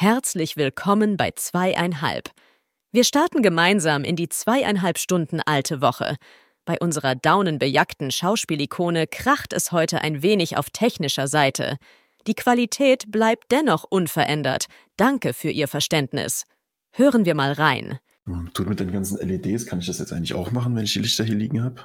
Herzlich 0.00 0.56
willkommen 0.56 1.16
bei 1.16 1.32
zweieinhalb. 1.32 2.30
Wir 2.92 3.02
starten 3.02 3.42
gemeinsam 3.42 4.04
in 4.04 4.14
die 4.14 4.28
zweieinhalb 4.28 4.96
Stunden 4.96 5.40
alte 5.40 5.80
Woche. 5.80 6.14
Bei 6.64 6.78
unserer 6.78 7.16
daunenbejagten 7.16 8.12
Schauspielikone 8.12 9.08
kracht 9.08 9.52
es 9.52 9.72
heute 9.72 10.00
ein 10.00 10.22
wenig 10.22 10.56
auf 10.56 10.70
technischer 10.70 11.26
Seite. 11.26 11.78
Die 12.28 12.34
Qualität 12.34 13.10
bleibt 13.10 13.50
dennoch 13.50 13.82
unverändert. 13.82 14.66
Danke 14.96 15.34
für 15.34 15.50
Ihr 15.50 15.66
Verständnis. 15.66 16.44
Hören 16.92 17.24
wir 17.24 17.34
mal 17.34 17.50
rein. 17.50 17.98
Tut 18.54 18.68
mit 18.68 18.78
den 18.78 18.92
ganzen 18.92 19.18
LEDs, 19.18 19.66
kann 19.66 19.80
ich 19.80 19.86
das 19.86 19.98
jetzt 19.98 20.12
eigentlich 20.12 20.34
auch 20.34 20.52
machen, 20.52 20.76
wenn 20.76 20.84
ich 20.84 20.92
die 20.92 21.00
Lichter 21.00 21.24
hier 21.24 21.34
liegen 21.34 21.64
habe? 21.64 21.84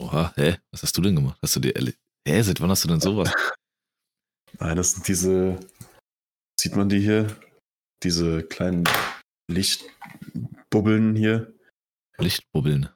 Oha, 0.00 0.32
hä? 0.36 0.56
Was 0.70 0.82
hast 0.82 0.96
du 0.96 1.02
denn 1.02 1.16
gemacht? 1.16 1.38
Hast 1.42 1.56
du 1.56 1.60
die 1.60 1.72
LED? 1.72 1.98
Hä, 2.26 2.40
seit 2.40 2.58
wann 2.62 2.70
hast 2.70 2.84
du 2.84 2.88
denn 2.88 3.02
sowas? 3.02 3.30
Nein, 4.58 4.76
das 4.78 4.92
sind 4.92 5.06
diese, 5.06 5.60
sieht 6.58 6.76
man 6.76 6.88
die 6.88 7.00
hier? 7.00 7.36
Diese 8.02 8.42
kleinen 8.42 8.84
Lichtbubbeln 9.50 11.14
hier. 11.16 11.52
Lichtbubbeln. 12.18 12.88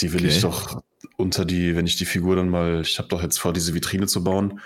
Die 0.00 0.12
will 0.12 0.20
Okay. 0.24 0.28
ich 0.34 0.40
doch 0.40 0.82
unter 1.16 1.44
die, 1.44 1.76
wenn 1.76 1.86
ich 1.86 1.96
die 1.96 2.06
Figur 2.06 2.36
dann 2.36 2.48
mal, 2.48 2.80
ich 2.80 2.98
habe 2.98 3.08
doch 3.08 3.22
jetzt 3.22 3.38
vor, 3.38 3.52
diese 3.52 3.74
Vitrine 3.74 4.06
zu 4.06 4.24
bauen. 4.24 4.60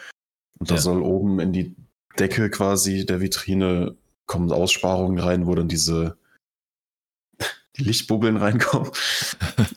Und 0.58 0.70
da 0.70 0.76
Ja. 0.76 0.80
soll 0.80 1.02
oben 1.02 1.40
in 1.40 1.52
die 1.52 1.74
Decke 2.18 2.50
quasi 2.50 3.04
der 3.06 3.20
Vitrine 3.20 3.96
kommen 4.26 4.50
Aussparungen 4.52 5.18
rein, 5.18 5.46
wo 5.46 5.54
dann 5.54 5.68
diese 5.68 6.16
die 7.76 7.84
Lichtbubbeln 7.84 8.36
reinkommen. 8.36 8.90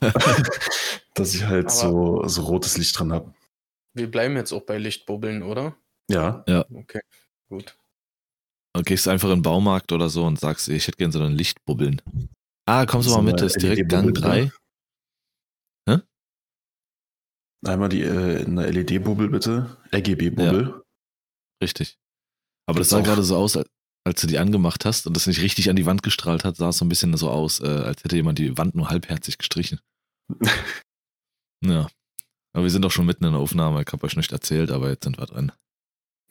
Dass 1.13 1.33
ich 1.35 1.43
halt 1.45 1.65
Aber- 1.67 1.71
so, 1.71 2.27
so 2.27 2.41
rotes 2.43 2.77
Licht 2.77 2.97
dran 2.97 3.11
habe. 3.13 3.33
Wir 3.93 4.09
bleiben 4.09 4.35
jetzt 4.37 4.53
auch 4.53 4.61
bei 4.61 4.77
Lichtbubbeln, 4.77 5.43
oder? 5.43 5.75
Ja. 6.09 6.43
Okay, 6.73 7.01
gut. 7.49 7.77
Und 8.75 8.85
gehst 8.85 9.07
einfach 9.07 9.29
in 9.29 9.37
den 9.37 9.41
Baumarkt 9.41 9.91
oder 9.91 10.09
so 10.09 10.25
und 10.25 10.39
sagst, 10.39 10.69
ich 10.69 10.87
hätte 10.87 10.97
gerne 10.97 11.11
so 11.11 11.21
einen 11.21 11.35
Lichtbubbeln. 11.35 12.01
Ah, 12.65 12.85
kommst 12.85 13.09
du 13.09 13.13
mal 13.13 13.21
mit, 13.21 13.41
das 13.41 13.55
ist 13.55 13.61
direkt 13.61 13.89
Gang 13.89 14.05
LED-Bubbel, 14.05 14.49
3. 14.49 14.51
Einmal 17.63 17.89
die 17.89 18.01
äh, 18.01 18.43
eine 18.43 18.71
LED-Bubbel 18.71 19.29
bitte. 19.29 19.77
RGB-Bubbel. 19.93 20.83
Richtig. 21.61 21.99
Aber 22.67 22.79
das 22.79 22.89
Gibt's 22.89 22.89
sah 22.89 23.01
gerade 23.01 23.21
so 23.23 23.35
aus, 23.37 23.55
als- 23.55 23.69
als 24.03 24.19
du 24.21 24.25
die 24.25 24.39
angemacht 24.39 24.83
hast 24.83 25.05
und 25.05 25.15
das 25.15 25.27
nicht 25.27 25.41
richtig 25.43 25.69
an 25.69 25.75
die 25.75 25.85
Wand 25.85 26.01
gestrahlt 26.01 26.43
hat, 26.43 26.55
sah 26.57 26.69
es 26.69 26.77
so 26.79 26.85
ein 26.85 26.89
bisschen 26.89 27.15
so 27.17 27.29
aus, 27.29 27.59
äh, 27.59 27.67
als 27.67 28.03
hätte 28.03 28.15
jemand 28.15 28.39
die 28.39 28.57
Wand 28.57 28.73
nur 28.73 28.89
halbherzig 28.89 29.37
gestrichen. 29.37 29.79
Ja. 31.63 31.87
Aber 32.53 32.63
wir 32.63 32.71
sind 32.71 32.81
doch 32.81 32.89
schon 32.89 33.05
mitten 33.05 33.23
in 33.25 33.33
der 33.33 33.39
Aufnahme. 33.39 33.83
Ich 33.83 33.93
habe 33.93 34.03
euch 34.03 34.15
nicht 34.17 34.31
erzählt, 34.31 34.71
aber 34.71 34.89
jetzt 34.89 35.03
sind 35.03 35.19
wir 35.19 35.27
drin. 35.27 35.51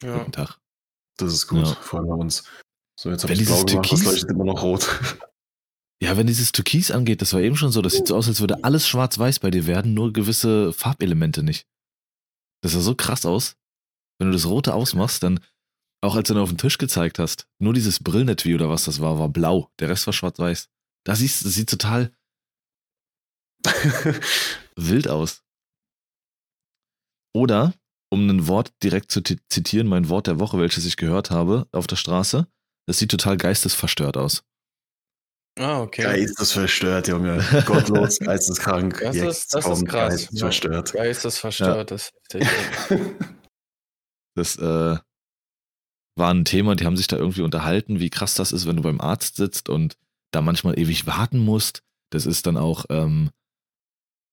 Ja. 0.03 0.19
Guten 0.19 0.33
Tag. 0.33 0.59
Das 1.21 1.33
ist 1.33 1.47
gut. 1.47 1.67
Ja. 1.67 1.75
Freuen 1.75 2.07
wir 2.07 2.17
uns. 2.17 2.45
So, 2.99 3.11
jetzt 3.11 3.23
habe 3.23 3.33
Wenn 3.35 3.41
ich 3.41 3.47
dieses 3.49 3.65
blau 3.65 3.83
gemacht, 3.83 3.93
das 3.93 4.01
Türkis- 4.01 4.05
leuchtet 4.13 4.31
immer 4.31 4.45
noch 4.45 4.63
rot. 4.63 4.89
Ja, 6.03 6.17
wenn 6.17 6.27
dieses 6.27 6.53
Türkis 6.53 6.91
angeht, 6.91 7.21
das 7.21 7.33
war 7.35 7.41
eben 7.41 7.57
schon 7.57 7.73
so, 7.73 7.83
das 7.83 7.93
sieht 7.95 8.07
so 8.07 8.17
aus, 8.17 8.27
als 8.27 8.41
würde 8.41 8.65
alles 8.65 8.89
schwarz-weiß 8.89 9.39
bei 9.41 9.51
dir 9.51 9.67
werden, 9.67 9.93
nur 9.93 10.13
gewisse 10.13 10.73
Farbelemente 10.73 11.43
nicht. 11.43 11.67
Das 12.63 12.73
sah 12.73 12.81
so 12.81 12.95
krass 12.95 13.27
aus. 13.27 13.57
Wenn 14.19 14.29
du 14.29 14.33
das 14.35 14.47
Rote 14.47 14.73
ausmachst, 14.75 15.23
dann, 15.23 15.41
auch 16.03 16.15
als 16.17 16.29
du 16.29 16.35
dann 16.35 16.43
auf 16.43 16.49
den 16.51 16.59
Tisch 16.59 16.79
gezeigt 16.79 17.19
hast, 17.19 17.47
nur 17.59 17.75
dieses 17.75 18.03
Brillenetui 18.03 18.55
oder 18.55 18.69
was 18.71 18.85
das 18.85 19.01
war, 19.01 19.19
war 19.19 19.29
blau. 19.29 19.71
Der 19.79 19.89
Rest 19.91 20.07
war 20.07 20.13
schwarz-weiß. 20.15 20.69
Da 21.05 21.15
siehst, 21.15 21.45
das 21.45 21.53
sieht 21.55 21.69
total 21.71 22.13
wild 24.77 25.09
aus. 25.09 25.43
Oder, 27.35 27.75
um 28.13 28.29
ein 28.29 28.47
Wort 28.49 28.73
direkt 28.83 29.11
zu 29.13 29.21
ti- 29.23 29.39
zitieren, 29.49 29.87
mein 29.87 30.09
Wort 30.09 30.27
der 30.27 30.39
Woche, 30.41 30.59
welches 30.59 30.85
ich 30.85 30.97
gehört 30.97 31.31
habe 31.31 31.67
auf 31.73 31.87
der 31.87 31.97
Straße, 31.97 32.47
das 32.87 32.99
sieht 32.99 33.11
total 33.11 33.37
geistesverstört 33.37 34.17
aus. 34.17 34.43
Ah, 35.59 35.81
okay. 35.83 36.03
Geistesverstört, 36.03 37.09
Junge. 37.09 37.39
Gottlos, 37.67 38.19
geisteskrank. 38.19 38.99
Das 39.01 39.17
Jetzt 39.17 39.27
ist- 39.27 39.55
das 39.55 39.67
ist 39.67 39.87
krass. 39.87 40.09
Geistesverstört. 40.15 40.93
Geistesverstört, 40.93 41.91
das 41.91 42.11
ist 42.29 42.35
heftig. 42.35 43.01
Das 44.37 44.57
äh, 44.57 44.97
war 46.17 46.31
ein 46.33 46.45
Thema, 46.45 46.77
die 46.77 46.87
haben 46.87 46.97
sich 46.97 47.09
da 47.09 47.17
irgendwie 47.17 47.43
unterhalten, 47.43 47.99
wie 47.99 48.11
krass 48.11 48.35
das 48.35 48.53
ist, 48.53 48.67
wenn 48.67 48.77
du 48.77 48.83
beim 48.83 49.01
Arzt 49.01 49.37
sitzt 49.37 49.69
und 49.69 49.97
da 50.33 50.41
manchmal 50.41 50.79
ewig 50.79 51.07
warten 51.07 51.39
musst. 51.41 51.83
Das 52.13 52.27
ist 52.27 52.47
dann 52.47 52.57
auch, 52.57 52.85
ähm, 52.91 53.31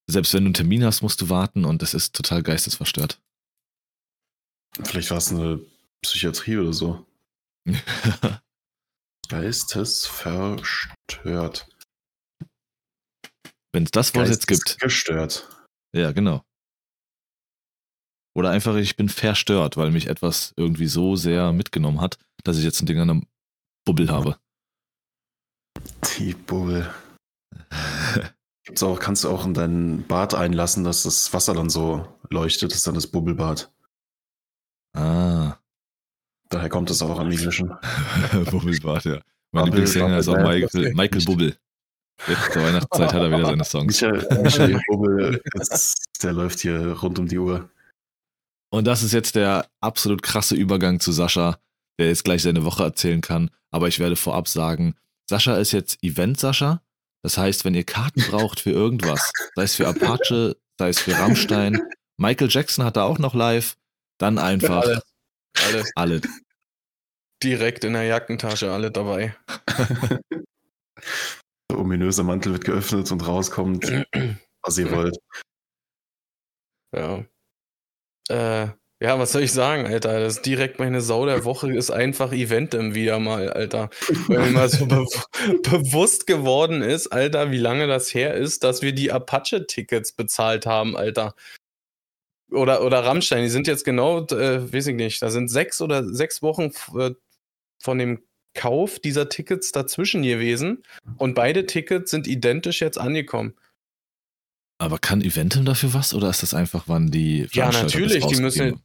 selbst 0.10 0.34
wenn 0.34 0.44
du 0.44 0.48
einen 0.50 0.54
Termin 0.54 0.86
hast, 0.86 1.02
musst 1.02 1.20
du 1.22 1.30
warten 1.30 1.66
und 1.66 1.82
das 1.82 1.94
ist 1.96 2.16
total 2.16 2.44
geistesverstört. 2.44 3.20
Vielleicht 4.84 5.12
war 5.12 5.18
es 5.18 5.32
eine 5.32 5.62
Psychiatrie 6.02 6.58
oder 6.58 6.74
so. 6.74 7.06
Geistesverstört. 9.30 11.68
wenn 13.74 13.84
es 13.84 13.92
das 13.92 14.16
Wort 14.16 14.30
jetzt 14.30 14.48
gibt, 14.48 14.80
Gestört. 14.80 15.50
ja, 15.94 16.14
genau. 16.14 16.44
Oder 18.36 18.52
einfach, 18.52 18.76
ich 18.76 18.96
bin 18.96 19.10
verstört, 19.10 19.78
weil 19.78 19.92
mich 19.92 20.08
etwas 20.08 20.54
irgendwie 20.58 20.88
so 20.88 21.16
sehr 21.16 21.52
mitgenommen 21.52 22.00
hat, 22.00 22.18
dass 22.44 22.58
ich 22.58 22.64
jetzt 22.64 22.82
ein 22.82 22.86
Ding 22.86 23.00
an 23.00 23.08
der 23.08 23.22
Bubbel 23.84 24.10
habe. 24.10 24.38
Die 26.18 26.34
Bubbel. 26.34 26.94
Gibt's 28.64 28.84
auch, 28.84 29.00
kannst 29.00 29.24
du 29.24 29.30
auch 29.30 29.46
in 29.46 29.54
dein 29.54 30.06
Bad 30.08 30.36
einlassen, 30.36 30.84
dass 30.84 31.04
das 31.04 31.34
Wasser 31.34 31.54
dann 31.54 31.70
so 31.70 32.08
leuchtet, 32.30 32.72
das 32.72 32.80
ist 32.80 32.88
dann 32.88 32.96
das 32.96 33.08
Bubbelbad. 33.08 33.72
Ah, 34.98 35.58
Daher 36.50 36.70
kommt 36.70 36.90
es 36.90 37.02
auch 37.02 37.20
im 37.20 37.30
Englischen. 37.30 37.74
Bubbelbad, 38.52 39.06
ja. 39.06 39.22
Mein 39.52 39.66
Lieblingssänger 39.66 40.18
ist 40.18 40.28
auch 40.28 40.38
Michael, 40.38 40.62
Bubble. 40.62 40.94
Michael 40.94 41.26
Bubbel. 41.26 41.58
Jetzt 42.28 42.52
zur 42.54 42.64
Weihnachtszeit 42.64 43.14
hat 43.14 43.22
er 43.22 43.32
wieder 43.32 43.46
seine 43.46 43.64
Songs. 43.64 44.02
Michael, 44.02 44.44
Michael 44.44 44.82
Bubbel, 44.88 45.44
der 46.24 46.34
läuft 46.34 46.60
hier 46.60 46.94
rund 46.94 47.20
um 47.20 47.28
die 47.28 47.38
Uhr. 47.38 47.70
Und 48.70 48.86
das 48.86 49.04
ist 49.04 49.14
jetzt 49.14 49.36
der 49.36 49.68
absolut 49.82 50.22
krasse 50.24 50.56
Übergang 50.56 51.00
zu 51.00 51.12
Sascha, 51.12 51.60
der 52.00 52.08
jetzt 52.08 52.24
gleich 52.24 52.42
seine 52.42 52.66
Woche 52.66 52.84
erzählen 52.84 53.22
kann. 53.22 53.52
Aber 53.72 53.88
ich 53.88 54.00
werde 54.00 54.16
vorab 54.16 54.48
sagen, 54.48 54.96
Sascha 55.30 55.58
ist 55.58 55.74
jetzt 55.74 56.04
Event-Sascha. 56.04 56.82
Das 57.24 57.38
heißt, 57.38 57.66
wenn 57.66 57.76
ihr 57.76 57.84
Karten 57.84 58.22
braucht 58.30 58.62
für 58.62 58.72
irgendwas, 58.72 59.32
sei 59.56 59.64
es 59.64 59.76
für 59.76 59.88
Apache, 59.88 60.58
sei 60.80 60.90
es 60.90 61.00
für 61.00 61.14
Rammstein, 61.14 61.82
Michael 62.18 62.50
Jackson 62.50 62.84
hat 62.84 62.98
da 62.98 63.04
auch 63.04 63.20
noch 63.20 63.36
live, 63.36 63.77
dann 64.18 64.38
einfach 64.38 64.84
Alles. 64.84 65.04
Alles 65.66 65.92
alle. 65.96 66.22
direkt 67.44 67.84
in 67.84 67.94
der 67.94 68.04
Jackentasche, 68.04 68.72
alle 68.72 68.92
dabei. 68.92 69.36
Der 71.70 71.80
ominöse 71.80 72.24
Mantel 72.24 72.54
wird 72.54 72.66
geöffnet 72.66 73.12
und 73.12 73.28
rauskommt, 73.28 73.86
was 74.62 74.78
ihr 74.78 74.92
wollt. 74.92 75.18
Ja. 76.96 77.26
Äh, 78.30 78.70
ja, 79.00 79.20
was 79.20 79.34
soll 79.34 79.44
ich 79.44 79.52
sagen, 79.52 79.86
Alter? 79.86 80.20
Das 80.20 80.38
ist 80.38 80.46
direkt 80.46 80.80
meine 80.80 81.02
Sau 81.02 81.28
der 81.28 81.46
Woche 81.46 81.72
ist 81.72 81.92
einfach 81.92 82.32
Eventem 82.34 82.96
wieder 82.96 83.20
mal, 83.20 83.50
Alter. 83.52 83.90
Weil 84.28 84.40
mir 84.40 84.52
mal 84.52 84.70
so 84.70 84.88
be 84.88 85.06
bewusst 85.64 86.26
geworden 86.26 86.82
ist, 86.82 87.08
Alter, 87.08 87.52
wie 87.52 87.60
lange 87.60 87.86
das 87.86 88.14
her 88.14 88.34
ist, 88.34 88.64
dass 88.64 88.82
wir 88.82 88.94
die 88.94 89.12
Apache-Tickets 89.12 90.14
bezahlt 90.14 90.66
haben, 90.66 90.98
Alter. 90.98 91.36
Oder, 92.52 92.84
oder 92.84 93.04
Rammstein, 93.04 93.44
die 93.44 93.50
sind 93.50 93.68
jetzt 93.68 93.84
genau, 93.84 94.26
äh, 94.28 94.72
weiß 94.72 94.88
ich 94.88 94.96
nicht, 94.96 95.22
da 95.22 95.30
sind 95.30 95.50
sechs 95.50 95.82
oder 95.82 96.06
sechs 96.06 96.42
Wochen 96.42 96.72
äh, 96.98 97.12
von 97.80 97.98
dem 97.98 98.24
Kauf 98.54 99.00
dieser 99.00 99.30
Tickets 99.30 99.72
dazwischen 99.72 100.24
gewesen 100.24 100.84
und 101.18 101.36
beide 101.36 101.66
Tickets 101.66 102.10
sind 102.10 102.26
identisch 102.26 102.82
jetzt 102.82 102.98
angekommen. 102.98 103.54
Aber 104.80 104.98
kann 104.98 105.22
Eventim 105.22 105.66
dafür 105.66 105.94
was 105.94 106.14
oder 106.14 106.30
ist 106.30 106.42
das 106.42 106.54
einfach, 106.54 106.84
wann 106.88 107.12
die 107.12 107.48
Ja, 107.52 107.72
natürlich, 107.72 108.26
die 108.26 108.42
müssen? 108.42 108.82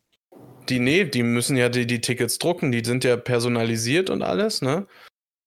Die, 0.69 0.79
nee, 0.79 1.05
die 1.05 1.23
müssen 1.23 1.57
ja 1.57 1.69
die, 1.69 1.87
die 1.87 2.01
Tickets 2.01 2.39
drucken, 2.39 2.71
die 2.71 2.85
sind 2.85 3.03
ja 3.05 3.17
personalisiert 3.17 4.11
und 4.11 4.23
alles, 4.23 4.63
ne? 4.63 4.87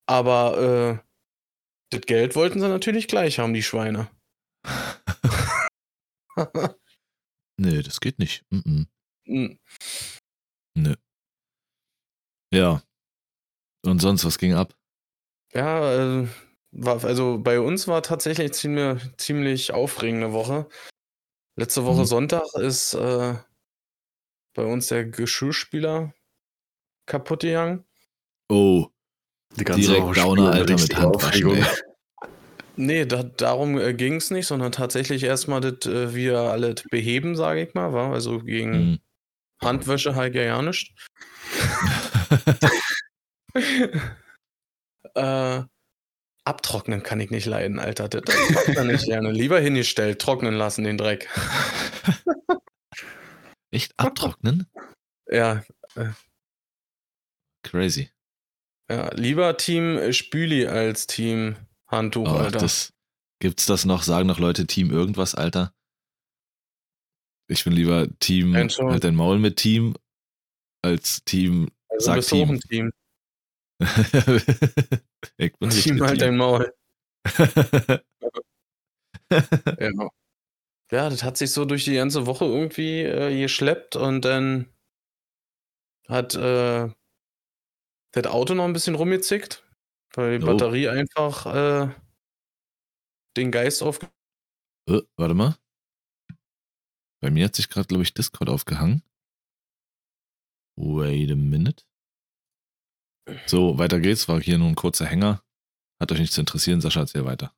Aber 0.07 1.01
äh, 1.01 1.05
das 1.89 2.01
Geld 2.01 2.35
wollten 2.35 2.59
sie 2.59 2.67
natürlich 2.67 3.07
gleich 3.07 3.39
haben, 3.39 3.53
die 3.53 3.63
Schweine. 3.63 4.09
Nee, 7.57 7.81
das 7.81 7.99
geht 7.99 8.19
nicht. 8.19 8.43
Mm 8.49 8.83
Hm, 9.27 9.57
Nö. 10.77 10.93
Ja. 12.53 12.83
Und 13.85 13.99
sonst, 13.99 14.23
was 14.25 14.37
ging 14.37 14.53
ab? 14.53 14.75
ja, 15.53 16.21
äh, 16.23 16.27
war, 16.71 17.03
also 17.03 17.39
bei 17.39 17.59
uns 17.59 17.87
war 17.87 18.03
tatsächlich 18.03 18.51
ziemlich, 18.53 19.01
ziemlich 19.17 19.71
aufregende 19.73 20.33
Woche. 20.33 20.67
Letzte 21.57 21.85
Woche 21.85 22.01
Mhm. 22.01 22.05
Sonntag 22.05 22.43
ist 22.55 22.93
äh, 22.93 23.35
bei 24.53 24.63
uns 24.65 24.87
der 24.87 25.05
Geschirrspüler 25.05 26.13
kaputt 27.07 27.41
gegangen. 27.41 27.85
Oh, 28.49 28.87
Die 29.57 29.63
Direkt 29.63 30.03
Woche 30.03 30.15
Downer, 30.15 30.51
Alter, 30.51 30.77
mit 30.77 30.95
Handwaschen. 30.95 31.65
Nee, 32.77 33.05
da, 33.05 33.23
darum 33.23 33.77
äh, 33.77 33.93
ging 33.93 34.15
es 34.15 34.31
nicht, 34.31 34.47
sondern 34.47 34.71
tatsächlich 34.71 35.23
erstmal 35.23 35.61
das 35.61 35.85
äh, 35.91 36.13
wieder 36.13 36.51
alles 36.51 36.83
beheben, 36.89 37.35
sage 37.35 37.63
ich 37.63 37.73
mal, 37.73 37.93
war. 37.93 38.13
Also 38.13 38.39
gegen 38.39 38.73
hm. 38.73 38.99
Handwäsche 39.61 40.15
halt 40.15 40.35
ja 40.35 40.61
nicht. 40.61 40.93
Äh, 45.13 45.63
abtrocknen 46.43 47.01
kann 47.01 47.21
ich 47.21 47.31
nicht 47.31 47.45
leiden, 47.45 47.79
Alter. 47.79 48.09
Das, 48.09 48.23
macht 48.49 48.75
man 48.75 48.87
nicht 48.87 49.05
gerne. 49.05 49.31
Lieber 49.31 49.59
hingestellt, 49.61 50.19
trocknen 50.19 50.53
lassen 50.53 50.83
den 50.83 50.97
Dreck. 50.97 51.29
Echt 53.71 53.93
abtrocknen? 53.97 54.69
Ja, 55.29 55.63
Crazy. 57.63 58.11
ja. 58.89 59.09
Lieber 59.13 59.57
Team 59.57 60.11
Spüli 60.11 60.67
als 60.67 61.07
Team 61.07 61.55
Handtuch, 61.87 62.27
Oh, 62.27 62.37
Alter. 62.37 62.59
das, 62.59 62.93
gibt's 63.39 63.65
das 63.65 63.85
noch? 63.85 64.03
Sagen 64.03 64.27
noch 64.27 64.39
Leute 64.39 64.65
Team 64.67 64.91
irgendwas, 64.91 65.35
Alter? 65.35 65.73
Ich 67.47 67.63
bin 67.63 67.73
lieber 67.73 68.07
Team 68.19 68.69
schon. 68.69 68.89
halt 68.91 69.03
dein 69.03 69.15
Maul 69.15 69.37
mit 69.39 69.57
Team 69.57 69.95
als 70.81 71.23
Team 71.25 71.69
also 71.89 72.05
sag 72.07 72.15
bist 72.15 72.31
du 72.31 72.35
auch 72.37 72.47
Team. 72.47 72.51
ein 72.55 72.59
Team. 72.61 72.91
ich 75.37 75.53
bin 75.59 75.69
Team 75.69 76.01
halt 76.01 76.21
dein 76.21 76.37
Maul. 76.37 76.73
Ja. 79.79 79.91
ja, 80.91 81.09
das 81.09 81.23
hat 81.23 81.37
sich 81.37 81.51
so 81.51 81.65
durch 81.65 81.83
die 81.85 81.95
ganze 81.95 82.27
Woche 82.27 82.45
irgendwie 82.45 83.01
äh, 83.01 83.41
geschleppt 83.41 83.95
und 83.95 84.23
dann 84.23 84.67
hat 86.07 86.35
äh, 86.35 86.89
das 88.11 88.25
Auto 88.27 88.53
noch 88.53 88.65
ein 88.65 88.73
bisschen 88.73 88.95
rumgezickt, 88.95 89.64
weil 90.15 90.39
die 90.39 90.45
Oh. 90.45 90.47
Batterie 90.47 90.89
einfach 90.89 91.45
äh, 91.47 91.89
den 93.37 93.51
Geist 93.51 93.83
auf. 93.83 93.99
Äh, 94.89 95.01
warte 95.17 95.33
mal. 95.33 95.55
Bei 97.21 97.31
mir 97.31 97.45
hat 97.45 97.55
sich 97.55 97.69
gerade, 97.69 97.87
glaube 97.87 98.03
ich, 98.03 98.13
Discord 98.13 98.49
aufgehangen. 98.49 99.01
Wait 100.77 101.31
a 101.31 101.35
minute. 101.35 101.83
So, 103.47 103.77
weiter 103.79 103.99
geht's. 103.99 104.27
War 104.27 104.39
hier 104.41 104.57
nur 104.57 104.67
ein 104.67 104.75
kurzer 104.75 105.05
Hänger. 105.05 105.41
Hat 105.99 106.11
euch 106.11 106.19
nicht 106.19 106.33
zu 106.33 106.41
interessieren. 106.41 106.81
Sascha, 106.81 107.01
erzähl 107.01 107.25
weiter. 107.25 107.53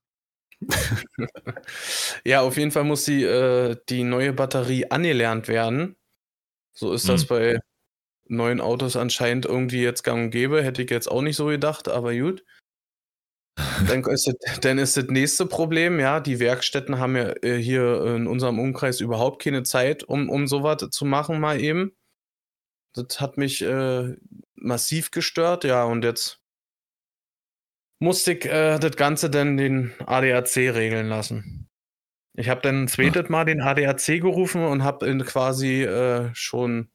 Ja, 2.26 2.42
auf 2.42 2.58
jeden 2.58 2.72
Fall 2.72 2.84
muss 2.84 3.06
die, 3.06 3.24
äh, 3.24 3.78
die 3.90 4.04
neue 4.04 4.34
Batterie 4.34 4.90
angelernt 4.90 5.48
werden. 5.48 5.96
So 6.74 6.94
ist 6.94 7.10
das 7.10 7.22
Hm. 7.24 7.28
bei 7.30 7.60
neuen 8.30 8.62
Autos 8.62 8.96
anscheinend 8.96 9.46
irgendwie 9.46 9.82
jetzt 9.82 10.04
gang 10.04 10.26
und 10.26 10.30
gäbe. 10.32 10.64
Hätte 10.64 10.82
ich 10.84 10.90
jetzt 10.90 11.10
auch 11.10 11.22
nicht 11.22 11.36
so 11.36 11.48
gedacht, 11.48 11.88
aber 11.88 12.16
gut. 12.16 12.44
Dann 13.88 14.04
ist, 14.04 14.28
das, 14.28 14.60
dann 14.60 14.78
ist 14.78 14.98
das 14.98 15.06
nächste 15.06 15.46
Problem, 15.46 16.00
ja, 16.00 16.20
die 16.20 16.40
Werkstätten 16.40 17.00
haben 17.00 17.16
ja 17.16 17.34
äh, 17.42 17.58
hier 17.58 18.06
in 18.16 18.28
unserem 18.28 18.60
Umkreis 18.60 19.02
überhaupt 19.02 19.42
keine 19.42 19.64
Zeit, 19.64 20.04
um, 20.04 20.30
um 20.30 20.48
sowas 20.48 20.78
zu 20.92 21.06
machen, 21.06 21.40
mal 21.40 21.60
eben. 21.60 21.96
Das 22.94 23.20
hat 23.20 23.38
mich 23.38 23.64
äh, 23.64 24.16
massiv 24.56 25.12
gestört, 25.12 25.64
ja, 25.64 25.84
und 25.86 26.04
jetzt 26.04 26.40
musste 28.00 28.34
ich 28.34 28.46
äh, 28.46 28.78
das 28.78 28.96
Ganze 28.96 29.30
dann 29.30 29.58
den 29.58 29.94
ADAC 30.06 30.58
regeln 30.58 31.08
lassen. 31.08 31.68
Ich 32.34 32.50
habe 32.50 32.62
dann 32.62 32.88
zweites 32.88 33.30
Mal 33.30 33.46
den 33.46 33.62
ADAC 33.62 34.22
gerufen 34.22 34.64
und 34.64 34.84
habe 34.84 35.18
quasi 35.24 35.84
äh, 35.84 36.30
schon 36.34 36.90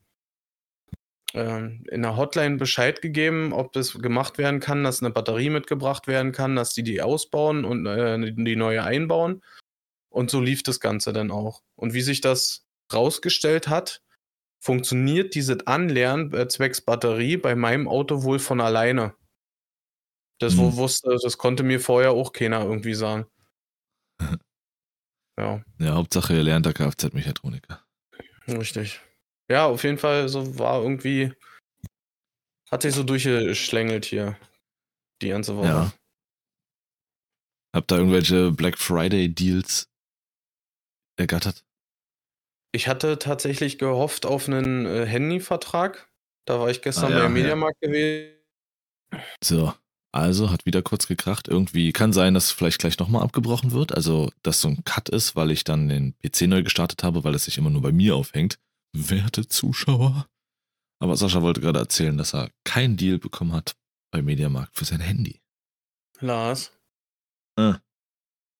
in 1.34 2.02
der 2.02 2.16
Hotline 2.16 2.56
Bescheid 2.56 3.00
gegeben, 3.00 3.52
ob 3.52 3.72
das 3.72 3.94
gemacht 3.94 4.36
werden 4.38 4.60
kann, 4.60 4.84
dass 4.84 5.02
eine 5.02 5.10
Batterie 5.10 5.50
mitgebracht 5.50 6.06
werden 6.06 6.32
kann, 6.32 6.56
dass 6.56 6.74
die 6.74 6.82
die 6.82 7.00
ausbauen 7.00 7.64
und 7.64 7.86
äh, 7.86 8.32
die 8.32 8.56
neue 8.56 8.82
einbauen. 8.82 9.42
Und 10.10 10.30
so 10.30 10.40
lief 10.40 10.62
das 10.62 10.78
Ganze 10.78 11.12
dann 11.12 11.30
auch. 11.30 11.62
Und 11.74 11.94
wie 11.94 12.02
sich 12.02 12.20
das 12.20 12.66
rausgestellt 12.92 13.68
hat, 13.68 14.02
funktioniert 14.60 15.34
dieses 15.34 15.66
Anlernen 15.66 16.34
äh, 16.34 16.48
zwecks 16.48 16.82
Batterie 16.82 17.38
bei 17.38 17.54
meinem 17.54 17.88
Auto 17.88 18.22
wohl 18.22 18.38
von 18.38 18.60
alleine. 18.60 19.14
Das 20.38 20.58
wo 20.58 20.66
Hm. 20.66 20.76
wusste, 20.76 21.16
das 21.22 21.38
konnte 21.38 21.62
mir 21.62 21.80
vorher 21.80 22.12
auch 22.12 22.32
keiner 22.32 22.62
irgendwie 22.64 22.94
sagen. 22.94 23.26
Ja. 25.38 25.62
Ja, 25.78 25.94
Hauptsache 25.94 26.34
ihr 26.34 26.42
lernt 26.42 26.66
der 26.66 26.74
Kfz-Mechatroniker. 26.74 27.82
Richtig. 28.46 29.00
Ja, 29.52 29.66
auf 29.66 29.84
jeden 29.84 29.98
Fall, 29.98 30.30
so 30.30 30.58
war 30.58 30.80
irgendwie, 30.80 31.30
hat 32.70 32.80
sich 32.80 32.94
so 32.94 33.02
durchgeschlängelt 33.02 34.06
hier 34.06 34.38
die 35.20 35.28
ganze 35.28 35.58
Woche. 35.58 35.66
Ja. 35.66 35.92
Habt 37.76 37.92
ihr 37.92 37.98
irgendwelche 37.98 38.50
Black 38.50 38.78
Friday 38.78 39.28
Deals 39.28 39.90
ergattert? 41.18 41.66
Ich 42.74 42.88
hatte 42.88 43.18
tatsächlich 43.18 43.76
gehofft 43.76 44.24
auf 44.24 44.48
einen 44.48 44.86
äh, 44.86 45.04
Handyvertrag. 45.04 46.10
Da 46.46 46.58
war 46.58 46.70
ich 46.70 46.80
gestern 46.80 47.12
Ah, 47.12 47.16
ja, 47.16 47.22
beim 47.24 47.36
ja. 47.36 47.42
Mediamarkt 47.42 47.78
gewesen. 47.82 48.38
So, 49.44 49.74
also 50.12 50.48
hat 50.50 50.64
wieder 50.64 50.80
kurz 50.80 51.06
gekracht. 51.06 51.48
Irgendwie 51.48 51.92
kann 51.92 52.14
sein, 52.14 52.32
dass 52.32 52.50
vielleicht 52.50 52.78
gleich 52.78 52.98
nochmal 52.98 53.22
abgebrochen 53.22 53.72
wird. 53.72 53.94
Also, 53.94 54.30
dass 54.42 54.62
so 54.62 54.68
ein 54.68 54.82
Cut 54.84 55.10
ist, 55.10 55.36
weil 55.36 55.50
ich 55.50 55.64
dann 55.64 55.90
den 55.90 56.14
PC 56.20 56.48
neu 56.48 56.62
gestartet 56.62 57.02
habe, 57.02 57.22
weil 57.22 57.34
es 57.34 57.44
sich 57.44 57.58
immer 57.58 57.68
nur 57.68 57.82
bei 57.82 57.92
mir 57.92 58.16
aufhängt. 58.16 58.58
Werte 58.92 59.48
Zuschauer. 59.48 60.28
Aber 61.00 61.16
Sascha 61.16 61.42
wollte 61.42 61.60
gerade 61.60 61.78
erzählen, 61.80 62.16
dass 62.16 62.34
er 62.34 62.50
keinen 62.64 62.96
Deal 62.96 63.18
bekommen 63.18 63.52
hat 63.52 63.76
bei 64.12 64.22
Mediamarkt 64.22 64.76
für 64.76 64.84
sein 64.84 65.00
Handy. 65.00 65.40
Lars, 66.20 66.72
Äh, 67.58 67.74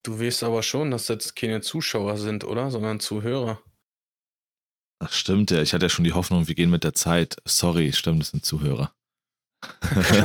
du 0.05 0.19
weißt 0.19 0.43
aber 0.43 0.62
schon, 0.62 0.90
dass 0.90 1.06
das 1.06 1.34
keine 1.34 1.61
Zuschauer 1.61 2.19
sind, 2.19 2.44
oder? 2.44 2.70
Sondern 2.70 2.99
Zuhörer. 3.00 3.62
ach, 4.99 5.12
stimmt 5.12 5.50
ja. 5.50 5.62
Ich 5.62 5.73
hatte 5.75 5.87
ja 5.87 5.90
schon 5.90 6.05
die 6.05 6.12
Hoffnung, 6.12 6.49
wir 6.49 6.55
gehen 6.55 6.70
mit 6.70 6.85
der 6.85 6.94
Zeit. 6.94 7.37
Sorry, 7.44 7.93
stimmt, 7.93 8.20
das 8.20 8.31
sind 8.31 8.44
Zuhörer. 8.44 8.94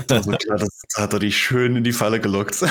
Also 0.10 0.31
klar, 0.31 0.57
das 0.57 0.81
hat 0.95 1.13
er 1.13 1.19
dich 1.19 1.38
schön 1.38 1.75
in 1.75 1.83
die 1.83 1.94
Falle 1.94 2.19
gelockt. 2.19 2.60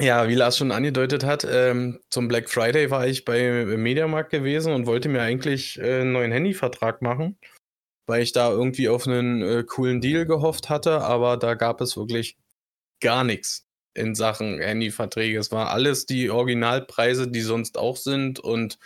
Ja, 0.00 0.28
wie 0.28 0.34
Lars 0.34 0.56
schon 0.56 0.72
angedeutet 0.72 1.24
hat, 1.24 1.46
ähm, 1.48 2.00
zum 2.08 2.26
Black 2.26 2.48
Friday 2.48 2.90
war 2.90 3.06
ich 3.06 3.26
bei 3.26 3.66
Mediamarkt 3.66 4.30
gewesen 4.30 4.72
und 4.72 4.86
wollte 4.86 5.10
mir 5.10 5.20
eigentlich 5.20 5.78
äh, 5.78 6.00
einen 6.00 6.12
neuen 6.12 6.32
Handyvertrag 6.32 7.02
machen, 7.02 7.38
weil 8.06 8.22
ich 8.22 8.32
da 8.32 8.50
irgendwie 8.50 8.88
auf 8.88 9.06
einen 9.06 9.42
äh, 9.42 9.62
coolen 9.62 10.00
Deal 10.00 10.24
gehofft 10.24 10.70
hatte, 10.70 11.02
aber 11.02 11.36
da 11.36 11.54
gab 11.54 11.82
es 11.82 11.98
wirklich 11.98 12.38
gar 13.00 13.24
nichts 13.24 13.66
in 13.92 14.14
Sachen 14.14 14.58
Handyverträge. 14.58 15.38
Es 15.38 15.52
war 15.52 15.68
alles 15.70 16.06
die 16.06 16.30
Originalpreise, 16.30 17.28
die 17.28 17.42
sonst 17.42 17.76
auch 17.76 17.98
sind 17.98 18.40
und 18.40 18.78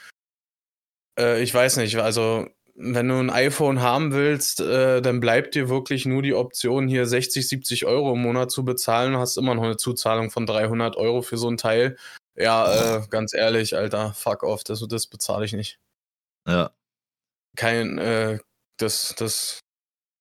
äh, 1.16 1.40
ich 1.42 1.54
weiß 1.54 1.76
nicht, 1.76 1.96
also 1.96 2.48
wenn 2.76 3.08
du 3.08 3.14
ein 3.16 3.30
iPhone 3.30 3.80
haben 3.80 4.12
willst, 4.12 4.60
äh, 4.60 5.00
dann 5.00 5.20
bleibt 5.20 5.54
dir 5.54 5.68
wirklich 5.68 6.06
nur 6.06 6.22
die 6.22 6.34
Option, 6.34 6.88
hier 6.88 7.06
60, 7.06 7.48
70 7.48 7.86
Euro 7.86 8.14
im 8.14 8.22
Monat 8.22 8.50
zu 8.50 8.64
bezahlen. 8.64 9.16
Hast 9.16 9.36
immer 9.36 9.54
noch 9.54 9.62
eine 9.62 9.76
Zuzahlung 9.76 10.30
von 10.30 10.44
300 10.44 10.96
Euro 10.96 11.22
für 11.22 11.36
so 11.36 11.48
ein 11.48 11.56
Teil. 11.56 11.96
Ja, 12.36 12.96
äh, 12.96 13.06
ganz 13.08 13.32
ehrlich, 13.32 13.76
Alter, 13.76 14.12
fuck 14.14 14.42
off, 14.42 14.64
das, 14.64 14.84
das 14.88 15.06
bezahle 15.06 15.44
ich 15.44 15.52
nicht. 15.52 15.78
ja, 16.48 16.72
Kein, 17.56 17.98
äh, 17.98 18.40
das, 18.76 19.14
das, 19.16 19.60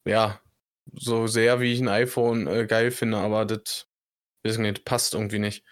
ja, 0.07 0.39
so 0.93 1.25
sehr 1.25 1.59
wie 1.59 1.73
ich 1.73 1.79
ein 1.79 1.87
iPhone 1.87 2.45
äh, 2.45 2.67
geil 2.67 2.91
finde, 2.91 3.17
aber 3.17 3.45
das, 3.45 3.87
weiß 4.43 4.59
nicht, 4.59 4.85
passt 4.85 5.15
irgendwie 5.15 5.39
nicht. 5.39 5.65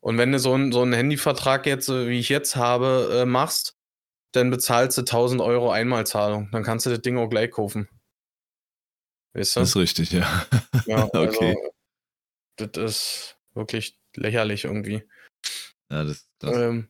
Und 0.00 0.18
wenn 0.18 0.32
du 0.32 0.38
so, 0.38 0.54
ein, 0.54 0.72
so 0.72 0.82
einen 0.82 0.92
Handyvertrag 0.92 1.64
jetzt, 1.64 1.88
äh, 1.88 2.08
wie 2.08 2.18
ich 2.18 2.28
jetzt 2.28 2.56
habe, 2.56 3.20
äh, 3.22 3.24
machst, 3.24 3.78
dann 4.32 4.50
bezahlst 4.50 4.96
du 4.98 5.02
1000 5.02 5.40
Euro 5.40 5.70
Einmalzahlung. 5.70 6.48
Dann 6.52 6.62
kannst 6.62 6.86
du 6.86 6.90
das 6.90 7.02
Ding 7.02 7.18
auch 7.18 7.28
gleich 7.28 7.50
kaufen. 7.50 7.88
Weißt 9.34 9.56
du? 9.56 9.60
das 9.60 9.70
ist 9.70 9.76
richtig, 9.76 10.12
ja. 10.12 10.46
Ja, 10.86 11.04
okay. 11.14 11.56
also, 11.56 11.72
das 12.56 12.82
ist 12.84 13.38
wirklich 13.54 13.98
lächerlich 14.16 14.64
irgendwie. 14.64 15.04
Ja, 15.90 16.04
das, 16.04 16.28
das 16.38 16.56
Ähm, 16.56 16.88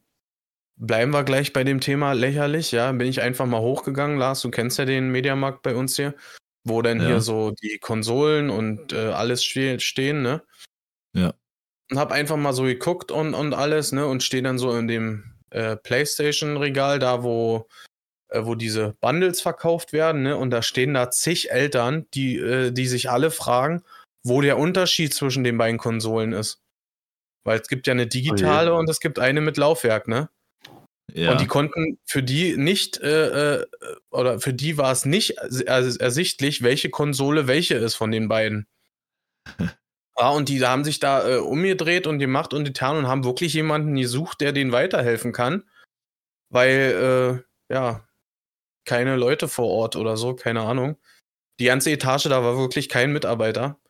bleiben 0.76 1.12
wir 1.12 1.24
gleich 1.24 1.52
bei 1.52 1.64
dem 1.64 1.80
Thema 1.80 2.12
lächerlich, 2.12 2.72
ja. 2.72 2.90
Bin 2.92 3.06
ich 3.08 3.20
einfach 3.20 3.46
mal 3.46 3.60
hochgegangen, 3.60 4.18
Lars, 4.18 4.42
du 4.42 4.50
kennst 4.50 4.78
ja 4.78 4.84
den 4.84 5.10
Mediamarkt 5.10 5.62
bei 5.62 5.74
uns 5.74 5.96
hier, 5.96 6.14
wo 6.64 6.82
dann 6.82 7.00
Ja. 7.00 7.06
hier 7.06 7.20
so 7.20 7.52
die 7.52 7.78
Konsolen 7.78 8.50
und 8.50 8.92
äh, 8.92 9.08
alles 9.10 9.44
ste 9.44 9.78
stehen, 9.80 10.22
ne? 10.22 10.42
Ja. 11.14 11.34
Und 11.90 11.98
hab 11.98 12.10
einfach 12.10 12.36
mal 12.36 12.52
so 12.52 12.64
geguckt 12.64 13.10
und, 13.10 13.34
und 13.34 13.54
alles, 13.54 13.92
ne? 13.92 14.06
Und 14.06 14.22
stehe 14.22 14.42
dann 14.42 14.58
so 14.58 14.76
in 14.76 14.88
dem 14.88 15.32
äh, 15.52 15.76
Playstation-Regal, 15.76 16.98
da 16.98 17.22
wo, 17.22 17.68
äh, 18.28 18.44
wo 18.44 18.54
diese 18.54 18.94
Bundles 19.00 19.40
verkauft 19.40 19.92
werden, 19.92 20.22
ne? 20.22 20.36
Und 20.36 20.50
da 20.50 20.62
stehen 20.62 20.94
da 20.94 21.10
zig 21.10 21.50
Eltern, 21.50 22.06
die, 22.14 22.36
äh, 22.38 22.70
die 22.72 22.86
sich 22.86 23.10
alle 23.10 23.30
fragen, 23.30 23.82
wo 24.24 24.40
der 24.40 24.58
Unterschied 24.58 25.14
zwischen 25.14 25.44
den 25.44 25.58
beiden 25.58 25.78
Konsolen 25.78 26.32
ist. 26.32 26.60
Weil 27.44 27.60
es 27.60 27.68
gibt 27.68 27.86
ja 27.86 27.92
eine 27.92 28.06
digitale 28.06 28.72
und 28.74 28.88
es 28.88 29.00
gibt 29.00 29.18
eine 29.18 29.40
mit 29.40 29.56
Laufwerk, 29.56 30.08
ne? 30.08 30.28
ja. 31.12 31.32
Und 31.32 31.40
die 31.40 31.46
konnten 31.46 31.98
für 32.06 32.22
die 32.22 32.56
nicht, 32.56 32.98
äh, 33.00 33.56
äh, 33.60 33.66
oder 34.10 34.40
für 34.40 34.54
die 34.54 34.78
war 34.78 34.92
es 34.92 35.04
nicht 35.04 35.38
ers- 35.40 35.98
ersichtlich, 36.00 36.62
welche 36.62 36.88
Konsole 36.90 37.46
welche 37.48 37.74
ist 37.74 37.96
von 37.96 38.10
den 38.12 38.28
beiden. 38.28 38.66
ja, 40.18 40.30
und 40.30 40.48
die 40.48 40.64
haben 40.64 40.84
sich 40.84 41.00
da 41.00 41.28
äh, 41.28 41.38
umgedreht 41.38 42.06
und 42.06 42.18
gemacht 42.18 42.54
und 42.54 42.64
getan 42.64 42.96
und 42.98 43.08
haben 43.08 43.24
wirklich 43.24 43.54
jemanden 43.54 43.94
gesucht, 43.96 44.40
der 44.40 44.52
denen 44.52 44.72
weiterhelfen 44.72 45.32
kann. 45.32 45.64
Weil, 46.50 47.44
äh, 47.70 47.74
ja, 47.74 48.06
keine 48.84 49.16
Leute 49.16 49.48
vor 49.48 49.68
Ort 49.68 49.96
oder 49.96 50.16
so, 50.16 50.34
keine 50.34 50.62
Ahnung. 50.62 50.96
die 51.60 51.66
ganze 51.66 51.92
Etage, 51.92 52.24
da 52.24 52.44
war 52.44 52.58
wirklich 52.58 52.88
kein 52.88 53.12
Mitarbeiter. 53.12 53.80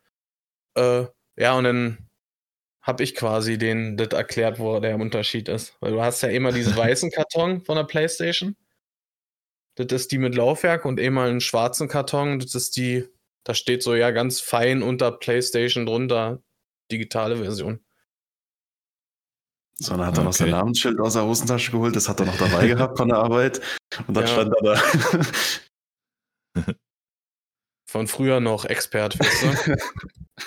Äh, 0.77 1.07
ja, 1.37 1.55
und 1.57 1.65
dann 1.65 2.11
habe 2.83 3.05
ich 3.05 3.15
quasi 3.15 3.59
den 3.59 3.97
das 3.97 4.09
erklärt, 4.11 4.59
wo 4.59 4.81
der 4.81 4.97
Unterschied 4.97 5.49
ist. 5.49 5.77
Weil 5.81 5.93
du 5.93 6.03
hast 6.03 6.23
ja 6.23 6.31
immer 6.31 6.53
diesen 6.53 6.77
weißen 6.77 7.11
Karton 7.11 7.63
von 7.65 7.77
der 7.77 7.85
Playstation. 7.85 8.57
Das 9.77 9.87
ist 9.93 10.13
die 10.13 10.19
mit 10.19 10.35
Laufwerk 10.35 10.85
und 10.85 11.01
immer 11.01 11.25
einen 11.25 11.41
schwarzen 11.41 11.89
Karton. 11.89 12.39
Das 12.41 12.55
ist 12.55 12.77
die, 12.77 13.09
da 13.45 13.55
steht 13.55 13.83
so 13.83 13.95
ja 13.95 14.11
ganz 14.11 14.41
fein 14.41 14.83
unter 14.83 15.13
Playstation 15.13 15.87
drunter, 15.87 16.43
digitale 16.91 17.37
Version. 17.37 17.85
So, 19.79 19.97
dann 19.97 20.07
hat 20.07 20.17
er 20.19 20.25
noch 20.25 20.33
sein 20.33 20.49
Okay. 20.49 20.57
Namensschild 20.59 21.01
aus 21.01 21.15
der 21.15 21.25
Hosentasche 21.25 21.73
geholt, 21.73 21.97
das 21.97 22.09
hat 22.09 22.21
er 22.21 22.27
noch 22.27 22.37
dabei 22.39 22.67
gehabt 22.69 22.97
von 22.99 23.09
der 23.09 23.19
Arbeit. 23.19 23.61
Und 24.07 24.15
dann 24.15 24.25
Ja. 24.27 24.31
stand 24.33 24.55
er 24.55 24.63
da. 24.63 24.83
Von 27.89 28.07
früher 28.07 28.41
noch 28.41 28.65
Expert, 28.65 29.19
weißt 29.21 29.43
du? 29.43 29.77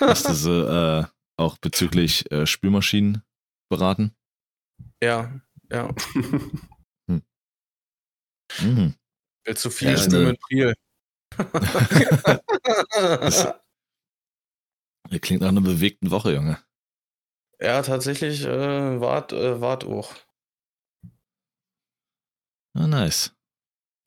Hast 0.00 0.28
du 0.28 0.34
sie 0.34 0.50
äh, 0.50 1.04
auch 1.36 1.58
bezüglich 1.58 2.28
äh, 2.32 2.44
Spülmaschinen 2.46 3.22
beraten? 3.70 4.12
ja, 5.02 5.40
ja. 5.70 5.94
Mhm. 8.62 8.94
Willst 9.44 9.64
du 9.64 9.70
viel 9.70 9.90
Ja, 9.90 9.96
Stimme 9.96 10.18
ne. 10.18 10.24
mit 10.30 10.40
Priel? 10.40 10.74
Das 15.10 15.20
klingt 15.20 15.42
nach 15.42 15.48
einer 15.48 15.60
bewegten 15.60 16.10
Woche, 16.10 16.32
Junge. 16.34 16.58
ja, 17.60 17.80
tatsächlich, 17.82 18.44
äh, 18.44 19.00
wart, 19.00 19.32
äh, 19.32 19.60
wart 19.60 19.84
auch. 19.84 20.14
Ah, 22.74 22.86
nice. 22.86 23.32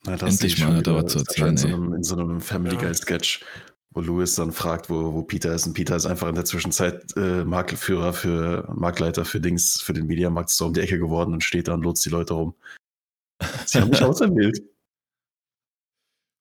Na, 0.04 0.16
das 0.16 0.34
Endlich 0.34 0.58
mal 0.60 0.72
er 0.74 0.78
wieder. 0.80 0.94
was 1.04 1.12
zu 1.12 1.18
erzählen, 1.18 1.48
in 1.50 1.56
so 1.56 1.66
einem, 1.68 1.94
in 1.94 2.02
so 2.02 2.16
einem 2.16 2.40
Family 2.40 2.74
Ja. 2.76 2.80
Guy 2.82 2.94
Sketch, 2.94 3.44
wo 3.90 4.00
Louis 4.00 4.34
dann 4.36 4.52
fragt, 4.52 4.88
wo, 4.88 5.12
wo 5.14 5.22
Peter 5.22 5.52
ist. 5.54 5.66
Und 5.66 5.74
Peter 5.74 5.96
ist 5.96 6.06
einfach 6.06 6.28
in 6.28 6.34
der 6.36 6.44
Zwischenzeit 6.44 7.14
äh, 7.16 7.44
Marktführer 7.44 8.12
für, 8.12 8.72
Marktleiter 8.74 9.24
für 9.24 9.40
Dings, 9.40 9.80
für 9.80 9.92
den 9.92 10.06
Mediamarkt 10.06 10.50
so 10.50 10.66
um 10.66 10.74
die 10.74 10.80
Ecke 10.80 10.98
geworden 10.98 11.32
und 11.34 11.42
steht 11.44 11.68
da 11.68 11.74
und 11.74 11.82
lotst 11.82 12.04
die 12.04 12.10
Leute 12.10 12.34
rum. 12.34 12.54
Sie 13.66 13.80
haben 13.80 13.90
mich 13.90 14.02
auserwählt. 14.02 14.62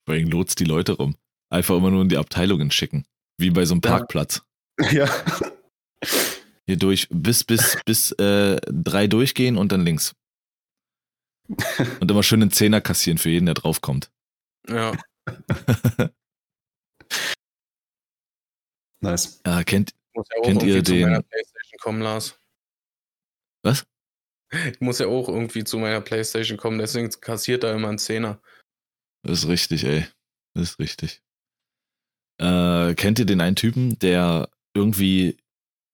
Allem 0.09 0.29
lotst 0.29 0.59
die 0.59 0.65
Leute 0.65 0.93
rum. 0.93 1.15
Einfach 1.51 1.75
immer 1.77 1.91
nur 1.91 2.01
in 2.03 2.09
die 2.09 2.17
Abteilungen 2.17 2.71
schicken. 2.71 3.05
Wie 3.37 3.49
bei 3.49 3.65
so 3.65 3.73
einem. 3.73 3.81
Parkplatz. 3.81 4.41
ja. 4.91 5.09
Hier 6.67 6.77
durch, 6.77 7.07
bis, 7.09 7.43
bis, 7.43 7.77
bis 7.85 8.11
äh, 8.13 8.57
drei 8.67 9.07
durchgehen 9.07 9.57
und 9.57 9.71
dann 9.71 9.81
links. 9.83 10.13
Und 11.99 12.11
immer 12.11 12.21
schön 12.21 12.43
einen 12.43 12.51
Zehner 12.51 12.79
kassieren 12.79 13.17
für 13.17 13.29
jeden, 13.31 13.47
der 13.47 13.55
draufkommt. 13.55 14.11
Ja. 14.69 14.91
Nice. 19.01 19.41
Ja, 19.45 19.63
kennt, 19.63 19.91
Ich 19.91 19.97
muss 20.15 20.27
ja 20.29 20.37
auch 20.41 20.43
Kennt 20.45 20.63
ihr 20.63 20.69
irgendwie 20.75 20.83
zu 20.83 20.91
den- 20.93 21.01
meiner 21.03 21.21
Playstation 21.21 21.79
kommen, 21.79 22.01
Lars. 22.01 22.39
Was? 23.63 23.85
Ich 24.51 24.81
muss 24.81 24.99
ja 24.99 25.07
auch 25.07 25.27
irgendwie 25.29 25.63
zu 25.63 25.77
meiner 25.77 26.01
Playstation 26.01 26.57
kommen, 26.57 26.79
deswegen 26.79 27.09
kassiert 27.21 27.63
er 27.63 27.73
immer 27.75 27.89
einen 27.89 27.97
Zehner. 27.99 28.41
Das 29.23 29.39
ist 29.39 29.47
richtig, 29.47 29.83
ey. 29.83 30.05
Das 30.53 30.71
ist 30.71 30.79
richtig. 30.79 31.21
Äh, 32.39 32.95
kennt 32.95 33.19
ihr 33.19 33.25
den 33.25 33.41
einen 33.41 33.55
Typen, 33.55 33.99
der 33.99 34.49
irgendwie 34.73 35.38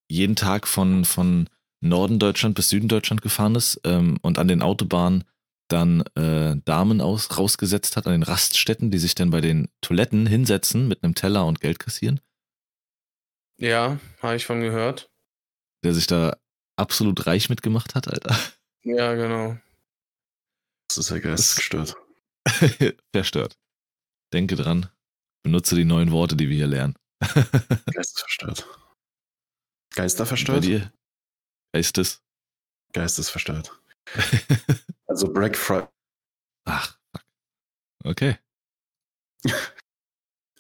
jeden 0.08 0.36
Tag 0.36 0.68
von, 0.68 1.06
von 1.06 1.50
Norden 1.82 2.20
Deutschland 2.20 2.56
bis 2.56 2.70
Süden 2.70 2.88
Deutschland 2.88 3.22
gefahren 3.22 3.56
ist 3.56 3.82
ähm, 3.84 4.18
und 4.22 4.38
an 4.38 4.48
den 4.48 4.62
Autobahnen 4.62 5.24
dann 5.68 6.02
äh, 6.16 6.56
Damen 6.64 7.02
aus, 7.02 7.38
rausgesetzt 7.38 7.98
hat, 7.98 8.06
an 8.06 8.14
den 8.14 8.24
Raststätten, 8.24 8.92
die 8.92 9.00
sich 9.00 9.16
dann 9.16 9.32
bei 9.32 9.42
den 9.42 9.70
Toiletten 9.82 10.28
hinsetzen 10.28 10.88
mit 10.88 11.04
einem 11.04 11.16
Teller 11.16 11.46
und 11.46 11.60
Geld 11.60 11.80
kassieren? 11.80 12.20
Ja, 13.58 14.00
habe 14.22 14.36
ich 14.36 14.46
von 14.46 14.62
gehört. 14.62 15.10
Der 15.84 15.94
sich 15.94 16.08
da 16.08 16.38
absolut 16.76 17.26
reich 17.26 17.50
mitgemacht 17.50 17.96
hat, 17.96 18.08
Alter. 18.08 18.38
Ja, 18.84 19.16
genau. 19.16 19.58
Das 20.88 21.00
ist 21.00 21.10
ja 21.10 21.18
geistesgestört. 21.18 21.96
Verstört. 23.14 23.58
Denke 24.34 24.56
dran. 24.56 24.90
Benutze 25.44 25.76
die 25.76 25.86
neuen 25.86 26.12
Worte, 26.12 26.36
die 26.36 26.50
wir 26.50 26.56
hier 26.56 26.68
lernen. 26.68 26.96
Geistesverstört. 27.94 28.68
Geister 29.96 30.24
Bei 30.24 30.28
verstört? 30.28 30.64
dir? 30.64 30.92
Geistes? 31.74 32.22
Geistesverstört. 32.94 33.80
Also 35.08 35.32
Black 35.32 35.56
Friday. 35.56 35.88
Ach, 36.66 36.98
fuck. 37.16 37.24
Okay. 38.04 38.38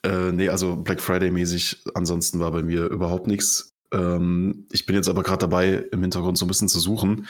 Äh, 0.04 0.32
nee, 0.32 0.50
also 0.50 0.75
Black 0.75 1.01
Friday 1.01 1.32
mäßig, 1.32 1.84
ansonsten 1.96 2.39
war 2.39 2.51
bei 2.51 2.62
mir 2.62 2.86
überhaupt 2.86 3.27
nichts. 3.27 3.74
Ähm, 3.92 4.68
ich 4.72 4.86
bin 4.86 4.96
jetzt 4.96 5.10
aber 5.10 5.24
gerade 5.24 5.39
dabei, 5.39 5.86
im 5.92 6.01
Hintergrund 6.01 6.38
so 6.38 6.46
ein 6.46 6.48
bisschen 6.48 6.70
zu 6.70 6.80
suchen. 6.80 7.27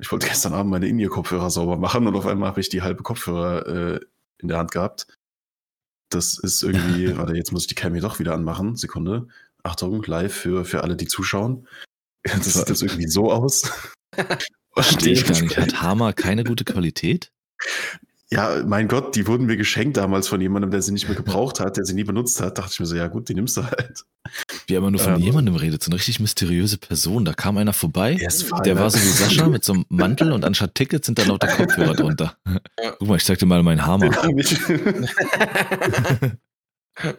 Ich 0.00 0.10
wollte 0.10 0.26
gestern 0.26 0.54
Abend 0.54 0.70
meine 0.70 0.88
In-Ear-Kopfhörer 0.88 1.50
sauber 1.50 1.76
machen 1.76 2.06
und 2.06 2.16
auf 2.16 2.26
einmal 2.26 2.48
habe 2.48 2.60
ich 2.60 2.68
die 2.68 2.82
halbe 2.82 3.02
Kopfhörer 3.02 3.66
äh, 3.66 4.00
in 4.38 4.48
der 4.48 4.58
Hand 4.58 4.72
gehabt. 4.72 5.06
Das 6.08 6.38
ist 6.38 6.62
irgendwie, 6.62 7.14
warte, 7.18 7.34
jetzt 7.34 7.52
muss 7.52 7.62
ich 7.62 7.68
die 7.68 7.74
Cam 7.74 7.92
hier 7.92 8.02
doch 8.02 8.18
wieder 8.18 8.34
anmachen. 8.34 8.76
Sekunde. 8.76 9.28
Achtung, 9.62 10.02
live 10.02 10.34
für, 10.34 10.64
für 10.64 10.82
alle, 10.82 10.96
die 10.96 11.06
zuschauen. 11.06 11.66
Das 12.22 12.52
sieht 12.52 12.68
das 12.68 12.82
irgendwie 12.82 13.08
so 13.08 13.32
aus. 13.32 13.72
Verstehe 14.74 15.14
ich 15.14 15.24
gar 15.24 15.40
nicht. 15.40 15.56
Hat 15.56 15.80
Hammer 15.80 16.12
keine 16.12 16.44
gute 16.44 16.64
Qualität? 16.64 17.32
Ja, 18.32 18.62
mein 18.64 18.86
Gott, 18.86 19.16
die 19.16 19.26
wurden 19.26 19.46
mir 19.46 19.56
geschenkt 19.56 19.96
damals 19.96 20.28
von 20.28 20.40
jemandem, 20.40 20.70
der 20.70 20.82
sie 20.82 20.92
nicht 20.92 21.08
mehr 21.08 21.16
gebraucht 21.16 21.58
hat, 21.58 21.76
der 21.76 21.84
sie 21.84 21.94
nie 21.94 22.04
benutzt 22.04 22.40
hat. 22.40 22.58
Dachte 22.58 22.70
ich 22.72 22.78
mir 22.78 22.86
so, 22.86 22.94
ja 22.94 23.08
gut, 23.08 23.28
die 23.28 23.34
nimmst 23.34 23.56
du 23.56 23.64
halt. 23.64 24.04
Wie 24.68 24.74
er 24.74 24.78
immer 24.78 24.92
nur 24.92 25.00
von 25.00 25.14
Ähm. 25.16 25.20
jemandem 25.20 25.56
redet, 25.56 25.82
so 25.82 25.88
eine 25.90 25.96
richtig 25.96 26.20
mysteriöse 26.20 26.78
Person. 26.78 27.24
Da 27.24 27.32
kam 27.32 27.56
einer 27.56 27.72
vorbei, 27.72 28.14
ist 28.14 28.48
der 28.64 28.78
war 28.78 28.88
so 28.88 28.98
wie 29.00 29.08
Sascha 29.08 29.48
mit 29.48 29.64
so 29.64 29.72
einem 29.72 29.84
Mantel 29.88 30.30
und 30.32 30.44
anstatt 30.44 30.76
Tickets 30.76 31.06
sind 31.06 31.18
da 31.18 31.24
lauter 31.24 31.48
Kopfhörer 31.48 31.94
drunter. 31.94 32.36
Guck 33.00 33.08
mal, 33.08 33.16
ich 33.16 33.24
zeig 33.24 33.40
dir 33.40 33.46
mal 33.46 33.64
meinen 33.64 33.84
Hammer. 33.84 34.10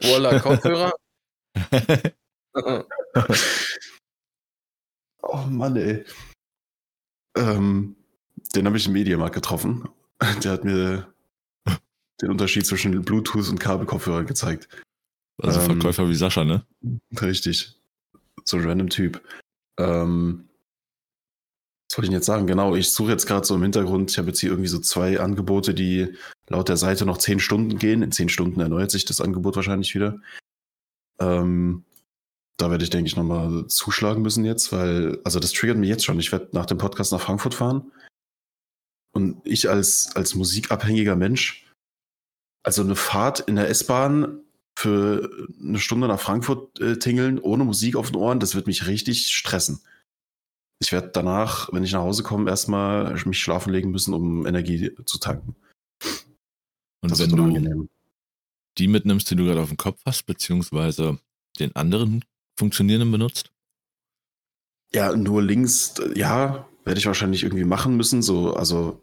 Walla, 0.04 0.40
Kopfhörer. 0.44 0.94
oh 5.24 5.38
Mann, 5.50 5.76
ey. 5.76 6.06
Ähm, 7.38 7.96
den 8.56 8.66
habe 8.66 8.78
ich 8.78 8.88
im 8.88 8.94
Mediamarkt 8.94 9.36
getroffen. 9.36 9.90
Der 10.44 10.52
hat 10.52 10.64
mir 10.64 11.08
den 12.22 12.30
Unterschied 12.30 12.66
zwischen 12.66 13.02
Bluetooth 13.02 13.50
und 13.50 13.60
Kabelkopfhörern 13.60 14.26
gezeigt. 14.26 14.70
Also 15.42 15.60
Ähm. 15.60 15.66
Verkäufer 15.66 16.08
wie 16.08 16.16
Sascha, 16.16 16.44
ne? 16.44 16.66
Richtig. 17.20 17.76
So 18.46 18.58
ein 18.58 18.66
random 18.66 18.90
Typ. 18.90 19.22
Ähm, 19.80 20.48
was 21.90 21.98
wollte 21.98 22.06
ich 22.06 22.10
denn 22.10 22.18
jetzt 22.20 22.26
sagen? 22.26 22.48
Genau, 22.48 22.76
ich 22.76 22.92
suche 22.92 23.12
jetzt 23.12 23.26
gerade 23.26 23.46
so 23.46 23.56
im 23.56 23.64
Hintergrund. 23.64 24.12
Ich 24.12 24.18
habe 24.18 24.30
jetzt 24.30 24.40
hier 24.40 24.52
irgendwie 24.52 24.70
so 24.70 24.80
zwei 24.80 25.20
Angebote, 25.20 25.74
die 25.74 26.16
laut 26.48 26.70
der 26.70 26.78
Seite 26.78 27.06
noch 27.06 27.18
zehn 27.18 27.40
Stunden 27.40 27.78
gehen. 27.78 28.02
In 28.02 28.12
zehn 28.12 28.30
Stunden 28.30 28.62
erneuert 28.62 28.92
sich 28.92 29.06
das 29.06 29.20
Angebot 29.20 29.56
wahrscheinlich 29.56 29.94
wieder. 29.96 30.20
Ähm, 31.20 31.84
da 32.58 32.70
werde 32.70 32.84
ich, 32.84 32.92
denke 32.92 33.08
ich, 33.08 33.16
nochmal 33.16 33.66
zuschlagen 33.68 34.22
müssen 34.22 34.46
jetzt, 34.46 34.72
weil, 34.72 35.20
also 35.24 35.40
das 35.40 35.52
triggert 35.52 35.78
mich 35.78 35.90
jetzt 35.90 36.06
schon. 36.06 36.20
Ich 36.20 36.32
werde 36.32 36.50
nach 36.54 36.66
dem 36.66 36.78
Podcast 36.78 37.12
nach 37.12 37.22
Frankfurt 37.22 37.56
fahren. 37.56 37.92
Und 39.14 39.42
ich 39.46 39.70
als, 39.70 40.16
als 40.16 40.36
musikabhängiger 40.36 41.16
Mensch, 41.16 41.66
also 42.64 42.82
eine 42.82 42.96
Fahrt 42.96 43.42
in 43.42 43.56
der 43.56 43.70
S-Bahn 43.70 44.42
für 44.78 45.48
eine 45.60 45.80
Stunde 45.80 46.08
nach 46.08 46.20
Frankfurt 46.20 46.80
äh, 46.80 46.98
tingeln, 46.98 47.40
ohne 47.40 47.66
Musik 47.66 47.96
auf 47.96 48.12
den 48.12 48.16
Ohren, 48.16 48.40
das 48.40 48.56
wird 48.56 48.68
mich 48.68 48.88
richtig 48.88 49.28
stressen. 49.28 49.82
Ich 50.80 50.92
werde 50.92 51.10
danach, 51.14 51.72
wenn 51.72 51.84
ich 51.84 51.92
nach 51.92 52.02
Hause 52.02 52.24
komme, 52.24 52.50
erstmal 52.50 53.14
mich 53.26 53.40
schlafen 53.40 53.72
legen 53.72 53.92
müssen, 53.92 54.14
um 54.14 54.48
Energie 54.48 54.96
zu 55.06 55.20
tanken. 55.20 55.56
Und 57.02 57.12
Das 57.12 57.20
wenn 57.20 57.30
du 57.30 57.88
die 58.78 58.88
mitnimmst, 58.88 59.30
die 59.30 59.36
du 59.36 59.46
gerade 59.46 59.62
auf 59.62 59.68
dem 59.68 59.78
Kopf 59.78 60.02
hast, 60.06 60.24
beziehungsweise 60.24 61.20
den 61.60 61.76
anderen 61.76 62.24
funktionierenden 62.58 63.12
benutzt, 63.12 63.52
Ja, 64.94 65.16
nur 65.16 65.44
links, 65.44 65.96
ja, 66.16 66.68
werde 66.84 67.00
ich 67.00 67.06
wahrscheinlich 67.06 67.44
irgendwie 67.44 67.64
machen 67.64 67.96
müssen, 67.96 68.22
so, 68.22 68.54
also 68.54 69.02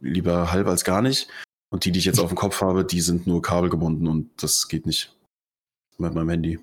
lieber 0.00 0.52
halb 0.52 0.66
als 0.66 0.84
gar 0.84 1.02
nicht. 1.02 1.28
Und 1.70 1.84
die, 1.84 1.92
die 1.92 1.98
ich 1.98 2.04
jetzt 2.04 2.20
auf 2.20 2.28
dem 2.28 2.36
Kopf 2.36 2.60
habe, 2.60 2.84
die 2.84 3.00
sind 3.00 3.26
nur 3.26 3.42
kabelgebunden 3.42 4.06
und 4.06 4.30
das 4.42 4.68
geht 4.68 4.86
nicht 4.86 5.16
mit 5.98 6.14
meinem 6.14 6.28
Handy. 6.28 6.60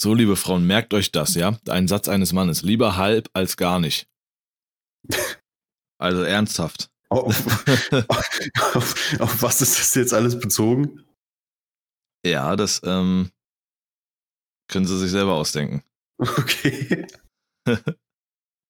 So, 0.00 0.14
liebe 0.14 0.36
Frauen, 0.36 0.66
merkt 0.66 0.94
euch 0.94 1.12
das, 1.12 1.34
ja? 1.34 1.58
Ein 1.68 1.88
Satz 1.88 2.08
eines 2.08 2.32
Mannes. 2.32 2.62
Lieber 2.62 2.96
halb 2.96 3.28
als 3.32 3.56
gar 3.56 3.78
nicht. 3.80 4.08
Also 6.02 6.22
ernsthaft. 6.22 6.88
Auf, 7.10 7.46
auf, 8.74 9.20
auf 9.20 9.42
was 9.42 9.60
ist 9.60 9.78
das 9.78 9.94
jetzt 9.94 10.14
alles 10.14 10.38
bezogen? 10.38 11.04
ja, 12.24 12.56
das 12.56 12.80
ähm, 12.84 13.30
können 14.68 14.86
sie 14.86 14.98
sich 14.98 15.10
selber 15.10 15.34
ausdenken. 15.34 15.82
Okay. 16.18 17.06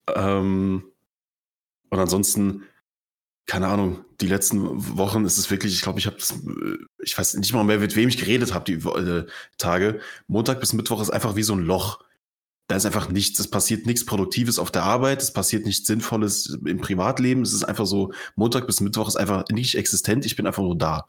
ähm, 0.09 0.89
und 1.90 1.99
ansonsten, 1.99 2.64
keine 3.47 3.68
Ahnung, 3.68 4.04
die 4.20 4.28
letzten 4.28 4.97
Wochen 4.97 5.25
ist 5.25 5.38
es 5.38 5.50
wirklich, 5.50 5.75
ich 5.75 5.82
glaube, 5.82 5.99
ich 5.99 6.06
habe 6.06 6.16
das, 6.16 6.32
äh, 6.32 6.78
ich 7.02 7.18
weiß 7.18 7.35
nicht 7.35 7.52
mal 7.52 7.64
mehr, 7.64 7.78
mit 7.78 7.97
wem 7.97 8.09
ich 8.09 8.18
geredet 8.18 8.54
habe, 8.54 8.64
die 8.64 8.75
äh, 8.75 9.26
Tage. 9.59 10.00
Montag 10.26 10.61
bis 10.61 10.73
Mittwoch 10.73 11.02
ist 11.02 11.11
einfach 11.11 11.37
wie 11.37 11.42
so 11.42 11.54
ein 11.54 11.64
Loch. 11.64 12.04
Da 12.68 12.76
ist 12.76 12.87
einfach 12.87 13.09
nichts, 13.09 13.40
es 13.40 13.50
passiert 13.50 13.87
nichts 13.87 14.06
Produktives 14.06 14.61
auf 14.61 14.70
der 14.70 14.85
Arbeit, 14.85 15.20
es 15.23 15.32
passiert 15.32 15.66
nichts 15.66 15.88
Sinnvolles 15.88 16.56
im 16.64 16.80
Privatleben. 16.80 17.42
Es 17.42 17.52
ist 17.52 17.64
einfach 17.64 17.87
so, 17.87 18.12
Montag 18.37 18.68
bis 18.68 18.80
Mittwoch 18.80 19.09
ist 19.09 19.16
einfach 19.16 19.44
nicht 19.50 19.75
existent, 19.75 20.25
ich 20.25 20.37
bin 20.37 20.47
einfach 20.47 20.62
nur 20.62 20.78
da. 20.78 21.04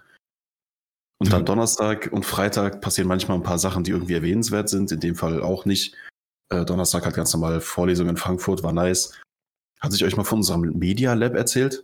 Und 1.21 1.31
dann 1.31 1.45
Donnerstag 1.45 2.09
und 2.11 2.25
Freitag 2.25 2.81
passieren 2.81 3.07
manchmal 3.07 3.37
ein 3.37 3.43
paar 3.43 3.59
Sachen, 3.59 3.83
die 3.83 3.91
irgendwie 3.91 4.15
erwähnenswert 4.15 4.69
sind. 4.69 4.91
In 4.91 4.99
dem 4.99 5.13
Fall 5.13 5.43
auch 5.43 5.65
nicht. 5.65 5.95
Äh, 6.49 6.65
Donnerstag 6.65 7.05
hat 7.05 7.13
ganz 7.13 7.31
normal 7.31 7.61
Vorlesung 7.61 8.09
in 8.09 8.17
Frankfurt, 8.17 8.63
war 8.63 8.73
nice. 8.73 9.21
Hatte 9.81 9.95
ich 9.95 10.03
euch 10.05 10.15
mal 10.15 10.23
von 10.23 10.39
unserem 10.39 10.61
Media 10.61 11.13
Lab 11.13 11.33
erzählt? 11.35 11.83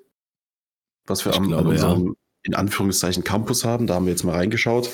Was 1.07 1.25
wir 1.25 1.31
Ich 1.31 1.37
am, 1.37 1.47
glaube, 1.47 1.63
an 1.63 1.67
unserem, 1.71 2.15
in 2.43 2.53
Anführungszeichen, 2.53 3.23
Campus 3.23 3.65
haben. 3.65 3.87
Da 3.87 3.95
haben 3.95 4.05
wir 4.05 4.11
jetzt 4.11 4.23
mal 4.23 4.35
reingeschaut. 4.35 4.89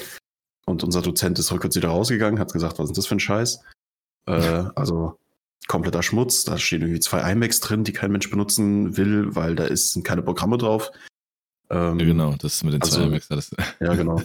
Und 0.65 0.83
unser 0.83 1.01
Dozent 1.01 1.37
ist 1.39 1.51
rückwärts 1.51 1.75
wieder 1.75 1.89
rausgegangen, 1.89 2.39
hat 2.39 2.53
gesagt, 2.53 2.79
was 2.79 2.89
ist 2.89 2.97
das 2.97 3.07
für 3.07 3.15
ein 3.15 3.19
Scheiß? 3.19 3.61
Äh, 4.27 4.31
also 4.75 5.19
kompletter 5.67 6.01
Schmutz. 6.01 6.45
Da 6.45 6.57
stehen 6.57 6.81
irgendwie 6.81 7.01
zwei 7.01 7.29
iMacs 7.31 7.59
drin, 7.59 7.83
die 7.83 7.91
kein 7.93 8.11
Mensch 8.11 8.29
benutzen 8.29 8.95
will, 8.95 9.35
weil 9.35 9.55
da 9.55 9.65
ist, 9.65 9.91
sind 9.91 10.05
keine 10.05 10.21
Programme 10.21 10.57
drauf. 10.57 10.91
Ähm, 11.69 11.99
Ja, 11.99 12.05
genau, 12.05 12.35
das 12.37 12.55
ist 12.55 12.63
mit 12.63 12.73
den 12.73 12.81
also- 12.81 12.97
zwei 12.97 13.07
IMAX 13.07 13.29
alles. 13.31 13.51
ja, 13.81 13.93
genau. 13.95 14.21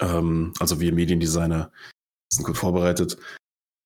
ähm, 0.00 0.54
also 0.58 0.80
wir 0.80 0.94
Mediendesigner 0.94 1.70
sind 2.32 2.46
gut 2.46 2.56
vorbereitet. 2.56 3.18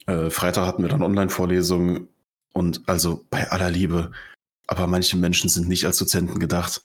Äh, 0.07 0.31
Freitag 0.31 0.67
hatten 0.67 0.83
wir 0.83 0.91
dann 0.91 1.03
Online-Vorlesungen 1.03 2.09
und 2.55 2.89
also 2.89 3.27
bei 3.31 3.51
aller 3.51 3.71
Liebe, 3.71 4.13
aber 4.67 4.87
manche 4.87 5.17
Menschen 5.17 5.51
sind 5.51 5.69
nicht 5.69 5.85
als 5.85 5.99
Dozenten 5.99 6.39
gedacht. 6.39 6.83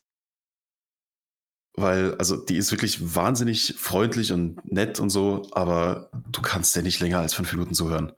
Weil, 1.75 2.15
also 2.15 2.35
die 2.35 2.57
ist 2.57 2.71
wirklich 2.71 3.15
wahnsinnig 3.15 3.75
freundlich 3.77 4.33
und 4.33 4.59
nett 4.69 4.99
und 4.99 5.09
so, 5.09 5.47
aber 5.51 6.09
du 6.29 6.41
kannst 6.41 6.75
ja 6.75 6.81
nicht 6.81 6.99
länger 6.99 7.19
als 7.19 7.33
fünf 7.33 7.53
Minuten 7.53 7.73
zuhören. 7.73 8.11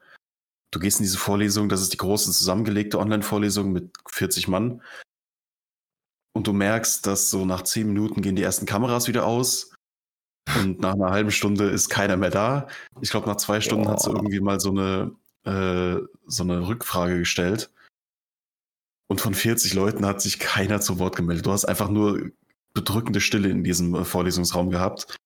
Du 0.72 0.79
gehst 0.79 1.00
in 1.00 1.03
diese 1.03 1.17
Vorlesung, 1.17 1.67
das 1.67 1.81
ist 1.81 1.93
die 1.93 1.98
große 1.98 2.31
zusammengelegte 2.31 2.98
Online-Vorlesung 2.98 3.72
mit 3.72 3.91
40 4.10 4.48
Mann. 4.48 4.81
Und 6.34 6.48
du 6.48 6.53
merkst, 6.53 7.05
dass 7.05 7.29
so 7.29 7.46
nach 7.46 7.63
zehn 7.63 7.88
Minuten 7.88 8.22
gehen 8.22 8.38
die 8.38 8.43
ersten 8.43 8.65
Kameras 8.65 9.10
wieder 9.10 9.25
aus. 9.25 9.74
Und 10.55 10.79
nach 10.79 10.93
einer 10.93 11.12
halben 11.12 11.31
Stunde 11.31 11.70
ist 11.70 11.89
keiner 11.89 12.15
mehr 12.15 12.29
da. 12.29 12.67
Ich 13.01 13.10
glaube, 13.10 13.27
nach 13.27 13.36
zwei 13.36 13.60
Stunden 13.60 13.89
hat 13.89 14.01
sie 14.01 14.10
irgendwie 14.10 14.39
mal 14.39 14.60
so 14.62 14.70
eine, 14.70 15.12
äh, 15.45 15.98
so 16.27 16.43
eine 16.43 16.67
Rückfrage 16.67 17.19
gestellt. 17.19 17.71
Und 19.07 19.19
von 19.19 19.33
40 19.33 19.74
Leuten 19.74 20.05
hat 20.05 20.21
sich 20.21 20.39
keiner 20.39 20.79
zu 20.79 21.00
Wort 21.00 21.15
gemeldet. 21.15 21.45
Du 21.45 21.51
hast 21.51 21.65
einfach 21.65 21.89
nur 21.89 22.31
bedrückende 22.74 23.19
Stille 23.19 23.50
in 23.50 23.63
diesem 23.63 23.93
äh, 23.95 24.05
Vorlesungsraum 24.05 24.69
gehabt 24.69 25.17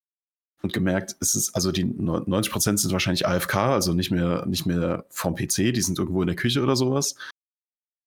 und 0.62 0.74
gemerkt, 0.74 1.16
es 1.20 1.36
ist, 1.36 1.56
also 1.56 1.72
die 1.72 1.84
90 1.84 2.52
Prozent 2.52 2.80
sind 2.80 2.92
wahrscheinlich 2.92 3.28
AFK, 3.28 3.56
also 3.56 3.94
nicht 3.94 4.10
mehr, 4.10 4.46
nicht 4.48 4.66
mehr 4.66 5.06
vom 5.10 5.36
PC, 5.36 5.74
die 5.74 5.82
sind 5.82 6.00
irgendwo 6.00 6.22
in 6.22 6.28
der 6.28 6.36
Küche 6.36 6.64
oder 6.64 6.76
sowas 6.76 7.16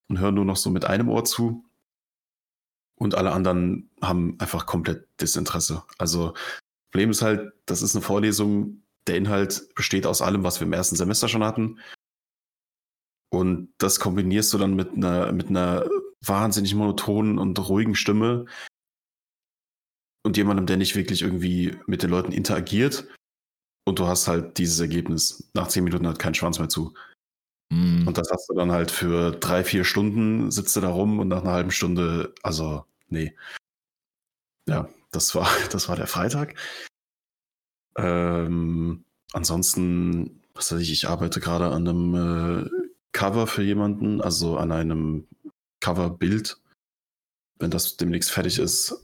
und 0.09 0.19
hören 0.19 0.35
nur 0.35 0.45
noch 0.45 0.57
so 0.57 0.71
mit 0.71 0.85
einem 0.85 1.09
Ohr 1.09 1.25
zu. 1.25 1.65
Und 2.97 3.15
alle 3.15 3.31
anderen 3.31 3.91
haben 4.03 4.35
einfach 4.41 4.67
komplett 4.67 5.07
Desinteresse. 5.21 5.85
Also, 5.99 6.35
Problem 6.91 7.11
ist 7.11 7.23
halt, 7.23 7.53
das 7.67 7.83
ist 7.83 7.95
eine 7.95 8.03
Vorlesung, 8.03 8.83
der 9.07 9.17
Inhalt 9.17 9.73
besteht 9.75 10.07
aus 10.07 10.21
allem, 10.21 10.43
was 10.43 10.59
wir 10.59 10.67
im 10.67 10.73
ersten 10.73 10.97
Semester 10.97 11.29
schon 11.29 11.45
hatten. 11.45 11.79
Und 13.31 13.73
das 13.79 14.01
kombinierst 14.01 14.53
du 14.53 14.59
dann 14.59 14.75
mit 14.75 14.95
einer, 14.95 15.33
mit 15.33 15.49
einer 15.49 15.87
wahnsinnig 16.25 16.75
monotonen 16.75 17.39
und 17.39 17.59
ruhigen 17.69 17.95
Stimme 17.95 18.47
und 20.25 20.37
jemandem, 20.37 20.67
der 20.67 20.77
nicht 20.77 20.97
wirklich 20.97 21.23
irgendwie 21.23 21.77
mit 21.87 22.03
den 22.03 22.11
Leuten 22.11 22.33
interagiert. 22.33 23.07
Und 23.87 23.99
du 23.99 24.07
hast 24.07 24.29
halt 24.29 24.59
dieses 24.59 24.81
Ergebnis. 24.81 25.51
Nach 25.55 25.69
zehn 25.69 25.85
Minuten 25.85 26.07
hat 26.07 26.19
kein 26.19 26.35
Schwanz 26.35 26.59
mehr 26.59 26.69
zu. 26.69 26.95
Mm. 27.71 28.07
Und 28.07 28.19
das 28.19 28.31
hast 28.31 28.49
du 28.49 28.55
dann 28.55 28.71
halt 28.71 28.91
für 28.91 29.33
drei, 29.33 29.65
vier 29.65 29.85
Stunden, 29.85 30.51
sitzt 30.51 30.77
du 30.77 30.81
da 30.81 30.89
rum 30.89 31.19
und 31.19 31.29
nach 31.29 31.43
einer 31.43 31.53
halben 31.53 31.71
Stunde, 31.71 32.35
also, 32.43 32.85
nee. 33.09 33.35
Ja, 34.69 34.89
das 35.11 35.35
war, 35.35 35.49
das 35.73 35.89
war 35.89 35.97
der 35.97 36.07
Freitag. 36.07 36.55
Ähm, 37.97 39.05
ansonsten, 39.33 40.43
was 40.55 40.73
weiß 40.73 40.81
ich, 40.81 40.93
ich 40.93 41.09
arbeite 41.09 41.41
gerade 41.41 41.69
an 41.69 41.89
einem 41.89 42.15
äh, 42.15 42.88
Cover 43.19 43.49
für 43.49 43.65
jemanden, 43.65 44.21
also 44.21 44.59
an 44.59 44.71
einem 44.71 45.27
Coverbild. 45.81 46.63
Wenn 47.59 47.73
das 47.73 47.97
demnächst 47.97 48.31
fertig 48.31 48.61
ist, 48.61 48.95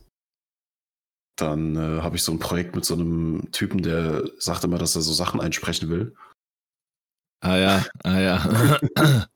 dann 1.37 1.75
äh, 1.75 2.01
habe 2.01 2.15
ich 2.15 2.23
so 2.23 2.31
ein 2.31 2.39
Projekt 2.39 2.77
mit 2.77 2.85
so 2.85 2.95
einem 2.95 3.51
Typen, 3.51 3.83
der 3.83 4.23
sagt 4.39 4.63
immer, 4.63 4.79
dass 4.79 4.95
er 4.95 5.03
so 5.03 5.13
Sachen 5.13 5.41
einsprechen 5.41 5.89
will. 5.89 6.15
Ah 7.41 7.57
ja, 7.57 7.87
ah 8.05 8.21
ja. 8.21 8.81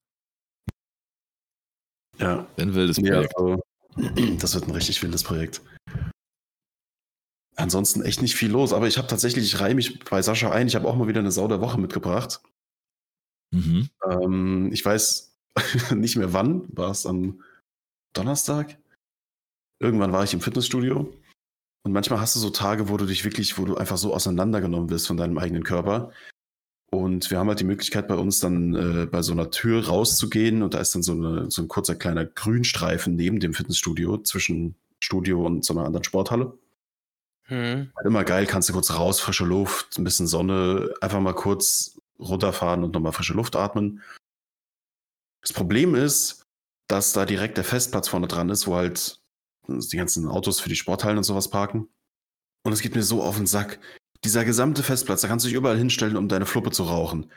Ja, 2.20 2.46
Ein 2.56 2.74
wildes 2.74 2.98
Ja, 2.98 3.14
Projekt. 3.14 3.36
also, 3.36 3.62
das 4.40 4.54
wird 4.54 4.68
ein 4.68 4.72
richtig 4.72 5.02
wildes 5.02 5.24
Projekt. 5.24 5.60
Ansonsten 7.56 8.02
echt 8.02 8.22
nicht 8.22 8.36
viel 8.36 8.50
los, 8.52 8.72
aber 8.72 8.86
ich 8.86 8.96
habe 8.96 9.08
tatsächlich, 9.08 9.44
ich 9.44 9.58
reihe 9.60 9.74
mich 9.74 9.98
bei 10.04 10.22
Sascha 10.22 10.52
ein, 10.52 10.68
ich 10.68 10.76
habe 10.76 10.86
auch 10.86 10.94
mal 10.94 11.08
wieder 11.08 11.18
eine 11.20 11.32
Sau 11.32 11.48
der 11.48 11.60
Woche 11.60 11.80
mitgebracht. 11.80 12.40
Mhm. 13.50 13.88
Ähm, 14.10 14.70
ich 14.72 14.84
weiß 14.84 15.36
nicht 15.94 16.16
mehr 16.16 16.32
wann, 16.32 16.64
war 16.68 16.90
es 16.90 17.06
am 17.06 17.42
Donnerstag? 18.12 18.78
Irgendwann 19.80 20.12
war 20.12 20.24
ich 20.24 20.34
im 20.34 20.40
Fitnessstudio 20.40 21.12
und 21.84 21.92
manchmal 21.92 22.20
hast 22.20 22.34
du 22.34 22.40
so 22.40 22.50
Tage, 22.50 22.88
wo 22.88 22.96
du 22.96 23.06
dich 23.06 23.24
wirklich, 23.24 23.58
wo 23.58 23.64
du 23.64 23.76
einfach 23.76 23.96
so 23.96 24.14
auseinandergenommen 24.14 24.90
wirst 24.90 25.06
von 25.06 25.16
deinem 25.16 25.38
eigenen 25.38 25.64
Körper. 25.64 26.10
Und 26.90 27.30
wir 27.30 27.38
haben 27.38 27.48
halt 27.48 27.60
die 27.60 27.64
Möglichkeit 27.64 28.08
bei 28.08 28.14
uns 28.14 28.40
dann 28.40 28.74
äh, 28.74 29.06
bei 29.06 29.22
so 29.22 29.32
einer 29.32 29.50
Tür 29.50 29.86
rauszugehen 29.86 30.62
und 30.62 30.74
da 30.74 30.80
ist 30.80 30.94
dann 30.94 31.02
so, 31.02 31.12
eine, 31.12 31.50
so 31.50 31.62
ein 31.62 31.68
kurzer 31.68 31.94
kleiner 31.94 32.24
Grünstreifen 32.24 33.14
neben 33.14 33.40
dem 33.40 33.52
Fitnessstudio 33.52 34.18
zwischen 34.18 34.74
Studio 34.98 35.44
und 35.44 35.64
so 35.64 35.74
einer 35.74 35.84
anderen 35.84 36.04
Sporthalle. 36.04 36.58
Hm. 37.44 37.90
Halt 37.94 38.06
immer 38.06 38.24
geil, 38.24 38.46
kannst 38.46 38.68
du 38.68 38.72
kurz 38.72 38.90
raus, 38.90 39.20
frische 39.20 39.44
Luft, 39.44 39.98
ein 39.98 40.04
bisschen 40.04 40.26
Sonne, 40.26 40.94
einfach 41.00 41.20
mal 41.20 41.34
kurz 41.34 41.97
runterfahren 42.20 42.84
und 42.84 42.94
nochmal 42.94 43.12
frische 43.12 43.34
Luft 43.34 43.56
atmen. 43.56 44.02
Das 45.42 45.52
Problem 45.52 45.94
ist, 45.94 46.42
dass 46.88 47.12
da 47.12 47.24
direkt 47.24 47.56
der 47.56 47.64
Festplatz 47.64 48.08
vorne 48.08 48.28
dran 48.28 48.48
ist, 48.48 48.66
wo 48.66 48.76
halt 48.76 49.20
die 49.68 49.96
ganzen 49.96 50.28
Autos 50.28 50.60
für 50.60 50.68
die 50.68 50.76
Sporthallen 50.76 51.18
und 51.18 51.24
sowas 51.24 51.48
parken. 51.48 51.88
Und 52.64 52.72
es 52.72 52.80
geht 52.80 52.94
mir 52.94 53.02
so 53.02 53.22
auf 53.22 53.36
den 53.36 53.46
Sack. 53.46 53.78
Dieser 54.24 54.44
gesamte 54.44 54.82
Festplatz, 54.82 55.20
da 55.20 55.28
kannst 55.28 55.44
du 55.44 55.48
dich 55.48 55.56
überall 55.56 55.78
hinstellen, 55.78 56.16
um 56.16 56.28
deine 56.28 56.46
Fluppe 56.46 56.70
zu 56.70 56.84
rauchen. 56.84 57.30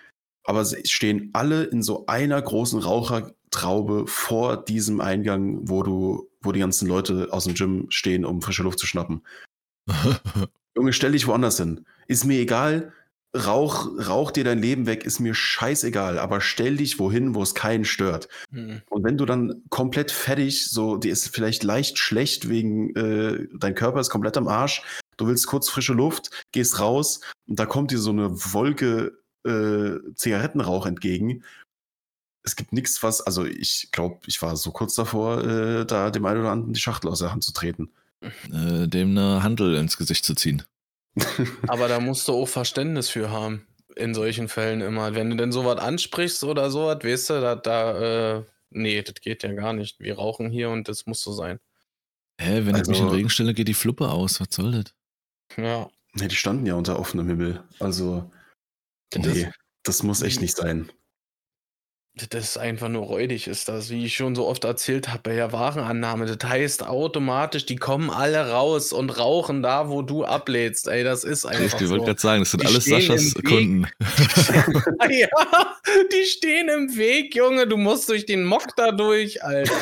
Aber 0.44 0.66
sie 0.66 0.86
stehen 0.86 1.30
alle 1.34 1.66
in 1.66 1.84
so 1.84 2.06
einer 2.08 2.42
großen 2.42 2.80
Rauchertraube 2.80 4.08
vor 4.08 4.64
diesem 4.64 5.00
Eingang, 5.00 5.70
wo 5.70 5.84
du, 5.84 6.30
wo 6.42 6.52
die 6.52 6.60
ganzen 6.60 6.88
Leute 6.88 7.28
aus 7.32 7.44
dem 7.44 7.54
Gym 7.54 7.86
stehen, 7.90 8.26
um 8.26 8.42
frische 8.42 8.64
Luft 8.64 8.80
zu 8.80 8.88
schnappen. 8.88 9.22
Junge, 10.76 10.94
stell 10.94 11.12
dich 11.12 11.28
woanders 11.28 11.58
hin. 11.58 11.86
Ist 12.08 12.26
mir 12.26 12.40
egal. 12.40 12.94
Rauch, 13.36 13.88
rauch 14.08 14.32
dir 14.32 14.44
dein 14.44 14.60
Leben 14.60 14.86
weg, 14.86 15.06
ist 15.06 15.20
mir 15.20 15.34
scheißegal. 15.34 16.20
Aber 16.20 16.42
stell 16.42 16.76
dich 16.76 17.00
wohin, 17.00 17.34
wo 17.34 17.42
es 17.42 17.56
keinen 17.56 17.86
stört. 17.86 18.28
Hm. 18.52 18.82
Und 18.90 19.04
wenn 19.06 19.18
du 19.18 19.26
dann 19.26 19.64
komplett 19.70 20.12
fertig, 20.12 20.70
so, 20.70 20.98
dir 20.98 21.14
ist 21.14 21.34
vielleicht 21.34 21.64
leicht 21.64 21.98
schlecht 21.98 22.50
wegen, 22.50 22.94
äh, 22.96 23.48
dein 23.54 23.76
Körper 23.76 24.02
ist 24.02 24.10
komplett 24.10 24.36
am 24.36 24.50
Arsch, 24.50 24.84
du 25.16 25.28
willst 25.28 25.48
kurz 25.48 25.70
frische 25.70 25.94
Luft, 25.94 26.30
gehst 26.52 26.80
raus 26.80 27.22
und 27.48 27.58
da 27.58 27.66
kommt 27.66 27.92
dir 27.92 28.00
so 28.00 28.12
eine 28.12 28.32
Wolke 28.32 29.18
äh, 29.46 30.00
Zigarettenrauch 30.16 30.86
entgegen. 30.86 31.44
Es 32.44 32.56
gibt 32.56 32.74
nichts, 32.74 33.02
was, 33.02 33.22
also 33.22 33.46
ich 33.46 33.90
glaube, 33.92 34.20
ich 34.26 34.42
war 34.42 34.58
so 34.58 34.72
kurz 34.72 34.96
davor, 34.96 35.44
äh, 35.44 35.86
da 35.86 36.10
dem 36.10 36.26
einen 36.26 36.42
oder 36.42 36.52
anderen 36.52 36.74
die 36.74 36.82
Schachtel 36.82 37.10
aus 37.10 37.20
der 37.20 37.32
Hand 37.32 37.44
zu 37.44 37.54
treten. 37.54 37.92
äh, 38.22 38.88
dem 38.88 39.18
eine 39.18 39.44
Handel 39.44 39.76
ins 39.76 39.98
Gesicht 39.98 40.26
zu 40.26 40.36
ziehen. 40.36 40.64
Aber 41.68 41.88
da 41.88 42.00
musst 42.00 42.28
du 42.28 42.34
auch 42.34 42.48
Verständnis 42.48 43.10
für 43.10 43.30
haben. 43.30 43.68
In 43.98 44.14
solchen 44.14 44.48
Fällen 44.48 44.80
immer. 44.82 45.16
Wenn 45.16 45.30
du 45.30 45.36
denn 45.36 45.52
sowas 45.52 45.78
ansprichst 45.78 46.44
oder 46.46 46.72
sowas, 46.72 47.00
weißt 47.04 47.30
du, 47.32 47.42
da, 47.42 47.56
da 47.56 48.38
äh, 48.38 48.44
nee, 48.70 49.02
das 49.02 49.16
geht 49.16 49.44
ja 49.44 49.52
gar 49.52 49.74
nicht. 49.74 50.00
Wir 50.00 50.16
rauchen 50.16 50.50
hier 50.50 50.70
und 50.70 50.88
das 50.88 51.06
muss 51.06 51.22
so 51.22 51.34
sein. 51.34 51.60
Hä, 52.40 52.62
wenn 52.66 52.76
ich 52.76 52.88
mich 52.88 53.00
in 53.00 53.04
Also- 53.06 53.16
Regen 53.16 53.30
stelle, 53.30 53.54
geht 53.54 53.68
die 53.68 53.74
Fluppe 53.74 54.10
aus. 54.10 54.40
Was 54.40 54.48
soll 54.52 54.72
das? 54.72 54.96
Ja. 55.58 55.90
Ne, 56.14 56.28
die 56.30 56.36
standen 56.36 56.66
ja 56.66 56.76
unter 56.76 56.98
offenem 56.98 57.28
Himmel. 57.28 57.62
Also, 57.80 58.32
Das, 59.10 59.26
nee, 59.26 59.52
das 59.84 60.04
muss 60.04 60.22
echt 60.22 60.40
nicht 60.40 60.56
sein. 60.56 60.90
Das 62.30 62.44
ist 62.44 62.58
einfach 62.58 62.90
nur 62.90 63.04
räudig, 63.04 63.48
ist 63.48 63.70
das. 63.70 63.90
Wie 63.90 64.06
ich 64.06 64.16
schon 64.16 64.36
so 64.36 64.46
oft 64.46 64.66
erzählt 64.66 65.08
habe, 65.08 65.22
bei 65.24 65.36
der 65.36 65.54
Warenannahme. 65.54 66.26
Das 66.26 66.50
heißt 66.50 66.86
automatisch, 66.86 67.66
die 67.66 67.78
kommen 67.78 68.10
alle 68.10 68.50
raus 68.50 68.92
und 68.92 69.18
rauchen 69.18 69.64
da, 69.64 69.90
wo 69.90 70.02
du 70.02 70.26
ablädst. 70.26 70.88
Ey, 70.90 71.04
das 71.06 71.24
ist 71.24 71.46
Ich 71.46 71.52
einfach 71.52 71.80
wollte 71.80 71.88
so. 71.88 72.04
gerade 72.04 72.20
sagen, 72.22 72.42
das 72.42 72.52
sind 72.52 72.64
Die 72.64 72.68
alles 72.68 72.86
Saschas. 72.86 73.34
Kunden. 73.46 73.88
ja, 75.10 75.28
die 76.12 76.26
stehen 76.26 76.68
im 76.68 76.96
Weg, 76.98 77.34
Junge. 77.34 77.66
Du 77.66 77.78
musst 77.78 78.10
durch 78.10 78.26
den 78.26 78.44
Mock 78.44 78.76
da 78.76 78.92
durch, 78.92 79.42
Alter. 79.44 79.74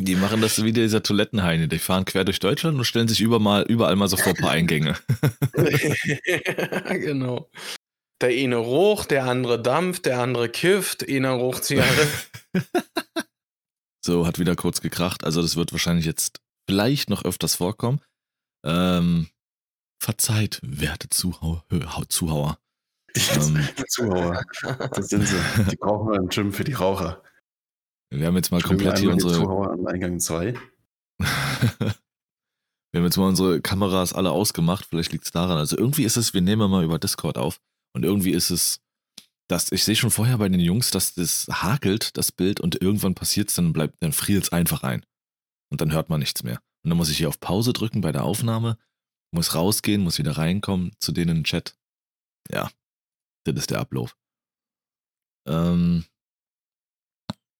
Die 0.00 0.14
machen 0.14 0.40
das 0.40 0.62
wie 0.62 0.72
dieser 0.72 1.02
Toilettenheine. 1.02 1.68
Die 1.68 1.78
fahren 1.78 2.04
quer 2.06 2.24
durch 2.24 2.40
Deutschland 2.40 2.78
und 2.78 2.84
stellen 2.84 3.08
sich 3.08 3.20
überall, 3.20 3.64
überall 3.64 3.96
mal 3.96 4.08
so 4.08 4.16
vor 4.16 4.32
ein 4.32 4.36
paar 4.36 4.52
Eingänge. 4.52 4.94
genau. 6.90 7.50
Der 8.20 8.30
eine 8.30 8.56
roch, 8.56 9.04
der 9.04 9.24
andere 9.24 9.62
dampft, 9.62 10.06
der 10.06 10.20
andere 10.20 10.48
kifft, 10.48 11.08
einer 11.08 11.32
roch 11.32 11.60
Zigarre. 11.60 12.08
so, 14.04 14.26
hat 14.26 14.38
wieder 14.38 14.56
kurz 14.56 14.80
gekracht. 14.80 15.24
Also 15.24 15.40
das 15.40 15.56
wird 15.56 15.72
wahrscheinlich 15.72 16.04
jetzt 16.04 16.40
vielleicht 16.68 17.10
noch 17.10 17.24
öfters 17.24 17.54
vorkommen. 17.54 18.00
Ähm, 18.64 19.28
verzeiht, 20.02 20.60
werte 20.62 21.08
Zuhauer. 21.10 21.64
Zuhauer. 22.08 22.58
Ähm, 23.14 23.68
Zuhauer. 23.88 24.42
Das 24.92 25.08
sind 25.08 25.26
sie. 25.26 25.36
Die 25.70 25.76
brauchen 25.76 26.10
wir 26.10 26.18
im 26.18 26.28
Gym 26.28 26.52
für 26.52 26.64
die 26.64 26.72
Raucher. 26.72 27.22
Wir 28.10 28.26
haben 28.26 28.36
jetzt 28.36 28.50
mal 28.50 28.62
komplett 28.62 28.98
hier 28.98 29.12
unsere. 29.12 29.34
Zuhauer 29.34 29.70
an 29.70 29.86
Eingang 29.86 30.18
2. 30.18 30.54
wir 31.20 31.92
haben 32.94 33.04
jetzt 33.04 33.16
mal 33.16 33.28
unsere 33.28 33.60
Kameras 33.60 34.12
alle 34.12 34.30
ausgemacht. 34.30 34.86
Vielleicht 34.86 35.12
liegt 35.12 35.24
es 35.24 35.30
daran. 35.30 35.58
Also 35.58 35.76
irgendwie 35.76 36.04
ist 36.04 36.16
es, 36.16 36.34
wir 36.34 36.40
nehmen 36.40 36.70
mal 36.70 36.84
über 36.84 36.98
Discord 36.98 37.38
auf. 37.38 37.60
Und 37.94 38.04
irgendwie 38.04 38.32
ist 38.32 38.50
es, 38.50 38.80
dass 39.48 39.72
ich 39.72 39.84
sehe 39.84 39.96
schon 39.96 40.10
vorher 40.10 40.38
bei 40.38 40.48
den 40.48 40.60
Jungs, 40.60 40.90
dass 40.90 41.14
das 41.14 41.46
hakelt, 41.50 42.16
das 42.16 42.32
Bild, 42.32 42.60
und 42.60 42.80
irgendwann 42.80 43.14
passiert 43.14 43.48
es, 43.48 43.54
dann 43.56 43.72
bleibt, 43.72 44.02
dann 44.02 44.12
friert 44.12 44.44
es 44.44 44.52
einfach 44.52 44.82
ein. 44.82 45.04
Und 45.70 45.80
dann 45.80 45.92
hört 45.92 46.08
man 46.10 46.20
nichts 46.20 46.42
mehr. 46.42 46.60
Und 46.84 46.90
dann 46.90 46.98
muss 46.98 47.10
ich 47.10 47.18
hier 47.18 47.28
auf 47.28 47.40
Pause 47.40 47.72
drücken 47.72 48.00
bei 48.00 48.12
der 48.12 48.24
Aufnahme, 48.24 48.78
muss 49.32 49.54
rausgehen, 49.54 50.02
muss 50.02 50.18
wieder 50.18 50.36
reinkommen 50.36 50.92
zu 51.00 51.12
denen 51.12 51.38
im 51.38 51.44
Chat. 51.44 51.76
Ja, 52.50 52.70
das 53.44 53.56
ist 53.56 53.70
der 53.70 53.80
Ablauf. 53.80 54.16
Ähm, 55.46 56.04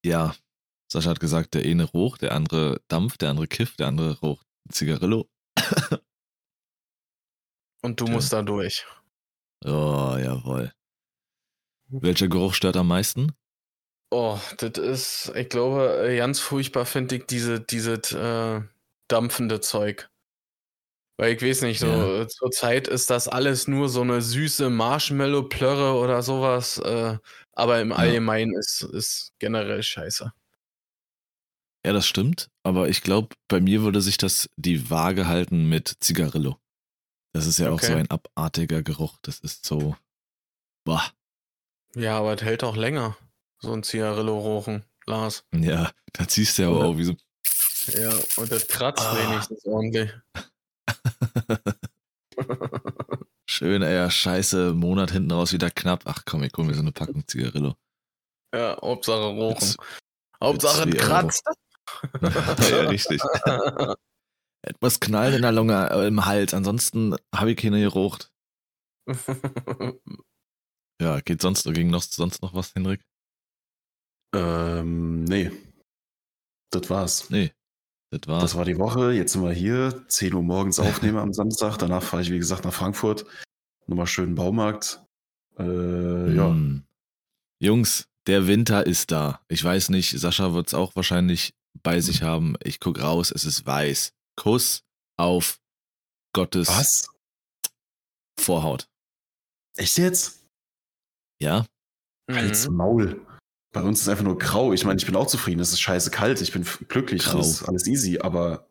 ja, 0.04 0.34
Sascha 0.90 1.10
hat 1.10 1.20
gesagt, 1.20 1.54
der 1.54 1.64
eine 1.64 1.84
roch, 1.84 2.18
der 2.18 2.32
andere 2.32 2.80
dampft, 2.88 3.22
der 3.22 3.30
andere 3.30 3.46
kifft, 3.48 3.80
der 3.80 3.88
andere 3.88 4.18
roch 4.20 4.44
Zigarillo. 4.70 5.28
Und 7.82 8.00
du 8.00 8.06
musst 8.06 8.32
da 8.32 8.42
durch. 8.42 8.86
Oh, 9.64 10.16
jawohl. 10.18 10.72
Welcher 11.88 12.28
Geruch 12.28 12.54
stört 12.54 12.76
am 12.76 12.88
meisten? 12.88 13.32
Oh, 14.10 14.38
das 14.56 14.78
ist, 14.78 15.32
ich 15.34 15.48
glaube, 15.48 16.06
äh, 16.06 16.16
ganz 16.16 16.40
furchtbar 16.40 16.86
finde 16.86 17.16
ich 17.16 17.26
diese, 17.26 17.60
dieses 17.60 18.12
äh, 18.12 18.62
dampfende 19.08 19.60
Zeug. 19.60 20.08
Weil 21.18 21.34
ich 21.34 21.42
weiß 21.42 21.62
nicht, 21.62 21.80
so 21.80 21.86
ja. 21.86 22.22
Äh, 22.22 22.28
zur 22.28 22.50
Zeit 22.52 22.88
ist 22.88 23.10
das 23.10 23.26
alles 23.26 23.66
nur 23.66 23.88
so 23.88 24.02
eine 24.02 24.22
süße 24.22 24.70
Marshmallow-Plörre 24.70 25.98
oder 25.98 26.22
sowas. 26.22 26.78
Äh, 26.78 27.18
aber 27.52 27.80
im 27.80 27.90
ja. 27.90 27.96
Allgemeinen 27.96 28.54
ist, 28.54 28.82
ist 28.82 29.32
generell 29.40 29.82
scheiße. 29.82 30.32
Ja, 31.84 31.92
das 31.92 32.06
stimmt. 32.06 32.48
Aber 32.62 32.88
ich 32.88 33.02
glaube, 33.02 33.34
bei 33.48 33.60
mir 33.60 33.82
würde 33.82 34.00
sich 34.00 34.16
das 34.16 34.48
die 34.56 34.90
Waage 34.90 35.26
halten 35.26 35.68
mit 35.68 35.96
Zigarillo. 36.00 36.58
Das 37.32 37.46
ist 37.46 37.58
ja 37.58 37.70
okay. 37.70 37.74
auch 37.74 37.88
so 37.88 37.94
ein 37.94 38.10
abartiger 38.10 38.82
Geruch. 38.82 39.18
Das 39.22 39.38
ist 39.40 39.64
so. 39.64 39.96
Boah. 40.84 41.04
Ja, 41.94 42.18
aber 42.18 42.34
es 42.34 42.42
hält 42.42 42.64
auch 42.64 42.76
länger. 42.76 43.16
So 43.60 43.72
ein 43.72 43.82
Zigarillo-Rochen, 43.82 44.84
Lars. 45.06 45.44
Ja, 45.52 45.90
da 46.12 46.28
ziehst 46.28 46.58
du 46.58 46.62
ja 46.62 46.68
aber 46.68 46.84
auch 46.84 46.96
wie 46.96 47.04
so. 47.04 47.16
Ja, 47.92 48.12
und 48.36 48.52
das 48.52 48.68
kratzt 48.68 49.04
ah. 49.04 49.16
wenigstens 49.16 49.64
ordentlich. 49.64 50.10
Schön, 53.46 53.82
ey, 53.82 54.10
scheiße, 54.10 54.74
Monat 54.74 55.10
hinten 55.10 55.32
raus 55.32 55.52
wieder 55.52 55.70
knapp. 55.70 56.02
Ach 56.04 56.22
komm, 56.24 56.44
ich 56.44 56.52
hol 56.56 56.64
mir 56.64 56.74
so 56.74 56.80
eine 56.80 56.92
Packung 56.92 57.26
Zigarillo. 57.26 57.74
Ja, 58.54 58.78
Hauptsache 58.80 59.26
rochen. 59.26 59.54
Jetzt, 59.60 59.78
Hauptsache 60.42 60.88
jetzt 60.88 60.98
kratzt. 60.98 61.44
ja, 62.70 62.80
richtig. 62.88 63.20
Etwas 64.62 65.00
knallt 65.00 65.34
in 65.34 65.42
der 65.42 65.52
Lunge, 65.52 65.90
äh, 65.90 66.06
im 66.08 66.24
Hals, 66.26 66.52
ansonsten 66.54 67.14
habe 67.34 67.52
ich 67.52 67.56
keine 67.56 67.80
gerucht. 67.80 68.32
ja, 71.00 71.20
geht 71.20 71.40
sonst, 71.40 71.64
ging 71.72 71.90
noch, 71.90 72.02
sonst 72.02 72.42
noch 72.42 72.54
was, 72.54 72.74
Henrik? 72.74 73.04
Ähm, 74.34 75.24
nee. 75.24 75.50
Das 76.70 76.90
war's. 76.90 77.30
Nee. 77.30 77.52
Das 78.10 78.26
war's. 78.26 78.42
Das 78.42 78.54
war 78.56 78.64
die 78.64 78.78
Woche. 78.78 79.12
Jetzt 79.12 79.32
sind 79.32 79.42
wir 79.42 79.52
hier. 79.52 80.04
10 80.08 80.34
Uhr 80.34 80.42
morgens 80.42 80.80
aufnehmen 80.80 81.18
am 81.18 81.32
Samstag. 81.34 81.78
Danach 81.78 82.02
fahre 82.02 82.22
ich, 82.22 82.30
wie 82.30 82.38
gesagt, 82.38 82.64
nach 82.64 82.74
Frankfurt. 82.74 83.24
Nochmal 83.86 84.06
schön 84.06 84.34
Baumarkt. 84.34 85.02
Äh, 85.56 85.62
hm. 85.62 86.36
ja. 86.36 86.56
Jungs, 87.60 88.08
der 88.26 88.46
Winter 88.46 88.86
ist 88.86 89.10
da. 89.10 89.40
Ich 89.48 89.64
weiß 89.64 89.88
nicht, 89.88 90.18
Sascha 90.18 90.52
wird 90.52 90.68
es 90.68 90.74
auch 90.74 90.94
wahrscheinlich 90.96 91.54
bei 91.82 92.00
sich 92.00 92.22
haben. 92.22 92.56
Ich 92.62 92.80
gucke 92.80 93.00
raus, 93.00 93.32
es 93.34 93.44
ist 93.44 93.66
weiß. 93.66 94.12
Kuss 94.38 94.84
auf 95.16 95.58
Gottes 96.32 96.68
Was? 96.68 97.10
Vorhaut. 98.38 98.88
Echt 99.76 99.98
jetzt? 99.98 100.44
Ja. 101.40 101.66
Halt's 102.30 102.68
mhm. 102.68 102.76
Maul. 102.76 103.26
Bei 103.72 103.82
uns 103.82 104.00
ist 104.00 104.08
einfach 104.08 104.24
nur 104.24 104.38
grau. 104.38 104.72
Ich 104.72 104.84
meine, 104.84 104.98
ich 104.98 105.06
bin 105.06 105.16
auch 105.16 105.26
zufrieden. 105.26 105.60
Es 105.60 105.72
ist 105.72 105.80
scheiße 105.80 106.10
kalt. 106.10 106.40
Ich 106.40 106.52
bin 106.52 106.64
glücklich. 106.88 107.24
Grau. 107.24 107.38
Alles, 107.38 107.64
alles 107.64 107.86
easy. 107.88 108.20
Aber 108.20 108.68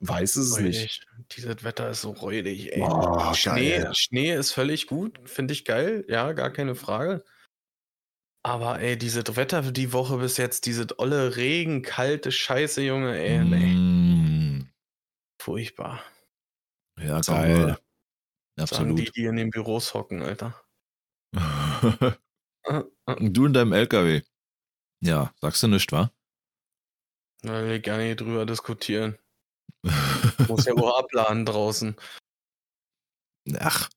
weiß 0.00 0.36
ist 0.36 0.50
es 0.50 0.58
räudig. 0.58 0.82
nicht. 0.82 1.06
Dieses 1.32 1.64
Wetter 1.64 1.90
ist 1.90 2.02
so 2.02 2.10
räudig, 2.10 2.74
ey. 2.74 2.80
Boah, 2.80 3.34
Schnee, 3.34 3.86
Schnee 3.92 4.34
ist 4.34 4.52
völlig 4.52 4.86
gut. 4.86 5.18
Finde 5.24 5.54
ich 5.54 5.64
geil. 5.64 6.04
Ja, 6.08 6.32
gar 6.32 6.52
keine 6.52 6.74
Frage. 6.74 7.24
Aber 8.42 8.80
ey, 8.80 8.98
dieses 8.98 9.34
Wetter 9.34 9.64
für 9.64 9.72
die 9.72 9.94
Woche 9.94 10.18
bis 10.18 10.36
jetzt, 10.36 10.66
diese 10.66 10.86
olle 10.98 11.36
Regen, 11.36 11.80
kalte 11.82 12.30
Scheiße, 12.30 12.82
Junge, 12.82 13.18
ey. 13.18 13.40
Mm. 13.40 14.45
Furchtbar. 15.46 16.02
Ja, 16.98 17.20
geil. 17.20 17.78
Absolut. 18.58 18.68
Sagen 18.68 18.96
die, 18.96 19.12
die 19.12 19.26
in 19.26 19.36
den 19.36 19.50
Büros 19.50 19.94
hocken, 19.94 20.20
Alter. 20.20 20.60
du 23.20 23.46
in 23.46 23.52
deinem 23.52 23.72
LKW. 23.72 24.22
Ja, 25.04 25.32
sagst 25.40 25.62
du 25.62 25.68
nichts, 25.68 25.92
wa? 25.92 26.10
Will 27.42 27.76
ich 27.76 27.84
gar 27.84 27.98
nicht 27.98 28.20
drüber 28.20 28.44
diskutieren. 28.44 29.20
Muss 30.48 30.64
ja 30.64 30.76
wohl 30.76 30.92
abladen 30.94 31.46
draußen. 31.46 31.94
Ach, 33.60 33.88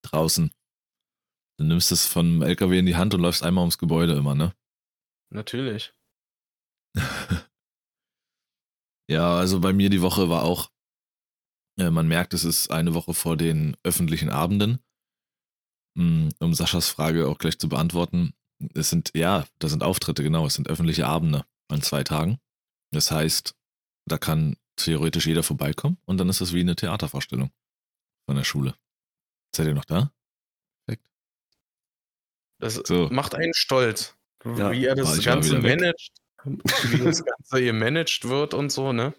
draußen. 0.00 0.50
Du 1.58 1.64
nimmst 1.64 1.92
es 1.92 2.06
vom 2.06 2.40
LKW 2.40 2.78
in 2.78 2.86
die 2.86 2.96
Hand 2.96 3.12
und 3.12 3.20
läufst 3.20 3.42
einmal 3.42 3.64
ums 3.64 3.76
Gebäude 3.76 4.16
immer, 4.16 4.34
ne? 4.34 4.54
Natürlich. 5.28 5.92
ja, 9.08 9.36
also 9.36 9.60
bei 9.60 9.72
mir 9.72 9.90
die 9.90 10.02
Woche 10.02 10.28
war 10.28 10.42
auch, 10.42 10.70
ja, 11.78 11.90
man 11.90 12.08
merkt, 12.08 12.34
es 12.34 12.44
ist 12.44 12.70
eine 12.70 12.94
Woche 12.94 13.14
vor 13.14 13.36
den 13.36 13.76
öffentlichen 13.82 14.30
Abenden. 14.30 14.78
Hm, 15.96 16.30
um 16.40 16.54
Saschas 16.54 16.88
Frage 16.88 17.28
auch 17.28 17.38
gleich 17.38 17.58
zu 17.58 17.68
beantworten. 17.68 18.34
Es 18.74 18.90
sind, 18.90 19.12
ja, 19.14 19.46
da 19.58 19.68
sind 19.68 19.82
Auftritte, 19.82 20.22
genau, 20.22 20.46
es 20.46 20.54
sind 20.54 20.68
öffentliche 20.68 21.06
Abende 21.06 21.44
an 21.68 21.82
zwei 21.82 22.04
Tagen. 22.04 22.38
Das 22.92 23.10
heißt, 23.10 23.54
da 24.06 24.18
kann 24.18 24.56
theoretisch 24.76 25.26
jeder 25.26 25.42
vorbeikommen 25.42 25.98
und 26.04 26.18
dann 26.18 26.28
ist 26.28 26.40
das 26.40 26.52
wie 26.52 26.60
eine 26.60 26.76
Theatervorstellung 26.76 27.50
von 28.26 28.36
der 28.36 28.44
Schule. 28.44 28.76
Seid 29.54 29.66
ihr 29.66 29.74
noch 29.74 29.84
da? 29.84 30.12
Das 32.60 32.74
so. 32.74 33.08
macht 33.10 33.34
einen 33.34 33.54
stolz, 33.54 34.16
ja, 34.44 34.72
wie 34.72 34.84
er 34.84 34.96
das 34.96 35.22
Ganze 35.22 35.60
managt, 35.60 36.12
wie 36.48 37.04
das 37.04 37.24
Ganze 37.24 37.58
hier 37.58 37.72
managed 37.72 38.28
wird 38.28 38.54
und 38.54 38.70
so, 38.70 38.92
ne? 38.92 39.14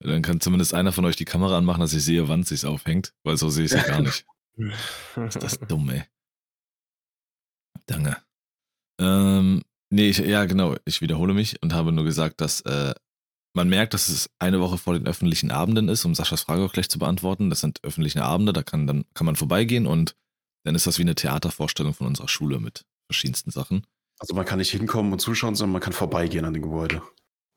Dann 0.00 0.22
kann 0.22 0.40
zumindest 0.40 0.74
einer 0.74 0.92
von 0.92 1.04
euch 1.04 1.16
die 1.16 1.24
Kamera 1.24 1.58
anmachen, 1.58 1.80
dass 1.80 1.92
ich 1.92 2.04
sehe, 2.04 2.28
wann 2.28 2.40
es 2.40 2.50
sich 2.50 2.64
aufhängt, 2.64 3.14
weil 3.24 3.36
so 3.36 3.50
sehe 3.50 3.64
ich 3.64 3.72
es 3.72 3.78
ja 3.78 3.86
gar 3.86 4.00
nicht. 4.00 4.26
ist 5.16 5.42
das 5.42 5.58
dumm, 5.58 5.90
ey. 5.90 6.04
Danke. 7.86 8.16
Ähm, 9.00 9.62
nee, 9.90 10.10
ich, 10.10 10.18
ja, 10.18 10.44
genau. 10.44 10.76
Ich 10.84 11.00
wiederhole 11.00 11.34
mich 11.34 11.60
und 11.62 11.72
habe 11.72 11.92
nur 11.92 12.04
gesagt, 12.04 12.40
dass 12.40 12.60
äh, 12.62 12.94
man 13.54 13.68
merkt, 13.68 13.94
dass 13.94 14.08
es 14.08 14.30
eine 14.38 14.60
Woche 14.60 14.78
vor 14.78 14.94
den 14.94 15.06
öffentlichen 15.06 15.50
Abenden 15.50 15.88
ist, 15.88 16.04
um 16.04 16.14
Saschas 16.14 16.42
Frage 16.42 16.62
auch 16.62 16.72
gleich 16.72 16.88
zu 16.88 16.98
beantworten. 16.98 17.50
Das 17.50 17.60
sind 17.60 17.82
öffentliche 17.82 18.24
Abende, 18.24 18.52
da 18.52 18.62
kann, 18.62 18.86
dann 18.86 19.04
kann 19.14 19.24
man 19.24 19.36
vorbeigehen 19.36 19.86
und 19.86 20.14
dann 20.64 20.74
ist 20.74 20.86
das 20.86 20.98
wie 20.98 21.02
eine 21.02 21.14
Theatervorstellung 21.14 21.94
von 21.94 22.06
unserer 22.06 22.28
Schule 22.28 22.60
mit 22.60 22.84
verschiedensten 23.10 23.50
Sachen. 23.50 23.86
Also 24.18 24.34
man 24.34 24.44
kann 24.44 24.58
nicht 24.58 24.70
hinkommen 24.70 25.12
und 25.12 25.20
zuschauen, 25.20 25.54
sondern 25.54 25.72
man 25.72 25.82
kann 25.82 25.92
vorbeigehen 25.92 26.44
an 26.44 26.54
dem 26.54 26.62
Gebäude. 26.62 27.02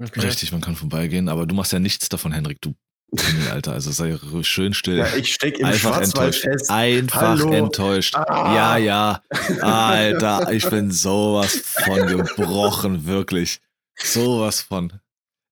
Okay. 0.02 0.20
Richtig, 0.22 0.52
man 0.52 0.62
kann 0.62 0.76
vorbeigehen, 0.76 1.30
aber 1.30 1.46
du 1.46 1.56
machst 1.56 1.74
ja 1.74 1.80
nichts 1.80 2.10
davon, 2.10 2.32
Henrik, 2.32 2.62
du 2.62 2.74
Alter, 3.52 3.74
also 3.74 3.92
sei 3.92 4.18
schön 4.42 4.74
still. 4.74 4.98
Ja, 4.98 5.16
ich 5.16 5.34
steck 5.34 5.60
im 5.60 5.66
Einfach 5.66 6.00
enttäuscht. 6.02 6.44
Fest. 6.44 6.70
Einfach 6.70 7.22
Hallo. 7.22 7.52
enttäuscht. 7.52 8.16
Ah. 8.16 8.56
Ja, 8.56 8.78
ja. 8.78 9.22
Alter, 9.62 10.52
ich 10.54 10.70
bin 10.70 10.92
sowas 10.92 11.56
von 11.56 12.08
gebrochen, 12.08 13.06
wirklich. 13.06 13.60
Sowas 14.02 14.62
von. 14.62 14.94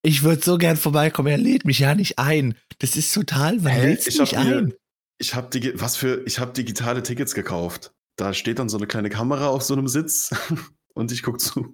Ich 0.04 0.24
würde 0.24 0.42
so 0.42 0.58
gern 0.58 0.78
vorbeikommen, 0.78 1.28
er 1.28 1.38
lädt 1.38 1.66
mich 1.66 1.80
ja 1.80 1.96
nicht 1.96 2.18
ein. 2.18 2.56
Das 2.80 2.96
ist 2.96 3.14
total, 3.14 3.58
lädst 3.58 4.16
du 4.16 4.22
mich 4.22 4.38
ein? 4.38 4.74
Ich 5.18 5.36
habe 5.36 5.74
was 5.76 5.98
für, 5.98 6.24
ich 6.26 6.40
habe 6.40 6.54
digitale 6.54 7.04
Tickets 7.04 7.36
gekauft. 7.36 7.92
Da 8.16 8.34
steht 8.34 8.60
dann 8.60 8.70
so 8.70 8.78
eine 8.78 8.88
kleine 8.88 9.10
Kamera 9.10 9.48
auf 9.48 9.64
so 9.64 9.74
einem 9.74 9.90
Sitz 9.90 10.30
und 10.94 11.12
ich 11.12 11.24
gucke 11.24 11.38
zu. 11.38 11.72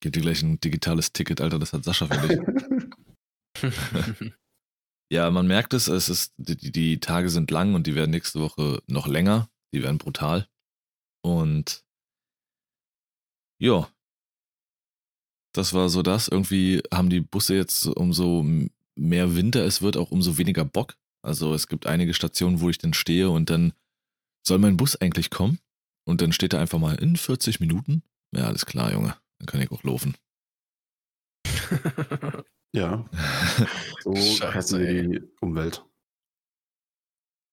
Gib 0.00 0.12
dir 0.12 0.20
gleich 0.20 0.42
ein 0.42 0.60
digitales 0.60 1.12
Ticket, 1.12 1.40
Alter, 1.40 1.58
das 1.58 1.72
hat 1.72 1.84
Sascha 1.84 2.06
für 2.06 2.28
dich. 2.28 2.40
ja, 5.12 5.30
man 5.30 5.46
merkt 5.46 5.74
es, 5.74 5.88
es 5.88 6.08
ist, 6.08 6.34
die, 6.36 6.72
die 6.72 7.00
Tage 7.00 7.30
sind 7.30 7.50
lang 7.50 7.74
und 7.74 7.86
die 7.86 7.94
werden 7.94 8.10
nächste 8.10 8.40
Woche 8.40 8.82
noch 8.86 9.06
länger. 9.06 9.48
Die 9.74 9.82
werden 9.82 9.98
brutal. 9.98 10.48
Und 11.24 11.84
ja, 13.60 13.88
das 15.54 15.72
war 15.72 15.88
so 15.88 16.02
das. 16.02 16.28
Irgendwie 16.28 16.82
haben 16.92 17.10
die 17.10 17.20
Busse 17.20 17.54
jetzt 17.54 17.86
umso 17.86 18.44
mehr 18.96 19.36
Winter 19.36 19.64
es 19.64 19.82
wird, 19.82 19.96
auch 19.96 20.10
umso 20.10 20.36
weniger 20.38 20.64
Bock. 20.64 20.96
Also 21.24 21.54
es 21.54 21.68
gibt 21.68 21.86
einige 21.86 22.14
Stationen, 22.14 22.60
wo 22.60 22.68
ich 22.68 22.78
dann 22.78 22.94
stehe 22.94 23.30
und 23.30 23.50
dann 23.50 23.72
soll 24.44 24.58
mein 24.58 24.76
Bus 24.76 24.96
eigentlich 24.96 25.30
kommen? 25.30 25.58
Und 26.04 26.20
dann 26.20 26.32
steht 26.32 26.52
er 26.52 26.60
einfach 26.60 26.78
mal 26.78 26.96
in 26.96 27.16
40 27.16 27.60
Minuten. 27.60 28.02
Ja, 28.34 28.46
alles 28.46 28.66
klar, 28.66 28.92
Junge. 28.92 29.16
Dann 29.38 29.46
kann 29.46 29.60
ich 29.60 29.70
auch 29.70 29.82
laufen. 29.84 30.16
ja. 32.72 33.08
So 34.02 34.14
Scheiße, 34.16 34.78
die 34.78 35.22
Umwelt. 35.40 35.84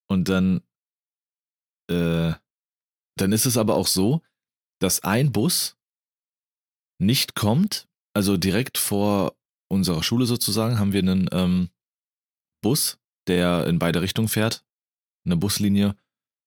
Und 0.09 0.29
dann, 0.29 0.61
äh, 1.89 2.33
dann 3.17 3.31
ist 3.31 3.45
es 3.45 3.57
aber 3.57 3.75
auch 3.75 3.87
so, 3.87 4.23
dass 4.81 5.03
ein 5.03 5.31
Bus 5.31 5.77
nicht 6.99 7.35
kommt, 7.35 7.87
also 8.13 8.37
direkt 8.37 8.77
vor 8.77 9.37
unserer 9.71 10.03
Schule 10.03 10.25
sozusagen 10.25 10.79
haben 10.79 10.93
wir 10.93 10.99
einen 10.99 11.29
ähm, 11.31 11.69
Bus, 12.61 12.99
der 13.27 13.67
in 13.67 13.79
beide 13.79 14.01
Richtungen 14.01 14.27
fährt, 14.27 14.65
eine 15.25 15.37
Buslinie. 15.37 15.95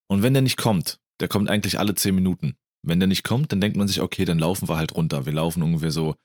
Und 0.08 0.22
wenn 0.22 0.34
der 0.34 0.42
nicht 0.42 0.58
kommt, 0.58 1.00
der 1.22 1.28
kommt 1.28 1.48
eigentlich 1.48 1.78
alle 1.78 1.94
zehn 1.94 2.14
Minuten. 2.14 2.56
Wenn 2.84 2.98
der 2.98 3.06
nicht 3.06 3.22
kommt, 3.22 3.52
dann 3.52 3.60
denkt 3.60 3.76
man 3.76 3.86
sich, 3.86 4.00
okay, 4.00 4.24
dann 4.24 4.40
laufen 4.40 4.68
wir 4.68 4.76
halt 4.76 4.96
runter. 4.96 5.24
Wir 5.24 5.32
laufen 5.32 5.62
ungefähr 5.62 5.92
so 5.92 6.16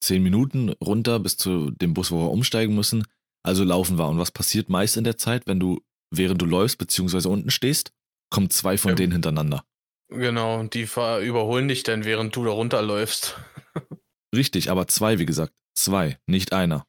zehn 0.00 0.22
Minuten 0.22 0.68
runter 0.84 1.18
bis 1.18 1.38
zu 1.38 1.70
dem 1.70 1.94
Bus, 1.94 2.10
wo 2.10 2.18
wir 2.18 2.30
umsteigen 2.30 2.74
müssen. 2.74 3.04
Also 3.42 3.64
laufen 3.64 3.98
wir. 3.98 4.06
Und 4.06 4.18
was 4.18 4.30
passiert 4.30 4.68
meist 4.68 4.98
in 4.98 5.04
der 5.04 5.16
Zeit, 5.16 5.46
wenn 5.46 5.58
du, 5.58 5.80
während 6.10 6.42
du 6.42 6.46
läufst, 6.46 6.76
beziehungsweise 6.76 7.30
unten 7.30 7.50
stehst, 7.50 7.92
kommen 8.30 8.50
zwei 8.50 8.76
von 8.76 8.90
ja. 8.90 8.94
denen 8.96 9.12
hintereinander. 9.12 9.64
Genau, 10.08 10.62
die 10.64 10.82
überholen 10.82 11.68
dich 11.68 11.82
dann, 11.82 12.04
während 12.04 12.36
du 12.36 12.44
da 12.44 12.50
runterläufst. 12.50 13.36
Richtig, 14.36 14.70
aber 14.70 14.86
zwei, 14.86 15.18
wie 15.18 15.26
gesagt. 15.26 15.54
Zwei, 15.74 16.18
nicht 16.26 16.52
einer. 16.52 16.86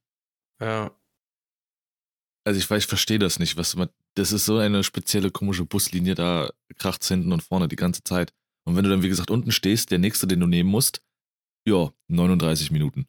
Ja. 0.60 0.92
Also 2.44 2.60
ich, 2.60 2.70
ich 2.70 2.88
verstehe 2.88 3.20
das 3.20 3.40
nicht. 3.40 3.56
Was 3.56 3.76
man, 3.76 3.90
das 4.18 4.32
ist 4.32 4.46
so 4.46 4.58
eine 4.58 4.84
spezielle 4.84 5.30
komische 5.30 5.66
Buslinie, 5.66 6.16
da 6.16 6.50
kracht's 6.78 7.08
hinten 7.08 7.32
und 7.32 7.44
vorne 7.44 7.68
die 7.68 7.76
ganze 7.76 8.04
Zeit. 8.04 8.34
Und 8.66 8.76
wenn 8.76 8.84
du 8.84 8.90
dann, 8.90 9.04
wie 9.04 9.10
gesagt, 9.10 9.30
unten 9.30 9.52
stehst, 9.52 9.92
der 9.92 10.00
nächste, 10.00 10.26
den 10.26 10.40
du 10.40 10.48
nehmen 10.48 10.70
musst, 10.70 11.02
ja, 11.68 11.94
39 12.08 12.72
Minuten. 12.72 13.08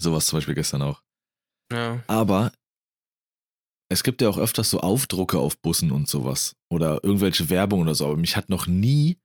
Sowas 0.00 0.26
zum 0.26 0.38
Beispiel 0.38 0.54
gestern 0.54 0.82
auch. 0.82 1.02
Ja. 1.70 2.02
Aber 2.06 2.52
es 3.90 4.02
gibt 4.02 4.22
ja 4.22 4.28
auch 4.28 4.38
öfters 4.38 4.70
so 4.70 4.80
Aufdrucke 4.80 5.38
auf 5.38 5.58
Bussen 5.58 5.92
und 5.92 6.08
sowas. 6.08 6.56
Oder 6.70 7.04
irgendwelche 7.04 7.50
Werbung 7.50 7.82
oder 7.82 7.94
so. 7.94 8.06
Aber 8.06 8.16
mich 8.16 8.36
hat 8.36 8.48
noch 8.48 8.66
nie 8.66 9.18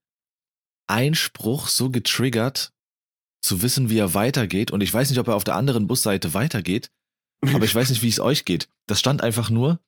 ein 0.87 1.15
Spruch 1.15 1.67
so 1.69 1.89
getriggert, 1.89 2.73
zu 3.41 3.61
wissen, 3.61 3.89
wie 3.89 3.97
er 3.97 4.13
weitergeht. 4.13 4.71
Und 4.71 4.81
ich 4.81 4.93
weiß 4.93 5.09
nicht, 5.09 5.19
ob 5.19 5.29
er 5.29 5.35
auf 5.35 5.45
der 5.45 5.55
anderen 5.55 5.87
Busseite 5.87 6.33
weitergeht. 6.33 6.91
Aber 7.41 7.63
ich 7.63 7.73
weiß 7.73 7.89
nicht, 7.89 8.01
wie 8.01 8.09
es 8.09 8.19
euch 8.19 8.43
geht. 8.43 8.67
Das 8.87 8.99
stand 8.99 9.23
einfach 9.23 9.49
nur, 9.49 9.79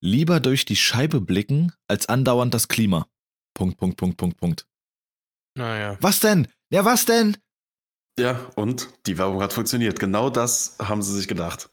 lieber 0.00 0.40
durch 0.40 0.64
die 0.64 0.76
Scheibe 0.76 1.20
blicken, 1.20 1.72
als 1.86 2.08
andauernd 2.08 2.54
das 2.54 2.68
Klima. 2.68 3.06
Punkt, 3.54 3.78
Punkt, 3.78 3.96
Punkt, 3.96 4.16
Punkt, 4.16 4.36
Punkt. 4.36 4.66
Naja. 5.56 5.96
Was 6.00 6.20
denn? 6.20 6.48
Ja, 6.70 6.84
was 6.84 7.04
denn? 7.04 7.36
Ja, 8.18 8.50
und 8.56 8.88
die 9.06 9.18
Werbung 9.18 9.42
hat 9.42 9.52
funktioniert. 9.52 9.98
Genau 9.98 10.30
das 10.30 10.76
haben 10.80 11.02
sie 11.02 11.14
sich 11.14 11.28
gedacht. 11.28 11.70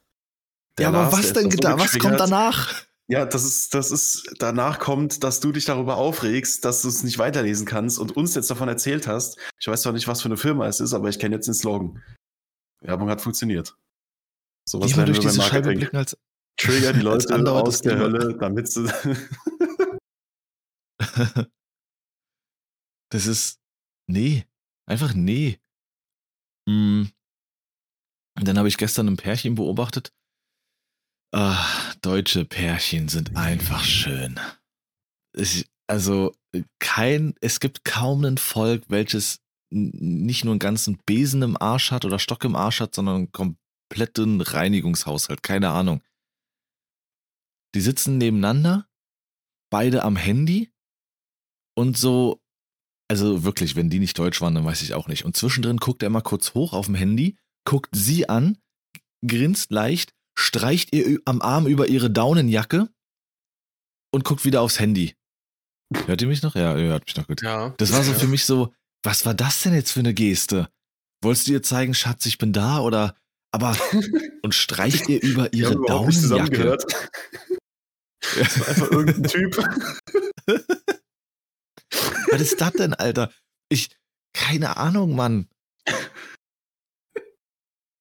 Der 0.78 0.84
ja, 0.84 0.90
aber 0.90 1.04
Lars, 1.04 1.14
was 1.14 1.34
denn? 1.34 1.52
So 1.52 1.58
was 1.62 1.98
kommt 2.00 2.20
danach? 2.20 2.86
Ja, 3.08 3.26
das 3.26 3.44
ist, 3.44 3.74
das 3.76 3.92
ist, 3.92 4.34
danach 4.40 4.80
kommt, 4.80 5.24
dass 5.24 5.40
du 5.40 5.52
dich 5.52 5.66
darüber 5.66 5.98
aufregst, 5.98 6.66
dass 6.66 6.82
du 6.82 6.88
es 6.88 7.04
nicht 7.04 7.20
weiterlesen 7.20 7.68
kannst 7.68 8.00
und 8.00 8.18
uns 8.18 8.34
jetzt 8.34 8.50
davon 8.50 8.68
erzählt 8.68 9.08
hast. 9.08 9.38
Ich 9.60 9.68
weiß 9.68 9.84
zwar 9.84 9.94
nicht, 9.94 10.08
was 10.08 10.24
für 10.24 10.28
eine 10.28 10.38
Firma 10.38 10.68
es 10.68 10.80
ist, 10.80 10.94
aber 10.94 11.10
ich 11.10 11.20
kenne 11.20 11.36
jetzt 11.36 11.46
den 11.46 11.54
Slogan. 11.54 12.02
Werbung 12.82 13.10
hat 13.10 13.22
funktioniert. 13.22 13.78
Sowas 14.68 14.92
Lieber 14.92 15.06
durch 15.06 15.20
diese 15.20 15.42
Scheibe 15.42 15.74
blicken 15.74 15.98
als 15.98 16.18
Trigger 16.58 16.94
die 16.94 17.00
Leute 17.02 17.52
aus 17.52 17.82
der 17.82 17.98
Hölle, 17.98 18.38
damit 18.38 18.72
sie. 18.72 18.86
das 23.10 23.26
ist. 23.26 23.60
Nee. 24.08 24.46
Einfach 24.88 25.14
nee. 25.14 25.60
Und 26.68 27.12
dann 28.36 28.58
habe 28.58 28.68
ich 28.68 28.78
gestern 28.78 29.08
ein 29.08 29.18
Pärchen 29.18 29.56
beobachtet. 29.56 30.14
Ah, 31.34 31.66
deutsche 32.02 32.46
Pärchen 32.46 33.08
sind 33.08 33.36
einfach 33.36 33.84
schön. 33.84 34.40
Ich, 35.36 35.66
also 35.88 36.34
kein, 36.80 37.36
es 37.42 37.60
gibt 37.60 37.84
kaum 37.84 38.24
ein 38.24 38.38
Volk, 38.38 38.84
welches 38.90 39.42
nicht 39.70 40.46
nur 40.46 40.54
einen 40.54 40.60
ganzen 40.60 40.98
Besen 41.06 41.42
im 41.42 41.58
Arsch 41.60 41.92
hat 41.92 42.06
oder 42.06 42.20
Stock 42.20 42.44
im 42.46 42.56
Arsch 42.56 42.80
hat, 42.80 42.96
sondern 42.96 43.16
einen 43.16 43.32
kompletten 43.32 44.42
Reinigungshaushalt. 44.42 45.44
Keine 45.44 45.70
Ahnung. 45.72 46.02
Die 47.76 47.82
sitzen 47.82 48.18
nebeneinander, 48.18 48.88
beide 49.70 50.04
am 50.04 50.16
Handy 50.16 50.72
und 51.78 51.98
so, 51.98 52.42
also 53.10 53.44
wirklich, 53.44 53.76
wenn 53.76 53.90
die 53.90 54.00
nicht 54.00 54.18
deutsch 54.18 54.40
waren, 54.42 54.56
dann 54.56 54.66
weiß 54.66 54.82
ich 54.82 54.94
auch 54.94 55.10
nicht. 55.10 55.26
Und 55.26 55.36
zwischendrin 55.36 55.78
guckt 55.78 56.02
er 56.02 56.10
mal 56.10 56.22
kurz 56.22 56.54
hoch 56.54 56.72
auf 56.72 56.86
dem 56.86 56.96
Handy, 56.96 57.38
guckt 57.66 57.94
sie 57.94 58.30
an, 58.30 58.58
grinst 59.28 59.72
leicht, 59.72 60.14
streicht 60.38 60.96
ihr 60.96 61.20
am 61.26 61.42
Arm 61.42 61.68
über 61.68 61.88
ihre 61.88 62.10
Daunenjacke 62.10 62.90
und 64.14 64.24
guckt 64.24 64.46
wieder 64.46 64.62
aufs 64.62 64.80
Handy. 64.80 65.16
Hört 66.06 66.22
ihr 66.22 66.30
mich 66.30 66.42
noch? 66.42 66.56
Ja, 66.56 66.78
ihr 66.78 66.88
hört 66.88 67.06
mich 67.06 67.18
noch 67.18 67.28
gut. 67.28 67.42
Ja. 67.42 67.76
Das 67.78 67.92
war 67.92 68.04
so 68.04 68.14
für 68.14 68.28
mich 68.28 68.46
so, 68.46 68.74
was 69.04 69.26
war 69.26 69.34
das 69.34 69.62
denn 69.64 69.74
jetzt 69.74 69.92
für 69.92 70.00
eine 70.00 70.14
Geste? 70.14 70.70
Wolltest 71.22 71.48
du 71.48 71.52
ihr 71.52 71.62
zeigen, 71.62 71.94
Schatz, 71.94 72.26
ich 72.26 72.38
bin 72.38 72.54
da 72.54 72.80
oder 72.80 73.18
aber 73.52 73.78
und 74.44 74.56
streicht 74.56 75.10
ihr 75.10 75.22
über 75.22 75.54
ihre 75.54 75.76
Daunenjacke? 75.86 76.78
Das 78.38 78.60
war 78.60 78.68
einfach 78.68 78.92
irgendein 78.92 79.24
Typ. 79.32 79.58
Was 82.32 82.42
ist 82.42 82.62
das 82.62 82.74
denn, 82.74 82.94
Alter? 82.94 83.32
Ich, 83.70 83.90
keine 84.34 84.78
Ahnung, 84.78 85.16
Mann. 85.16 85.48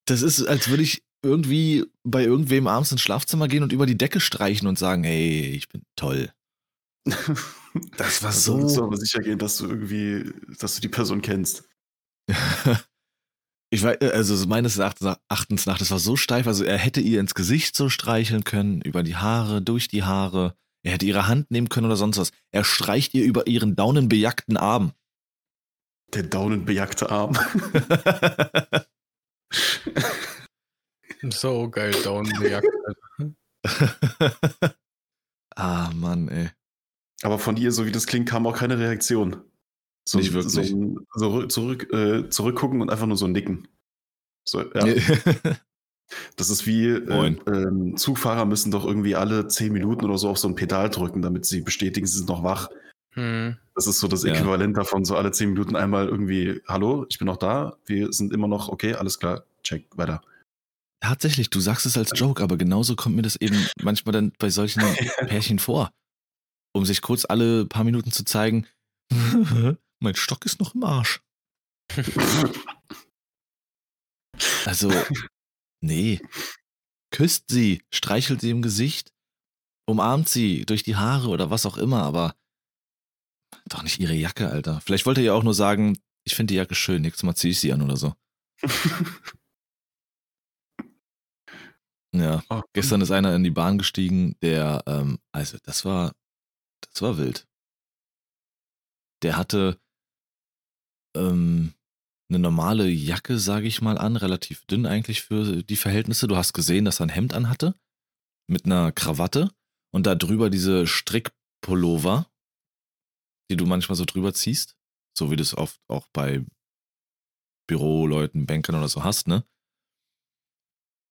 Das 0.06 0.22
ist, 0.22 0.44
als 0.46 0.68
würde 0.68 0.82
ich 0.82 1.02
irgendwie 1.24 1.87
bei 2.02 2.22
irgendwem 2.22 2.66
abends 2.66 2.92
ins 2.92 3.00
Schlafzimmer 3.00 3.48
gehen 3.48 3.62
und 3.62 3.72
über 3.72 3.87
die 3.87 3.96
Decke 3.96 4.20
streichen 4.20 4.68
und 4.68 4.78
sagen, 4.78 5.04
hey, 5.04 5.50
ich 5.54 5.68
bin 5.68 5.82
toll. 5.96 6.32
Das 7.96 8.22
war 8.22 8.30
so. 8.30 8.72
Du 8.72 8.84
aber 8.84 8.96
sicher 8.96 9.20
gehen, 9.20 9.37
dass 9.37 9.56
du 9.56 9.66
irgendwie, 9.66 10.32
dass 10.60 10.76
du 10.76 10.80
die 10.80 10.88
Person 10.88 11.22
kennst. 11.22 11.68
ich 13.74 13.82
weiß, 13.82 14.00
also 14.00 14.46
meines 14.46 14.78
Erachtens 14.78 15.66
nach, 15.66 15.78
das 15.78 15.90
war 15.90 15.98
so 15.98 16.14
steif, 16.16 16.46
also 16.46 16.64
er 16.64 16.78
hätte 16.78 17.00
ihr 17.00 17.18
ins 17.18 17.34
Gesicht 17.34 17.74
so 17.76 17.88
streicheln 17.88 18.44
können, 18.44 18.80
über 18.80 19.02
die 19.02 19.16
Haare, 19.16 19.60
durch 19.60 19.88
die 19.88 20.04
Haare. 20.04 20.54
Er 20.84 20.92
hätte 20.92 21.06
ihre 21.06 21.26
Hand 21.26 21.50
nehmen 21.50 21.68
können 21.68 21.87
oder 21.87 21.96
sonst 21.96 22.18
was. 22.18 22.30
Er 22.52 22.62
streicht 22.62 23.14
ihr 23.14 23.24
über 23.24 23.48
ihren 23.48 23.74
daunenbejagten 23.74 24.56
Arm. 24.56 24.92
Der 26.12 26.22
daunenbejagte 26.22 27.10
Arm. 27.10 27.37
so 31.30 31.68
geil, 31.68 31.94
daunenbejagt. 32.04 32.68
ah, 35.56 35.90
Mann, 35.94 36.28
ey. 36.28 36.50
Aber 37.22 37.40
von 37.40 37.56
ihr, 37.56 37.72
so 37.72 37.87
wie 37.87 37.92
das 37.92 38.06
klingt, 38.06 38.28
kam 38.28 38.46
auch 38.46 38.56
keine 38.56 38.78
Reaktion. 38.78 39.42
So, 40.06 40.18
Nicht 40.18 40.32
wirklich. 40.32 40.52
So, 40.52 41.00
so 41.14 41.46
zurück, 41.46 41.92
äh, 41.92 42.28
zurückgucken 42.28 42.80
und 42.82 42.90
einfach 42.90 43.06
nur 43.06 43.16
so 43.16 43.26
nicken. 43.26 43.68
So, 44.44 44.62
ja. 44.74 44.84
Das 46.36 46.50
ist 46.50 46.66
wie 46.66 46.86
äh, 46.88 47.26
äh, 47.28 47.94
Zugfahrer 47.96 48.44
müssen 48.44 48.70
doch 48.70 48.84
irgendwie 48.84 49.16
alle 49.16 49.48
zehn 49.48 49.72
Minuten 49.72 50.04
oder 50.04 50.18
so 50.18 50.28
auf 50.28 50.38
so 50.38 50.46
ein 50.46 50.54
Pedal 50.54 50.90
drücken, 50.90 51.22
damit 51.22 51.46
sie 51.46 51.62
bestätigen, 51.62 52.06
sie 52.06 52.18
sind 52.18 52.28
noch 52.28 52.42
wach. 52.42 52.68
Hm. 53.14 53.56
Das 53.74 53.86
ist 53.86 54.00
so 54.00 54.06
das 54.08 54.24
Äquivalent 54.24 54.76
ja. 54.76 54.82
davon, 54.82 55.04
so 55.04 55.16
alle 55.16 55.32
zehn 55.32 55.50
Minuten 55.50 55.76
einmal 55.76 56.08
irgendwie, 56.08 56.60
hallo, 56.68 57.06
ich 57.08 57.18
bin 57.18 57.26
noch 57.26 57.38
da, 57.38 57.76
wir 57.86 58.12
sind 58.12 58.32
immer 58.32 58.48
noch, 58.48 58.68
okay, 58.68 58.94
alles 58.94 59.18
klar, 59.18 59.44
check, 59.62 59.86
weiter. 59.96 60.20
Tatsächlich, 61.00 61.50
du 61.50 61.60
sagst 61.60 61.86
es 61.86 61.96
als 61.96 62.12
Joke, 62.14 62.42
aber 62.42 62.56
genauso 62.56 62.96
kommt 62.96 63.16
mir 63.16 63.22
das 63.22 63.36
eben 63.36 63.56
manchmal 63.82 64.12
dann 64.12 64.32
bei 64.38 64.50
solchen 64.50 64.82
Pärchen 65.26 65.58
vor. 65.58 65.90
Um 66.72 66.84
sich 66.84 67.02
kurz 67.02 67.24
alle 67.24 67.66
paar 67.66 67.84
Minuten 67.84 68.10
zu 68.10 68.24
zeigen, 68.24 68.66
mein 70.04 70.14
Stock 70.14 70.46
ist 70.46 70.60
noch 70.60 70.74
im 70.74 70.84
Arsch. 70.84 71.20
also, 74.64 74.90
Nee. 75.84 76.20
Küsst 77.10 77.44
sie, 77.48 77.82
streichelt 77.92 78.40
sie 78.40 78.50
im 78.50 78.62
Gesicht, 78.62 79.12
umarmt 79.86 80.28
sie 80.28 80.64
durch 80.64 80.82
die 80.82 80.96
Haare 80.96 81.28
oder 81.28 81.50
was 81.50 81.66
auch 81.66 81.76
immer, 81.76 82.02
aber 82.02 82.34
doch 83.68 83.82
nicht 83.82 84.00
ihre 84.00 84.14
Jacke, 84.14 84.48
Alter. 84.48 84.80
Vielleicht 84.80 85.04
wollte 85.04 85.20
er 85.20 85.26
ja 85.26 85.32
auch 85.34 85.42
nur 85.42 85.54
sagen, 85.54 85.98
ich 86.24 86.34
finde 86.34 86.52
die 86.52 86.56
Jacke 86.56 86.74
schön, 86.74 87.02
nächstes 87.02 87.22
Mal 87.22 87.34
ziehe 87.34 87.52
ich 87.52 87.60
sie 87.60 87.72
an 87.72 87.82
oder 87.82 87.96
so. 87.96 88.14
Ja, 92.16 92.44
Oh, 92.48 92.62
gestern 92.72 93.00
ist 93.00 93.10
einer 93.10 93.34
in 93.34 93.42
die 93.42 93.50
Bahn 93.50 93.76
gestiegen, 93.76 94.36
der, 94.40 94.84
ähm, 94.86 95.18
also 95.32 95.58
das 95.64 95.84
war, 95.84 96.12
das 96.92 97.02
war 97.02 97.18
wild. 97.18 97.48
Der 99.22 99.36
hatte 99.36 99.80
ähm, 101.16 101.74
eine 102.29 102.38
normale 102.38 102.88
Jacke, 102.88 103.38
sage 103.38 103.66
ich 103.66 103.83
mal 103.83 103.98
an, 103.98 104.16
relativ 104.16 104.64
dünn 104.66 104.87
eigentlich 104.87 105.22
für 105.22 105.62
die 105.62 105.77
Verhältnisse. 105.77 106.27
Du 106.27 106.37
hast 106.37 106.53
gesehen, 106.53 106.85
dass 106.85 107.00
er 107.00 107.07
ein 107.07 107.11
Hemd 107.11 107.35
anhatte 107.35 107.74
mit 108.48 108.64
einer 108.66 108.92
Krawatte 108.92 109.50
und 109.92 110.07
da 110.07 110.14
drüber 110.14 110.50
diese 110.50 110.87
Strickpullover, 110.87 112.31
die 113.50 113.57
du 113.57 113.66
manchmal 113.66 113.96
so 113.96 114.05
drüber 114.05 114.35
ziehst, 114.35 114.77
so 115.16 115.31
wie 115.31 115.37
du 115.37 115.42
es 115.42 115.57
oft 115.57 115.81
auch 115.88 116.09
bei 116.12 116.44
Büroleuten, 117.68 118.46
Bankern 118.46 118.77
oder 118.77 118.88
so 118.88 119.05
hast, 119.05 119.27
ne? 119.29 119.44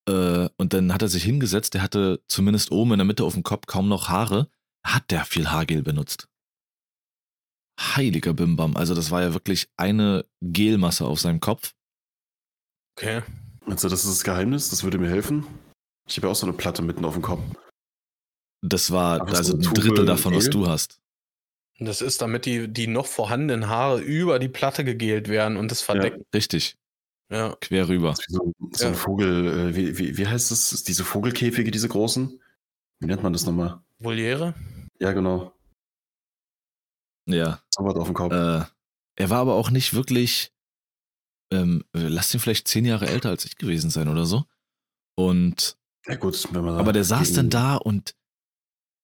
Äh, 0.08 0.50
und 0.58 0.74
dann 0.74 0.94
hat 0.94 1.02
er 1.02 1.08
sich 1.08 1.24
hingesetzt, 1.24 1.74
der 1.74 1.82
hatte 1.82 2.24
zumindest 2.28 2.72
oben 2.72 2.92
in 2.94 3.00
der 3.00 3.06
Mitte 3.06 3.24
auf 3.24 3.34
dem 3.34 3.44
Kopf 3.44 3.66
kaum 3.68 3.88
noch 3.88 4.10
Haare, 4.10 4.50
hat 4.86 5.12
der 5.12 5.26
viel 5.26 5.50
Haargel 5.50 5.82
benutzt. 5.82 6.28
Heiliger 7.96 8.34
Bimbam, 8.34 8.76
also 8.76 8.96
das 8.96 9.12
war 9.12 9.22
ja 9.22 9.34
wirklich 9.34 9.68
eine 9.78 10.26
Gelmasse 10.42 11.06
auf 11.06 11.20
seinem 11.20 11.40
Kopf. 11.40 11.74
Okay. 12.98 13.22
Meinst 13.66 13.84
du, 13.84 13.90
das 13.90 14.04
ist 14.06 14.12
das 14.12 14.24
Geheimnis? 14.24 14.70
Das 14.70 14.84
würde 14.84 14.98
mir 14.98 15.10
helfen? 15.10 15.46
Ich 16.08 16.18
habe 16.18 16.28
ja 16.28 16.32
auch 16.32 16.36
so 16.36 16.46
eine 16.46 16.56
Platte 16.56 16.82
mitten 16.82 17.06
auf 17.06 17.14
dem 17.14 17.22
Kopf. 17.24 17.42
Das 18.62 18.92
war 18.92 19.22
Aber 19.22 19.32
so 19.32 19.38
also 19.38 19.54
ein 19.54 19.60
eine 19.60 19.64
Tube 19.68 19.76
Drittel 19.80 20.06
davon, 20.06 20.36
was 20.36 20.50
du 20.50 20.68
hast. 20.68 21.00
Das 21.80 22.02
ist, 22.02 22.22
damit 22.22 22.46
die, 22.46 22.68
die 22.72 22.88
noch 22.88 23.08
vorhandenen 23.08 23.68
Haare 23.68 24.00
über 24.00 24.40
die 24.40 24.48
Platte 24.48 24.84
gegelt 24.84 25.28
werden 25.28 25.58
und 25.58 25.72
das 25.72 25.82
verdecken. 25.82 26.24
Richtig, 26.34 26.78
Ja. 27.30 27.56
quer 27.60 27.88
rüber. 27.88 28.16
So, 28.28 28.54
so 28.72 28.86
ein 28.86 28.94
Ja. 28.94 28.98
Vogel, 28.98 29.48
äh, 29.72 29.76
wie, 29.76 29.98
wie, 29.98 30.18
wie 30.18 30.28
heißt 30.28 30.52
das? 30.52 30.84
Diese 30.84 31.04
Vogelkäfige, 31.04 31.72
diese 31.72 31.90
großen? 31.90 32.40
Wie 33.00 33.06
nennt 33.08 33.24
man 33.24 33.34
das 33.34 33.46
nochmal? 33.46 33.82
Voliere? 34.00 34.54
Ja, 35.00 35.12
genau. 35.14 35.52
Ja. 37.26 37.62
So 37.70 37.84
was 37.86 37.96
auf 37.96 38.08
dem 38.08 38.14
Kopf. 38.14 38.34
Äh, 38.34 38.66
er 39.16 39.30
war 39.30 39.40
aber 39.40 39.56
auch 39.56 39.70
nicht 39.70 39.94
wirklich, 39.94 40.52
ähm, 41.52 41.84
lass 41.94 42.34
ihn 42.34 42.40
vielleicht 42.40 42.68
zehn 42.68 42.86
Jahre 42.86 43.08
älter 43.08 43.30
als 43.30 43.46
ich 43.46 43.58
gewesen 43.58 43.90
sein 43.90 44.08
oder 44.08 44.26
so. 44.26 44.46
Und, 45.16 45.78
ja, 46.08 46.16
gut, 46.16 46.48
wenn 46.52 46.66
man 46.66 46.78
aber 46.78 46.94
der 46.94 47.04
saß 47.04 47.34
dann 47.34 47.50
da 47.50 47.76
und 47.76 48.16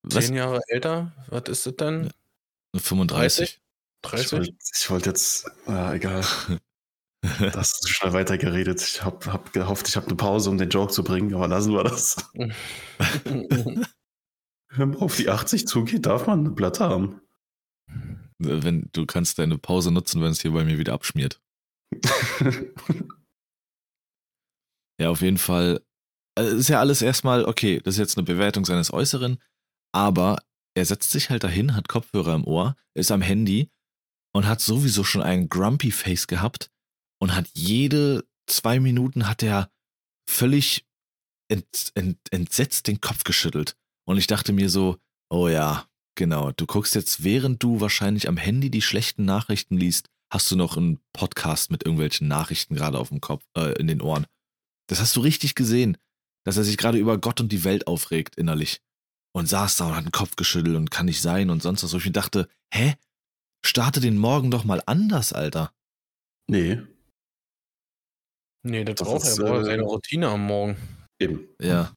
was? 0.02 0.26
Zehn 0.26 0.36
Jahre 0.36 0.62
älter? 0.68 1.14
Was 1.28 1.50
ist 1.50 1.66
das 1.66 1.76
denn? 1.76 2.10
35. 2.76 3.62
30? 4.02 4.26
Ich 4.26 4.32
wollte 4.32 4.54
ich 4.76 4.90
wollt 4.90 5.06
jetzt, 5.06 5.52
ja, 5.68 5.94
egal. 5.94 6.24
Da 7.22 7.52
hast 7.56 7.84
du 7.84 7.90
schnell 7.90 8.14
weitergeredet. 8.14 8.82
Ich 8.82 9.04
habe 9.04 9.34
hab 9.34 9.52
gehofft, 9.52 9.90
ich 9.90 9.98
habe 9.98 10.08
eine 10.08 10.16
Pause, 10.16 10.50
um 10.50 10.58
den 10.58 10.70
Joke 10.70 10.94
zu 10.94 11.04
bringen, 11.04 11.34
aber 11.34 11.50
lassen 11.50 11.74
wir 11.74 11.84
das. 11.84 12.16
Wenn 13.26 13.86
man 14.70 14.96
auf 14.96 15.18
die 15.18 15.30
80 15.30 15.68
zugeht, 15.68 16.06
darf 16.06 16.28
man 16.28 16.40
eine 16.40 16.52
Platte 16.52 16.86
haben. 16.86 17.20
Wenn 18.38 18.90
du 18.94 19.06
kannst 19.06 19.40
deine 19.40 19.58
Pause 19.58 19.92
nutzen, 19.92 20.22
wenn 20.22 20.32
es 20.32 20.42
hier 20.42 20.52
bei 20.52 20.64
mir 20.64 20.78
wieder 20.78 20.94
abschmiert. 20.94 21.42
Ja, 25.00 25.10
auf 25.10 25.22
jeden 25.22 25.38
Fall. 25.38 25.82
Also 26.38 26.58
ist 26.58 26.70
ja 26.70 26.80
alles 26.80 27.02
erstmal, 27.02 27.46
okay, 27.46 27.80
das 27.84 27.96
ist 27.96 28.00
jetzt 28.00 28.18
eine 28.18 28.26
Bewertung 28.26 28.66
seines 28.66 28.94
Äußeren, 28.94 29.42
aber 29.94 30.44
er 30.76 30.86
setzt 30.86 31.12
sich 31.12 31.30
halt 31.30 31.44
dahin, 31.44 31.76
hat 31.76 31.88
Kopfhörer 31.88 32.36
im 32.36 32.46
Ohr, 32.46 32.76
ist 32.94 33.12
am 33.12 33.22
Handy 33.22 33.72
und 34.34 34.46
hat 34.46 34.62
sowieso 34.62 35.04
schon 35.04 35.22
einen 35.22 35.50
Grumpy 35.50 35.92
Face 35.92 36.28
gehabt 36.28 36.70
und 37.22 37.36
hat 37.36 37.50
jede 37.54 38.26
zwei 38.48 38.80
Minuten 38.80 39.28
hat 39.28 39.42
er 39.42 39.72
völlig 40.30 40.86
ent, 41.50 41.92
ent, 41.96 42.20
entsetzt 42.32 42.88
den 42.88 43.02
Kopf 43.02 43.24
geschüttelt. 43.24 43.76
Und 44.06 44.18
ich 44.18 44.28
dachte 44.28 44.54
mir 44.54 44.70
so, 44.70 44.98
oh 45.30 45.48
ja, 45.48 45.89
genau, 46.20 46.52
du 46.52 46.66
guckst 46.68 46.96
jetzt, 46.96 47.24
während 47.24 47.64
du 47.64 47.80
wahrscheinlich 47.80 48.28
am 48.28 48.36
Handy 48.38 48.70
die 48.70 48.82
schlechten 48.82 49.24
Nachrichten 49.24 49.78
liest, 49.78 50.10
hast 50.32 50.52
du 50.52 50.58
noch 50.58 50.76
einen 50.78 51.00
Podcast 51.14 51.72
mit 51.72 51.86
irgendwelchen 51.86 52.28
Nachrichten 52.28 52.76
gerade 52.76 53.00
auf 53.00 53.08
dem 53.10 53.22
Kopf, 53.22 53.44
äh, 53.58 53.72
in 53.80 53.88
den 53.88 54.02
Ohren. 54.02 54.28
Das 54.90 55.00
hast 55.00 55.16
du 55.16 55.22
richtig 55.22 55.56
gesehen, 55.56 55.98
dass 56.46 56.58
er 56.58 56.66
sich 56.66 56.78
gerade 56.78 56.98
über 56.98 57.18
Gott 57.18 57.40
und 57.40 57.52
die 57.52 57.64
Welt 57.64 57.88
aufregt 57.88 58.36
innerlich. 58.36 58.82
Und 59.34 59.48
saß 59.48 59.78
da 59.78 59.88
und 59.88 59.96
hat 59.96 60.06
den 60.06 60.12
Kopf 60.12 60.36
geschüttelt 60.36 60.76
und 60.76 60.92
kann 60.92 61.06
nicht 61.06 61.22
sein 61.22 61.50
und 61.50 61.62
sonst 61.62 61.84
was. 61.84 61.94
Und 61.94 62.06
ich 62.06 62.12
dachte, 62.12 62.50
hä? 62.74 62.96
Starte 63.66 64.00
den 64.02 64.18
Morgen 64.18 64.52
doch 64.52 64.64
mal 64.66 64.82
anders, 64.86 65.32
Alter. 65.34 65.72
nee, 66.50 66.82
nee, 68.64 68.84
das 68.84 68.96
Das 68.96 69.08
braucht 69.08 69.24
ist, 69.28 69.38
braucht 69.38 69.62
äh, 69.62 69.66
seine 69.66 69.84
Routine 69.84 70.28
am 70.30 70.46
Morgen. 70.46 70.78
eben. 71.22 71.48
Ja. 71.62 71.94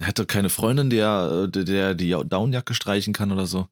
Er 0.00 0.06
hätte 0.08 0.26
keine 0.26 0.48
Freundin, 0.48 0.90
der, 0.90 1.46
äh, 1.46 1.50
der, 1.50 1.64
der 1.64 1.94
die 1.94 2.10
Downjacke 2.10 2.74
streichen 2.74 3.12
kann 3.12 3.32
oder 3.32 3.46
so. 3.46 3.68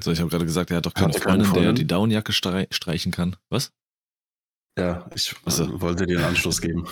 So, 0.00 0.10
ich 0.10 0.20
habe 0.20 0.30
gerade 0.30 0.46
gesagt, 0.46 0.70
er 0.70 0.78
hat 0.78 0.86
doch 0.86 0.94
keine 0.94 1.08
Hatte 1.08 1.20
keine 1.20 1.44
Freundin, 1.44 1.52
der 1.54 1.62
Freundin? 1.62 1.74
die 1.76 1.86
Downjacke 1.86 2.32
strei 2.32 2.66
streichen 2.70 3.12
kann. 3.12 3.36
Was? 3.50 3.72
Ja, 4.78 5.08
ich 5.14 5.34
Ach 5.44 5.50
so. 5.52 5.64
äh, 5.64 5.80
wollte 5.80 6.06
dir 6.06 6.16
einen 6.18 6.28
Anschluss 6.28 6.60
geben. 6.62 6.88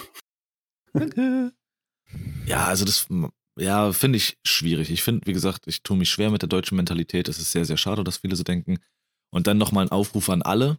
Ja, 2.45 2.67
also 2.67 2.85
das, 2.85 3.09
ja, 3.59 3.93
finde 3.93 4.19
ich 4.19 4.39
schwierig. 4.47 4.91
Ich 4.91 5.03
finde, 5.03 5.27
wie 5.27 5.33
gesagt, 5.33 5.67
ich 5.67 5.83
tue 5.83 5.97
mich 5.97 6.11
schwer 6.11 6.31
mit 6.31 6.43
der 6.43 6.49
deutschen 6.49 6.77
Mentalität. 6.77 7.29
Es 7.29 7.39
ist 7.39 7.53
sehr, 7.53 7.65
sehr 7.65 7.79
schade, 7.79 8.05
dass 8.05 8.19
viele 8.19 8.37
so 8.37 8.43
denken. 8.45 8.79
Und 9.33 9.47
dann 9.47 9.57
nochmal 9.57 9.87
ein 9.87 9.91
Aufruf 9.93 10.29
an 10.29 10.43
alle. 10.43 10.79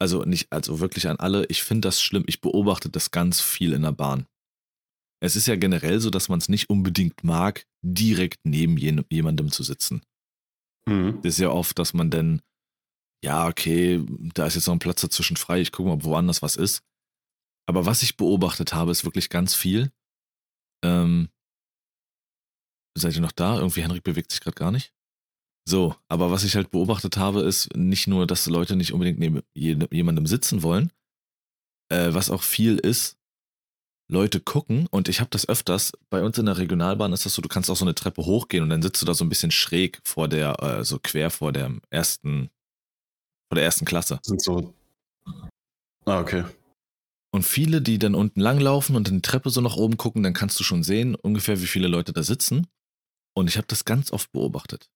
Also 0.00 0.22
nicht, 0.24 0.50
also 0.50 0.80
wirklich 0.80 1.06
an 1.08 1.18
alle. 1.18 1.44
Ich 1.46 1.62
finde 1.62 1.86
das 1.86 2.00
schlimm. 2.00 2.24
Ich 2.26 2.40
beobachte 2.40 2.88
das 2.88 3.10
ganz 3.10 3.40
viel 3.42 3.74
in 3.74 3.82
der 3.82 3.92
Bahn. 3.92 4.26
Es 5.22 5.36
ist 5.36 5.46
ja 5.46 5.56
generell 5.56 6.00
so, 6.00 6.10
dass 6.10 6.28
man 6.28 6.38
es 6.38 6.48
nicht 6.48 6.68
unbedingt 6.68 7.22
mag, 7.22 7.66
direkt 7.82 8.40
neben 8.44 8.76
jemandem 8.76 9.52
zu 9.52 9.62
sitzen. 9.62 10.02
Mhm. 10.88 11.20
Das 11.22 11.34
ist 11.34 11.38
ja 11.38 11.50
oft, 11.50 11.78
dass 11.78 11.94
man 11.94 12.10
dann, 12.10 12.42
ja, 13.24 13.46
okay, 13.46 14.04
da 14.34 14.46
ist 14.46 14.56
jetzt 14.56 14.66
noch 14.66 14.74
ein 14.74 14.80
Platz 14.80 15.00
dazwischen 15.00 15.36
frei, 15.36 15.60
ich 15.60 15.70
gucke 15.70 15.88
mal, 15.88 15.94
ob 15.94 16.04
woanders 16.04 16.42
was 16.42 16.56
ist. 16.56 16.82
Aber 17.68 17.86
was 17.86 18.02
ich 18.02 18.16
beobachtet 18.16 18.74
habe, 18.74 18.90
ist 18.90 19.04
wirklich 19.04 19.28
ganz 19.28 19.54
viel. 19.54 19.92
Ähm, 20.84 21.28
seid 22.98 23.14
ihr 23.14 23.20
noch 23.20 23.32
da? 23.32 23.58
Irgendwie 23.58 23.82
Henrik 23.82 24.02
bewegt 24.02 24.32
sich 24.32 24.40
gerade 24.40 24.56
gar 24.56 24.72
nicht. 24.72 24.92
So, 25.68 25.94
aber 26.08 26.32
was 26.32 26.42
ich 26.42 26.56
halt 26.56 26.70
beobachtet 26.72 27.16
habe, 27.16 27.42
ist 27.42 27.76
nicht 27.76 28.08
nur, 28.08 28.26
dass 28.26 28.46
Leute 28.48 28.74
nicht 28.74 28.92
unbedingt 28.92 29.20
neben 29.20 29.42
je- 29.54 29.86
jemandem 29.92 30.26
sitzen 30.26 30.64
wollen, 30.64 30.90
äh, 31.92 32.12
was 32.12 32.30
auch 32.30 32.42
viel 32.42 32.78
ist, 32.78 33.16
Leute 34.12 34.40
gucken 34.40 34.86
und 34.90 35.08
ich 35.08 35.20
habe 35.20 35.30
das 35.30 35.48
öfters, 35.48 35.92
bei 36.10 36.22
uns 36.22 36.36
in 36.38 36.46
der 36.46 36.58
Regionalbahn 36.58 37.12
ist 37.12 37.24
das 37.24 37.34
so, 37.34 37.42
du 37.42 37.48
kannst 37.48 37.70
auch 37.70 37.76
so 37.76 37.84
eine 37.84 37.94
Treppe 37.94 38.24
hochgehen 38.24 38.62
und 38.62 38.68
dann 38.68 38.82
sitzt 38.82 39.00
du 39.00 39.06
da 39.06 39.14
so 39.14 39.24
ein 39.24 39.28
bisschen 39.28 39.50
schräg 39.50 40.00
vor 40.04 40.28
der, 40.28 40.62
äh, 40.62 40.84
so 40.84 40.98
quer 41.02 41.30
vor 41.30 41.52
der 41.52 41.72
ersten, 41.90 42.50
vor 43.48 43.56
der 43.56 43.64
ersten 43.64 43.86
Klasse. 43.86 44.20
Sind 44.22 44.42
so. 44.42 44.74
Ah, 46.04 46.20
okay. 46.20 46.44
Und 47.34 47.44
viele, 47.44 47.80
die 47.80 47.98
dann 47.98 48.14
unten 48.14 48.40
langlaufen 48.40 48.94
und 48.94 49.08
in 49.08 49.16
die 49.16 49.22
Treppe 49.22 49.48
so 49.48 49.62
nach 49.62 49.76
oben 49.76 49.96
gucken, 49.96 50.22
dann 50.22 50.34
kannst 50.34 50.60
du 50.60 50.64
schon 50.64 50.82
sehen, 50.82 51.14
ungefähr 51.14 51.62
wie 51.62 51.66
viele 51.66 51.88
Leute 51.88 52.12
da 52.12 52.22
sitzen. 52.22 52.66
Und 53.34 53.48
ich 53.48 53.56
habe 53.56 53.66
das 53.66 53.86
ganz 53.86 54.12
oft 54.12 54.30
beobachtet. 54.32 54.90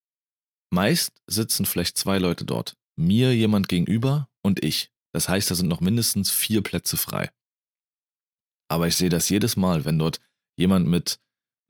Meist 0.70 1.22
sitzen 1.26 1.64
vielleicht 1.64 1.96
zwei 1.96 2.18
Leute 2.18 2.44
dort. 2.44 2.76
Mir 2.96 3.34
jemand 3.34 3.68
gegenüber 3.68 4.28
und 4.42 4.62
ich. 4.62 4.90
Das 5.14 5.30
heißt, 5.30 5.50
da 5.50 5.54
sind 5.54 5.68
noch 5.68 5.80
mindestens 5.80 6.30
vier 6.30 6.62
Plätze 6.62 6.98
frei. 6.98 7.30
Aber 8.68 8.88
ich 8.88 8.96
sehe 8.96 9.08
das 9.08 9.28
jedes 9.28 9.56
Mal, 9.56 9.84
wenn 9.84 9.98
dort 9.98 10.20
jemand 10.58 10.86
mit 10.88 11.18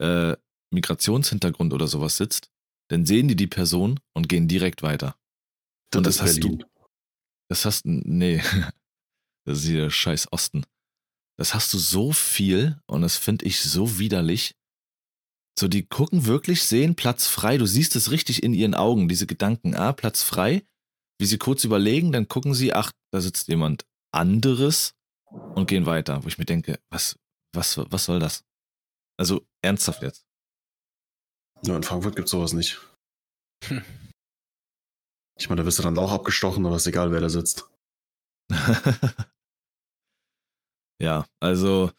äh, 0.00 0.36
Migrationshintergrund 0.72 1.72
oder 1.72 1.86
sowas 1.88 2.16
sitzt, 2.16 2.50
dann 2.88 3.04
sehen 3.06 3.28
die 3.28 3.36
die 3.36 3.46
Person 3.46 4.00
und 4.14 4.28
gehen 4.28 4.48
direkt 4.48 4.82
weiter. 4.82 5.16
Das, 5.90 5.98
Und 5.98 6.06
das 6.06 6.22
hast 6.22 6.36
du- 6.42 6.48
Berlin. 6.56 6.64
Das 7.48 7.64
hast 7.64 7.86
nee, 7.86 8.42
das 9.46 9.58
ist 9.60 9.66
hier 9.66 9.90
scheiß 9.90 10.32
Osten. 10.32 10.64
Das 11.38 11.54
hast 11.54 11.72
du 11.74 11.78
so 11.78 12.12
viel 12.12 12.80
und 12.86 13.02
das 13.02 13.16
finde 13.16 13.44
ich 13.44 13.60
so 13.60 13.98
widerlich. 13.98 14.56
So, 15.58 15.68
die 15.68 15.84
gucken 15.86 16.26
wirklich, 16.26 16.64
sehen 16.64 16.96
Platz 16.96 17.28
frei. 17.28 17.56
Du 17.56 17.66
siehst 17.66 17.94
es 17.96 18.10
richtig 18.10 18.42
in 18.42 18.52
ihren 18.52 18.74
Augen, 18.74 19.08
diese 19.08 19.26
Gedanken. 19.26 19.74
Ah, 19.74 19.92
Platz 19.92 20.22
frei. 20.22 20.64
Wie 21.18 21.26
sie 21.26 21.38
kurz 21.38 21.64
überlegen, 21.64 22.12
dann 22.12 22.28
gucken 22.28 22.52
sie, 22.52 22.72
ach, 22.74 22.92
da 23.10 23.20
sitzt 23.20 23.48
jemand 23.48 23.86
anderes 24.12 24.94
und 25.30 25.66
gehen 25.66 25.86
weiter. 25.86 26.22
Wo 26.24 26.28
ich 26.28 26.38
mir 26.38 26.44
denke, 26.44 26.78
was, 26.90 27.18
was, 27.54 27.78
was 27.78 28.04
soll 28.04 28.20
das? 28.20 28.44
Also, 29.18 29.46
ernsthaft 29.62 30.02
jetzt. 30.02 30.24
Ja, 31.62 31.76
in 31.76 31.82
Frankfurt 31.82 32.16
gibt 32.16 32.26
es 32.26 32.32
sowas 32.32 32.52
nicht. 32.52 32.80
Hm. 33.64 33.82
Ich 35.38 35.48
meine, 35.48 35.62
da 35.62 35.66
wirst 35.66 35.78
du 35.78 35.82
dann 35.82 35.98
auch 35.98 36.12
abgestochen, 36.12 36.64
aber 36.66 36.76
ist 36.76 36.86
egal, 36.86 37.12
wer 37.12 37.20
da 37.20 37.28
sitzt. 37.28 37.68
ja, 41.00 41.26
also, 41.40 41.90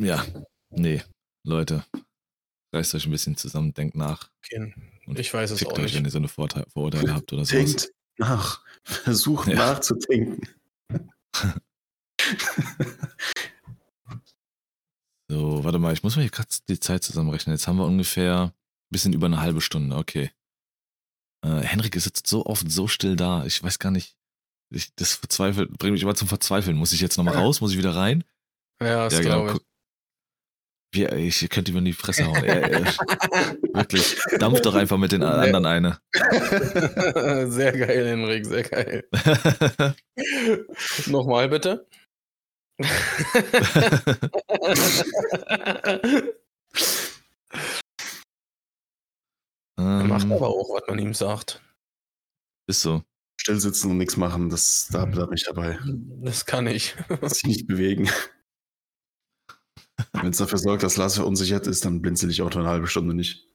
ja, 0.00 0.24
nee, 0.70 1.02
Leute, 1.46 1.84
reißt 2.74 2.94
euch 2.94 3.06
ein 3.06 3.10
bisschen 3.10 3.36
zusammen, 3.36 3.74
denkt 3.74 3.96
nach. 3.96 4.30
Okay. 4.44 4.74
Und 5.06 5.18
Ich 5.18 5.32
weiß 5.32 5.50
es 5.50 5.64
auch 5.66 5.72
euch, 5.72 5.78
nicht. 5.82 5.94
wenn 5.96 6.04
ihr 6.04 6.10
so 6.10 6.18
eine 6.18 6.28
Vorurteile 6.28 7.14
habt 7.14 7.32
oder 7.32 7.44
sowas. 7.44 7.48
Denkt 7.48 7.92
nach. 8.18 8.64
Versucht 8.84 9.48
Ja. 9.48 9.56
nachzudenken. 9.56 10.48
So, 15.30 15.64
warte 15.64 15.78
mal, 15.78 15.92
ich 15.92 16.02
muss 16.02 16.16
mal 16.16 16.22
hier 16.22 16.30
gerade 16.30 16.48
die 16.68 16.78
Zeit 16.78 17.02
zusammenrechnen. 17.02 17.56
Jetzt 17.56 17.66
haben 17.66 17.78
wir 17.78 17.86
ungefähr 17.86 18.52
ein 18.52 18.52
bisschen 18.90 19.14
über 19.14 19.26
eine 19.26 19.40
halbe 19.40 19.60
Stunde, 19.62 19.96
okay. 19.96 20.30
Äh, 21.44 21.60
Henrik 21.62 21.96
ist 21.96 22.04
jetzt 22.04 22.26
so 22.26 22.44
oft 22.46 22.70
so 22.70 22.88
still 22.88 23.16
da. 23.16 23.44
Ich 23.44 23.62
weiß 23.62 23.78
gar 23.78 23.90
nicht. 23.90 24.16
Ich, 24.70 24.94
das 24.96 25.14
verzweifelt, 25.14 25.78
bringt 25.78 25.94
mich 25.94 26.02
immer 26.02 26.14
zum 26.14 26.28
Verzweifeln. 26.28 26.76
Muss 26.76 26.92
ich 26.92 27.00
jetzt 27.00 27.16
nochmal 27.16 27.36
raus? 27.36 27.60
Muss 27.60 27.72
ich 27.72 27.78
wieder 27.78 27.96
rein? 27.96 28.24
Ja, 28.80 29.04
das 29.04 29.14
Ja, 29.14 29.20
glaube 29.20 29.46
genau. 29.46 29.58
ich. 29.58 29.64
Wie, 30.92 31.06
ich 31.26 31.48
könnte 31.48 31.72
ihm 31.72 31.78
in 31.78 31.86
die 31.86 31.92
Fresse 31.92 32.26
hauen. 32.26 32.34
Er, 32.44 32.70
er, 32.70 32.84
wirklich. 33.74 34.16
Dampf 34.38 34.60
doch 34.60 34.74
einfach 34.74 34.98
mit 34.98 35.10
den 35.10 35.24
anderen 35.24 35.66
eine. 35.66 35.98
sehr 37.50 37.72
geil, 37.72 38.06
Henrik, 38.06 38.46
sehr 38.46 38.62
geil. 38.62 39.08
Nochmal 41.06 41.48
bitte. 41.48 41.88
Er 49.76 50.04
macht 50.04 50.24
ähm, 50.24 50.32
aber 50.32 50.48
auch, 50.48 50.74
was 50.74 50.82
man 50.88 50.98
ihm 50.98 51.14
sagt. 51.14 51.62
ist 52.66 52.82
so. 52.82 53.02
Still 53.36 53.60
sitzen 53.60 53.90
und 53.90 53.98
nichts 53.98 54.16
machen, 54.16 54.48
das, 54.48 54.88
da 54.90 55.04
bleibe 55.04 55.34
ich 55.34 55.44
dabei. 55.44 55.78
Das 56.22 56.46
kann 56.46 56.66
ich. 56.66 56.94
Sich 57.22 57.44
nicht 57.44 57.66
bewegen. 57.66 58.08
Wenn 60.12 60.30
es 60.30 60.38
dafür 60.38 60.58
sorgt, 60.58 60.82
dass 60.82 60.96
Lars 60.96 61.16
verunsichert 61.16 61.66
ist, 61.66 61.84
dann 61.84 62.00
blinzel 62.00 62.30
ich 62.30 62.42
auch 62.42 62.50
nur 62.50 62.60
eine 62.60 62.68
halbe 62.68 62.86
Stunde 62.86 63.14
nicht. 63.14 63.46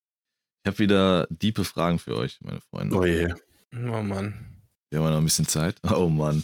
Ich 0.63 0.67
habe 0.67 0.79
wieder 0.79 1.27
diepe 1.29 1.63
Fragen 1.63 1.99
für 1.99 2.15
euch, 2.15 2.39
meine 2.41 2.61
Freunde. 2.61 2.95
Oh 2.95 3.05
je. 3.05 3.33
Oh 3.73 4.03
Mann. 4.03 4.61
Wir 4.89 4.99
haben 4.99 5.09
noch 5.09 5.17
ein 5.17 5.23
bisschen 5.23 5.47
Zeit. 5.47 5.77
Oh 5.89 6.09
Mann. 6.09 6.43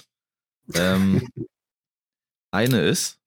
Ähm, 0.73 1.28
eine 2.56 2.82
ist, 2.82 3.20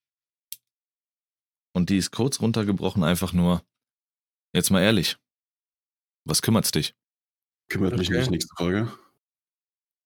und 1.74 1.90
die 1.90 1.96
ist 1.96 2.10
kurz 2.10 2.40
runtergebrochen, 2.40 3.04
einfach 3.04 3.32
nur, 3.32 3.62
jetzt 4.54 4.70
mal 4.70 4.82
ehrlich, 4.82 5.16
was 6.26 6.42
kümmert's 6.42 6.72
dich? 6.72 6.94
Kümmert 7.70 7.96
mich 7.96 8.08
Okay. 8.08 8.18
nicht, 8.18 8.30
nächste 8.30 8.54
Folge. 8.56 8.92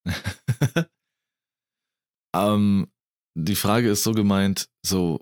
ähm, 2.36 2.90
die 3.34 3.56
Frage 3.56 3.90
ist 3.90 4.02
so 4.02 4.12
gemeint, 4.12 4.68
so 4.84 5.20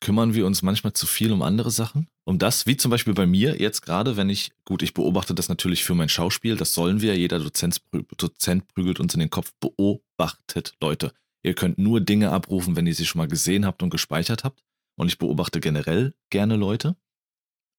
kümmern 0.00 0.34
wir 0.34 0.46
uns 0.46 0.62
manchmal 0.62 0.92
zu 0.92 1.06
viel 1.06 1.32
um 1.32 1.42
andere 1.42 1.70
Sachen? 1.70 2.08
Um 2.24 2.38
das, 2.38 2.66
wie 2.66 2.76
zum 2.76 2.90
Beispiel 2.90 3.14
bei 3.14 3.26
mir 3.26 3.60
jetzt 3.60 3.82
gerade, 3.82 4.16
wenn 4.16 4.30
ich, 4.30 4.52
gut, 4.64 4.82
ich 4.82 4.94
beobachte 4.94 5.34
das 5.34 5.48
natürlich 5.48 5.84
für 5.84 5.94
mein 5.94 6.08
Schauspiel, 6.08 6.56
das 6.56 6.74
sollen 6.74 7.00
wir, 7.00 7.16
jeder 7.16 7.38
Dozent, 7.38 7.80
Dozent 8.16 8.66
prügelt 8.68 9.00
uns 9.00 9.14
in 9.14 9.20
den 9.20 9.30
Kopf, 9.30 9.52
beobachtet, 9.60 10.74
Leute. 10.80 11.12
Ihr 11.44 11.54
könnt 11.54 11.78
nur 11.78 12.00
Dinge 12.00 12.30
abrufen, 12.30 12.76
wenn 12.76 12.86
ihr 12.86 12.94
sie 12.94 13.06
schon 13.06 13.18
mal 13.18 13.28
gesehen 13.28 13.64
habt 13.64 13.82
und 13.82 13.90
gespeichert 13.90 14.44
habt. 14.44 14.62
Und 14.96 15.08
ich 15.08 15.18
beobachte 15.18 15.60
generell 15.60 16.14
gerne 16.30 16.56
Leute. 16.56 16.96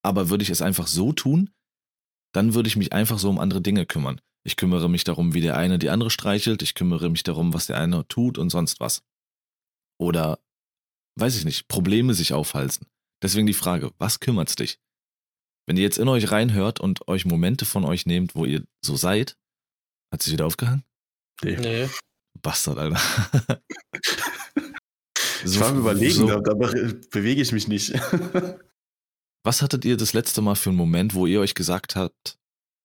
Aber 0.01 0.29
würde 0.29 0.43
ich 0.43 0.49
es 0.49 0.61
einfach 0.61 0.87
so 0.87 1.11
tun, 1.11 1.49
dann 2.33 2.53
würde 2.53 2.67
ich 2.67 2.77
mich 2.77 2.93
einfach 2.93 3.19
so 3.19 3.29
um 3.29 3.39
andere 3.39 3.61
Dinge 3.61 3.85
kümmern. 3.85 4.21
Ich 4.45 4.55
kümmere 4.55 4.89
mich 4.89 5.03
darum, 5.03 5.33
wie 5.33 5.41
der 5.41 5.57
eine 5.57 5.79
die 5.79 5.89
andere 5.89 6.09
streichelt. 6.09 6.61
Ich 6.61 6.73
kümmere 6.73 7.09
mich 7.09 7.23
darum, 7.23 7.53
was 7.53 7.67
der 7.67 7.77
eine 7.77 8.07
tut 8.07 8.37
und 8.37 8.49
sonst 8.49 8.79
was. 8.79 9.03
Oder, 9.99 10.39
weiß 11.15 11.35
ich 11.35 11.43
nicht, 11.43 11.67
Probleme 11.67 12.13
sich 12.13 12.31
aufhalsen. 12.31 12.87
Deswegen 13.21 13.47
die 13.47 13.53
Frage, 13.53 13.91
was 13.97 14.21
kümmert's 14.21 14.55
dich? 14.55 14.79
Wenn 15.67 15.75
ihr 15.75 15.83
jetzt 15.83 15.97
in 15.97 16.07
euch 16.07 16.31
reinhört 16.31 16.79
und 16.79 17.07
euch 17.07 17.25
Momente 17.25 17.65
von 17.65 17.83
euch 17.83 18.05
nehmt, 18.05 18.33
wo 18.33 18.45
ihr 18.45 18.65
so 18.81 18.95
seid, 18.95 19.37
hat 20.11 20.23
sich 20.23 20.33
wieder 20.33 20.45
aufgehangen? 20.45 20.83
Nee. 21.43 21.57
Nee. 21.57 21.89
Bastard, 22.41 22.77
Alter. 22.77 23.61
Ich 25.45 25.57
war 25.57 25.69
am 25.69 25.79
überlegen, 25.79 26.13
so- 26.13 26.27
da, 26.27 26.39
da 26.41 26.53
be- 26.53 26.99
bewege 27.11 27.41
ich 27.41 27.53
mich 27.53 27.67
nicht. 27.69 27.93
Was 29.45 29.61
hattet 29.61 29.85
ihr 29.85 29.95
das 29.95 30.11
letzte 30.11 30.41
Mal 30.41 30.55
für 30.55 30.69
einen 30.69 30.77
Moment, 30.77 31.13
wo 31.13 31.25
ihr 31.27 31.39
euch 31.39 31.55
gesagt 31.55 31.95
habt, 31.95 32.37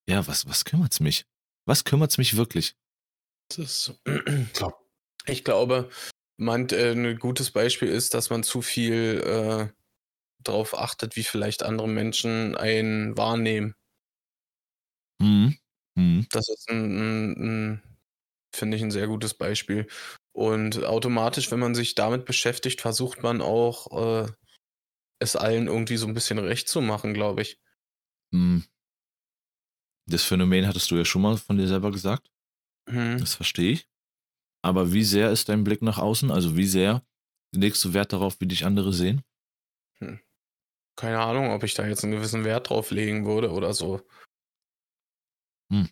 ja, 0.09 0.25
was, 0.29 0.47
was 0.47 0.65
kümmert's 0.65 1.01
mich? 1.01 1.27
Was 1.67 1.83
kümmert's 1.83 2.17
mich 2.17 2.37
wirklich? 2.37 2.77
Das, 3.57 3.93
Klar. 4.53 4.81
ich 5.27 5.43
glaube, 5.43 5.91
man, 6.39 6.69
äh, 6.69 6.93
ein 6.93 7.19
gutes 7.19 7.51
Beispiel 7.51 7.89
ist, 7.89 8.15
dass 8.15 8.31
man 8.31 8.45
zu 8.45 8.63
viel 8.63 9.21
äh, 9.27 9.73
darauf 10.45 10.79
achtet, 10.79 11.17
wie 11.17 11.25
vielleicht 11.25 11.65
andere 11.65 11.89
Menschen 11.89 12.55
einen 12.57 13.17
wahrnehmen. 13.17 13.75
Hm. 15.21 15.59
Hm. 15.99 16.27
Das 16.31 16.49
ist 16.49 16.69
ein, 16.71 16.99
ein, 16.99 17.33
ein 17.73 17.83
finde 18.55 18.77
ich, 18.77 18.83
ein 18.83 18.91
sehr 18.91 19.07
gutes 19.07 19.35
Beispiel. 19.35 19.87
Und 20.33 20.85
automatisch, 20.85 21.51
wenn 21.51 21.61
man 21.61 21.75
sich 21.75 21.95
damit 21.95 22.25
beschäftigt, 22.25 22.81
versucht 22.81 23.23
man 23.23 23.41
auch, 23.41 24.27
äh, 24.27 24.33
es 25.21 25.37
allen 25.37 25.67
irgendwie 25.67 25.97
so 25.97 26.07
ein 26.07 26.15
bisschen 26.15 26.39
recht 26.39 26.69
zu 26.69 26.81
machen, 26.81 27.15
glaube 27.15 27.43
ich. 27.43 27.61
Hm. 28.33 28.65
Das 30.07 30.25
Phänomen 30.25 30.67
hattest 30.67 30.91
du 30.91 30.97
ja 30.97 31.05
schon 31.05 31.23
mal 31.23 31.37
von 31.37 31.57
dir 31.57 31.69
selber 31.69 31.91
gesagt. 31.91 32.31
Hm. 32.89 33.19
Das 33.19 33.35
verstehe 33.35 33.73
ich. 33.73 33.89
Aber 34.63 34.93
wie 34.93 35.05
sehr 35.05 35.31
ist 35.31 35.49
dein 35.49 35.65
Blick 35.65 35.83
nach 35.83 35.99
außen? 35.99 36.31
Also 36.31 36.57
wie 36.57 36.67
sehr 36.67 37.07
legst 37.55 37.85
du 37.85 37.95
Wert 37.95 38.13
darauf, 38.13 38.41
wie 38.41 38.47
dich 38.47 38.65
andere 38.65 38.93
sehen? 38.93 39.23
Keine 40.97 41.21
Ahnung, 41.21 41.51
ob 41.51 41.65
ich 41.65 41.75
da 41.75 41.87
jetzt 41.87 42.05
einen 42.05 42.13
gewissen 42.13 42.45
Wert 42.45 42.71
drauf 42.71 42.91
legen 42.91 43.27
würde 43.27 43.51
oder 43.51 43.75
so. 43.75 44.01
Hm. 45.71 45.89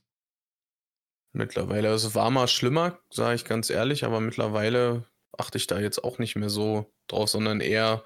Mittlerweile, 1.34 1.88
also 1.88 2.08
es 2.08 2.14
war 2.14 2.30
mal 2.30 2.46
schlimmer, 2.46 3.00
sage 3.10 3.36
ich 3.36 3.44
ganz 3.44 3.70
ehrlich, 3.70 4.04
aber 4.04 4.20
mittlerweile 4.20 5.10
achte 5.36 5.56
ich 5.56 5.66
da 5.66 5.80
jetzt 5.80 6.04
auch 6.04 6.18
nicht 6.18 6.36
mehr 6.36 6.50
so 6.50 6.92
drauf, 7.06 7.30
sondern 7.30 7.60
eher, 7.60 8.04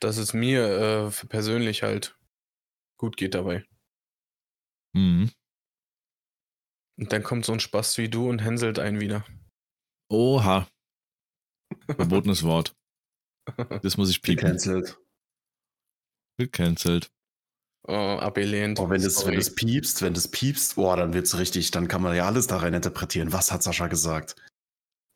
dass 0.00 0.16
es 0.16 0.32
mir 0.32 0.64
äh, 0.64 1.10
für 1.10 1.26
persönlich 1.26 1.82
halt 1.82 2.18
gut 2.98 3.18
geht 3.18 3.34
dabei. 3.34 3.66
Mhm. 4.94 5.30
Und 6.98 7.12
dann 7.12 7.22
kommt 7.22 7.44
so 7.44 7.52
ein 7.52 7.60
Spaß 7.60 7.98
wie 7.98 8.08
du 8.08 8.28
und 8.28 8.40
hänselt 8.40 8.78
einen 8.78 9.00
wieder. 9.00 9.24
Oha. 10.10 10.66
Verbotenes 11.86 12.42
Wort. 12.42 12.74
Das 13.82 13.96
muss 13.96 14.10
ich 14.10 14.22
piepen. 14.22 14.44
Gecancelt. 14.44 14.98
Gecancelt. 16.38 17.10
Oh, 17.88 18.18
abgelehnt. 18.20 18.78
Oh, 18.78 18.90
wenn 18.90 19.02
das, 19.02 19.26
wenn 19.26 19.34
das 19.36 19.54
piepst, 19.54 20.02
wenn 20.02 20.12
das 20.12 20.28
piepst, 20.28 20.76
boah, 20.76 20.96
dann 20.96 21.14
wird's 21.14 21.38
richtig, 21.38 21.70
dann 21.70 21.88
kann 21.88 22.02
man 22.02 22.14
ja 22.14 22.26
alles 22.26 22.46
da 22.46 22.58
rein 22.58 22.74
interpretieren. 22.74 23.32
Was 23.32 23.50
hat 23.50 23.62
Sascha 23.62 23.86
gesagt? 23.86 24.36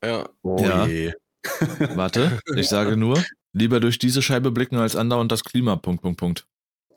Ja. 0.04 0.28
Oh 0.42 0.56
Ja. 0.58 0.86
je. 0.86 1.12
Warte, 1.94 2.40
ich 2.56 2.68
sage 2.68 2.96
nur, 2.96 3.22
lieber 3.52 3.80
durch 3.80 3.98
diese 3.98 4.22
Scheibe 4.22 4.50
blicken 4.50 4.76
als 4.76 4.96
andauernd 4.96 5.30
das 5.30 5.44
Klima. 5.44 5.76
Punkt, 5.76 6.02
Punkt, 6.02 6.18
Punkt. 6.18 6.46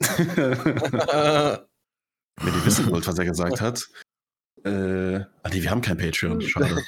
Wenn 2.40 2.54
ihr 2.54 2.64
wissen 2.64 2.90
wollt, 2.90 3.06
was 3.06 3.18
er 3.18 3.24
gesagt 3.24 3.60
hat. 3.60 3.88
Äh, 4.68 5.24
ah 5.42 5.48
nee, 5.50 5.62
wir 5.62 5.70
haben 5.70 5.80
kein 5.80 5.96
Patreon. 5.96 6.40
Schade. 6.42 6.84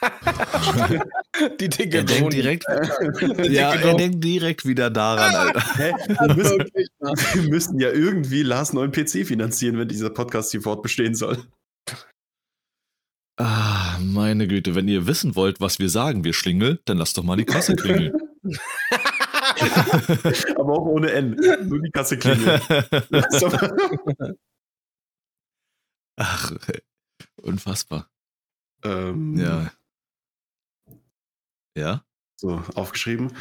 Die 1.60 1.68
dicke 1.68 1.98
Er 1.98 2.04
denkt 2.04 2.32
direkt, 2.32 2.64
Die 3.44 3.52
ja, 3.52 3.74
er 3.74 3.94
denkt 3.96 4.22
direkt 4.22 4.64
wieder 4.64 4.90
daran, 4.90 5.34
Alter. 5.34 5.60
Hä? 5.76 5.92
Wir 6.08 6.34
müssen, 6.36 6.58
wir 6.60 7.50
müssen 7.50 7.80
ja 7.80 7.90
irgendwie 7.90 8.42
Lars 8.42 8.72
neuen 8.72 8.92
PC 8.92 9.26
finanzieren, 9.26 9.76
wenn 9.78 9.88
dieser 9.88 10.10
Podcast 10.10 10.52
hier 10.52 10.62
fortbestehen 10.62 11.14
soll. 11.16 11.38
Ah, 13.38 13.98
meine 14.00 14.46
Güte, 14.46 14.74
wenn 14.76 14.88
ihr 14.88 15.06
wissen 15.06 15.34
wollt, 15.34 15.60
was 15.60 15.78
wir 15.78 15.90
sagen, 15.90 16.24
wir 16.24 16.32
Schlingel, 16.32 16.80
dann 16.84 16.98
lasst 16.98 17.18
doch 17.18 17.24
mal 17.24 17.36
die 17.36 17.44
Kasse 17.44 17.74
klingeln. 17.76 18.14
Aber 20.54 20.72
auch 20.72 20.86
ohne 20.86 21.10
N. 21.10 21.36
Nur 21.68 21.82
die 21.82 21.90
Kasse 21.90 22.16
klingelt. 22.16 22.62
So. 23.30 23.50
Ach, 26.18 26.52
ey. 26.68 26.80
Unfassbar. 27.46 28.08
ähm, 28.84 29.36
Ja. 29.38 29.72
Ja? 31.76 32.04
So, 32.38 32.62
aufgeschrieben. 32.74 33.32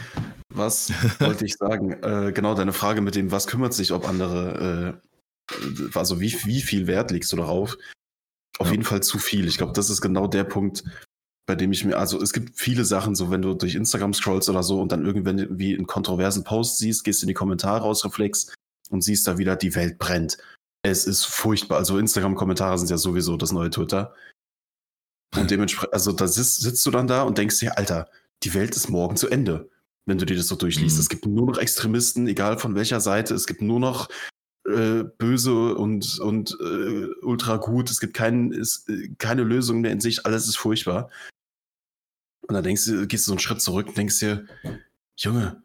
Was 0.54 0.90
wollte 1.20 1.46
ich 1.46 1.56
sagen? 1.56 1.92
Äh, 2.04 2.32
genau, 2.34 2.56
deine 2.56 2.74
Frage 2.74 3.02
mit 3.02 3.16
dem, 3.16 3.32
was 3.32 3.48
kümmert 3.48 3.74
sich, 3.74 3.92
ob 3.92 4.08
andere, 4.08 5.02
äh, 5.52 5.88
also 5.98 6.20
wie, 6.22 6.34
wie 6.46 6.62
viel 6.62 6.88
Wert 6.88 7.12
legst 7.12 7.32
du 7.32 7.36
darauf? 7.38 7.78
Auf 8.58 8.68
Ja. 8.68 8.72
jeden 8.72 8.84
Fall 8.86 9.04
zu 9.04 9.20
viel. 9.20 9.48
Ich 9.48 9.58
glaube, 9.58 9.74
das 9.74 9.90
ist 9.90 10.00
genau 10.02 10.28
der 10.28 10.46
Punkt, 10.46 10.84
bei 11.46 11.56
dem 11.56 11.72
ich 11.74 11.84
mir, 11.84 11.98
also 11.98 12.22
es 12.22 12.32
gibt 12.34 12.58
viele 12.58 12.86
Sachen, 12.86 13.16
so 13.16 13.30
wenn 13.32 13.42
du 13.42 13.54
durch 13.54 13.76
Instagram 13.76 14.14
scrollst 14.14 14.50
oder 14.50 14.64
so 14.64 14.82
und 14.82 14.92
dann 14.92 15.06
irgendwann 15.06 15.60
wie 15.60 15.76
einen 15.76 15.88
kontroversen 15.88 16.44
Post 16.46 16.78
siehst, 16.78 17.04
gehst 17.04 17.22
in 17.22 17.28
die 17.28 17.34
Kommentare 17.34 17.82
raus, 17.82 18.04
Reflex 18.06 18.54
und 18.90 19.02
siehst 19.02 19.28
da 19.28 19.38
wieder, 19.38 19.56
die 19.58 19.76
Welt 19.76 20.00
brennt. 20.00 20.38
Es 20.86 21.06
ist 21.06 21.26
furchtbar. 21.26 21.78
Also 21.78 21.98
Instagram-Kommentare 21.98 22.78
sind 22.78 22.92
ja 22.92 22.98
sowieso 22.98 23.38
das 23.38 23.52
neue 23.52 23.72
Twitter. 23.72 24.14
Und 25.36 25.50
dementsprechend, 25.50 25.94
also 25.94 26.12
da 26.12 26.28
sitzt, 26.28 26.62
sitzt 26.62 26.86
du 26.86 26.92
dann 26.92 27.08
da 27.08 27.24
und 27.24 27.40
denkst 27.40 27.60
dir, 27.60 27.76
Alter, 27.78 28.08
die 28.44 28.54
Welt 28.54 28.76
ist 28.76 28.90
morgen 28.90 29.18
zu 29.18 29.28
Ende, 29.28 29.68
wenn 30.06 30.20
du 30.20 30.28
dir 30.28 30.38
das 30.38 30.48
so 30.48 30.56
durchliest. 30.56 30.98
Mhm. 30.98 31.02
Es 31.02 31.10
gibt 31.10 31.26
nur 31.26 31.48
noch 31.48 31.58
Extremisten, 31.58 32.28
egal 32.28 32.60
von 32.60 32.76
welcher 32.76 33.02
Seite. 33.02 33.34
Es 33.34 33.48
gibt 33.48 33.64
nur 33.64 33.80
noch 33.80 34.10
äh, 34.68 35.04
böse 35.18 35.74
und, 35.74 36.20
und 36.20 36.56
äh, 36.62 37.08
ultra 37.24 37.58
gut. 37.58 37.90
Es 37.90 38.00
gibt 38.00 38.14
kein, 38.14 38.52
ist, 38.52 38.88
äh, 38.88 39.10
keine 39.18 39.44
Lösung 39.44 39.82
mehr 39.82 39.92
in 39.92 40.02
Sicht. 40.02 40.28
Alles 40.28 40.48
ist 40.48 40.58
furchtbar. 40.58 41.10
Und 42.48 42.54
dann 42.54 42.64
denkst 42.64 42.86
du, 42.86 43.08
gehst 43.08 43.26
du 43.26 43.30
so 43.30 43.34
einen 43.34 43.40
Schritt 43.40 43.60
zurück 43.60 43.88
und 43.88 43.98
denkst 43.98 44.20
dir, 44.20 44.46
Junge, 45.18 45.64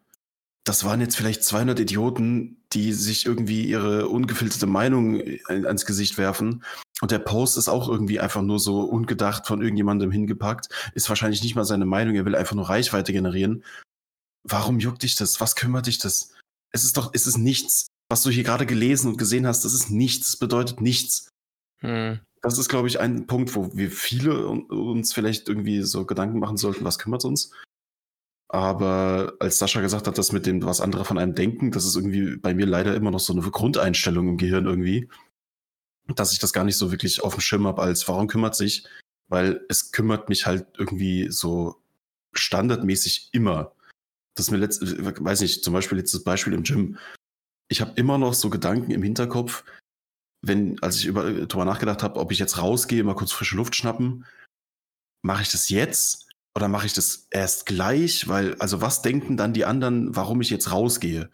das 0.63 0.83
waren 0.83 0.99
jetzt 0.99 1.15
vielleicht 1.15 1.43
200 1.43 1.79
Idioten, 1.79 2.60
die 2.73 2.93
sich 2.93 3.25
irgendwie 3.25 3.65
ihre 3.65 4.07
ungefilterte 4.07 4.67
Meinung 4.67 5.21
ans 5.47 5.85
Gesicht 5.85 6.17
werfen. 6.17 6.63
Und 7.01 7.11
der 7.11 7.19
Post 7.19 7.57
ist 7.57 7.67
auch 7.67 7.89
irgendwie 7.89 8.19
einfach 8.19 8.41
nur 8.41 8.59
so 8.59 8.81
ungedacht 8.81 9.47
von 9.47 9.61
irgendjemandem 9.61 10.11
hingepackt. 10.11 10.69
Ist 10.93 11.09
wahrscheinlich 11.09 11.43
nicht 11.43 11.55
mal 11.55 11.65
seine 11.65 11.85
Meinung, 11.85 12.15
er 12.15 12.25
will 12.25 12.35
einfach 12.35 12.55
nur 12.55 12.69
Reichweite 12.69 13.11
generieren. 13.11 13.63
Warum 14.43 14.79
juckt 14.79 15.03
dich 15.03 15.15
das? 15.15 15.41
Was 15.41 15.55
kümmert 15.55 15.87
dich 15.87 15.97
das? 15.97 16.33
Es 16.71 16.83
ist 16.83 16.97
doch, 16.97 17.11
es 17.13 17.27
ist 17.27 17.37
nichts. 17.37 17.87
Was 18.09 18.23
du 18.23 18.29
hier 18.29 18.43
gerade 18.43 18.65
gelesen 18.65 19.09
und 19.09 19.17
gesehen 19.17 19.47
hast, 19.47 19.65
das 19.65 19.73
ist 19.73 19.89
nichts. 19.89 20.31
Das 20.31 20.37
bedeutet 20.37 20.81
nichts. 20.81 21.29
Hm. 21.81 22.19
Das 22.41 22.57
ist, 22.57 22.69
glaube 22.69 22.87
ich, 22.87 22.99
ein 22.99 23.27
Punkt, 23.27 23.55
wo 23.55 23.75
wir 23.75 23.91
viele 23.91 24.47
uns 24.47 25.13
vielleicht 25.13 25.47
irgendwie 25.47 25.81
so 25.83 26.05
Gedanken 26.05 26.39
machen 26.39 26.57
sollten, 26.57 26.83
was 26.83 26.97
kümmert 26.97 27.23
uns. 27.23 27.51
Aber 28.53 29.35
als 29.39 29.59
Sascha 29.59 29.79
gesagt 29.79 30.07
hat, 30.07 30.17
das 30.17 30.33
mit 30.33 30.45
dem, 30.45 30.61
was 30.63 30.81
andere 30.81 31.05
von 31.05 31.17
einem 31.17 31.35
denken, 31.35 31.71
das 31.71 31.85
ist 31.85 31.95
irgendwie 31.95 32.35
bei 32.35 32.53
mir 32.53 32.65
leider 32.65 32.93
immer 32.95 33.09
noch 33.09 33.21
so 33.21 33.31
eine 33.31 33.49
Grundeinstellung 33.49 34.27
im 34.27 34.37
Gehirn 34.37 34.65
irgendwie, 34.65 35.09
dass 36.15 36.33
ich 36.33 36.39
das 36.39 36.51
gar 36.51 36.65
nicht 36.65 36.75
so 36.75 36.91
wirklich 36.91 37.23
auf 37.23 37.35
dem 37.35 37.39
Schirm 37.39 37.65
habe, 37.65 37.81
als 37.81 38.05
warum 38.09 38.27
kümmert 38.27 38.57
sich, 38.57 38.85
weil 39.29 39.65
es 39.69 39.93
kümmert 39.93 40.27
mich 40.27 40.47
halt 40.47 40.67
irgendwie 40.77 41.31
so 41.31 41.81
standardmäßig 42.33 43.29
immer. 43.31 43.73
Das 44.35 44.47
ist 44.47 44.51
mir 44.51 44.57
letzt, 44.57 44.81
weiß 44.83 45.39
nicht, 45.39 45.63
zum 45.63 45.73
Beispiel 45.73 45.97
letztes 45.97 46.25
Beispiel 46.25 46.51
im 46.51 46.63
Gym. 46.63 46.97
Ich 47.69 47.79
habe 47.79 47.93
immer 47.95 48.17
noch 48.17 48.33
so 48.33 48.49
Gedanken 48.49 48.91
im 48.91 49.01
Hinterkopf, 49.01 49.63
wenn, 50.41 50.77
als 50.83 50.97
ich 50.97 51.05
über, 51.05 51.23
darüber 51.31 51.63
nachgedacht 51.63 52.03
habe, 52.03 52.19
ob 52.19 52.33
ich 52.33 52.39
jetzt 52.39 52.57
rausgehe, 52.57 53.05
mal 53.05 53.15
kurz 53.15 53.31
frische 53.31 53.55
Luft 53.55 53.77
schnappen, 53.77 54.25
mache 55.21 55.43
ich 55.43 55.51
das 55.51 55.69
jetzt 55.69 56.27
oder 56.55 56.67
mache 56.67 56.85
ich 56.85 56.93
das 56.93 57.27
erst 57.31 57.65
gleich? 57.65 58.27
Weil, 58.27 58.55
also 58.55 58.81
was 58.81 59.01
denken 59.01 59.37
dann 59.37 59.53
die 59.53 59.65
anderen, 59.65 60.15
warum 60.15 60.41
ich 60.41 60.49
jetzt 60.49 60.71
rausgehe? 60.71 61.29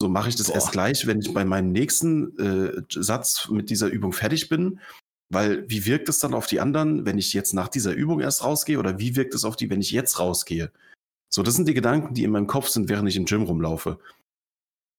So 0.00 0.08
mache 0.08 0.28
ich 0.28 0.36
das 0.36 0.48
Boah. 0.48 0.54
erst 0.54 0.72
gleich, 0.72 1.06
wenn 1.06 1.20
ich 1.20 1.32
bei 1.32 1.44
meinem 1.44 1.72
nächsten 1.72 2.36
äh, 2.38 2.82
Satz 2.88 3.48
mit 3.50 3.70
dieser 3.70 3.88
Übung 3.88 4.12
fertig 4.12 4.48
bin. 4.48 4.80
Weil 5.30 5.68
wie 5.70 5.86
wirkt 5.86 6.08
es 6.08 6.18
dann 6.18 6.34
auf 6.34 6.46
die 6.46 6.60
anderen, 6.60 7.06
wenn 7.06 7.18
ich 7.18 7.32
jetzt 7.32 7.54
nach 7.54 7.68
dieser 7.68 7.92
Übung 7.92 8.20
erst 8.20 8.44
rausgehe? 8.44 8.78
Oder 8.78 8.98
wie 8.98 9.16
wirkt 9.16 9.34
es 9.34 9.44
auf 9.44 9.56
die, 9.56 9.70
wenn 9.70 9.80
ich 9.80 9.90
jetzt 9.90 10.18
rausgehe? 10.18 10.70
So, 11.32 11.42
das 11.42 11.54
sind 11.54 11.66
die 11.66 11.74
Gedanken, 11.74 12.14
die 12.14 12.24
in 12.24 12.30
meinem 12.30 12.46
Kopf 12.46 12.68
sind, 12.68 12.88
während 12.90 13.08
ich 13.08 13.16
im 13.16 13.24
Gym 13.24 13.42
rumlaufe. 13.42 13.98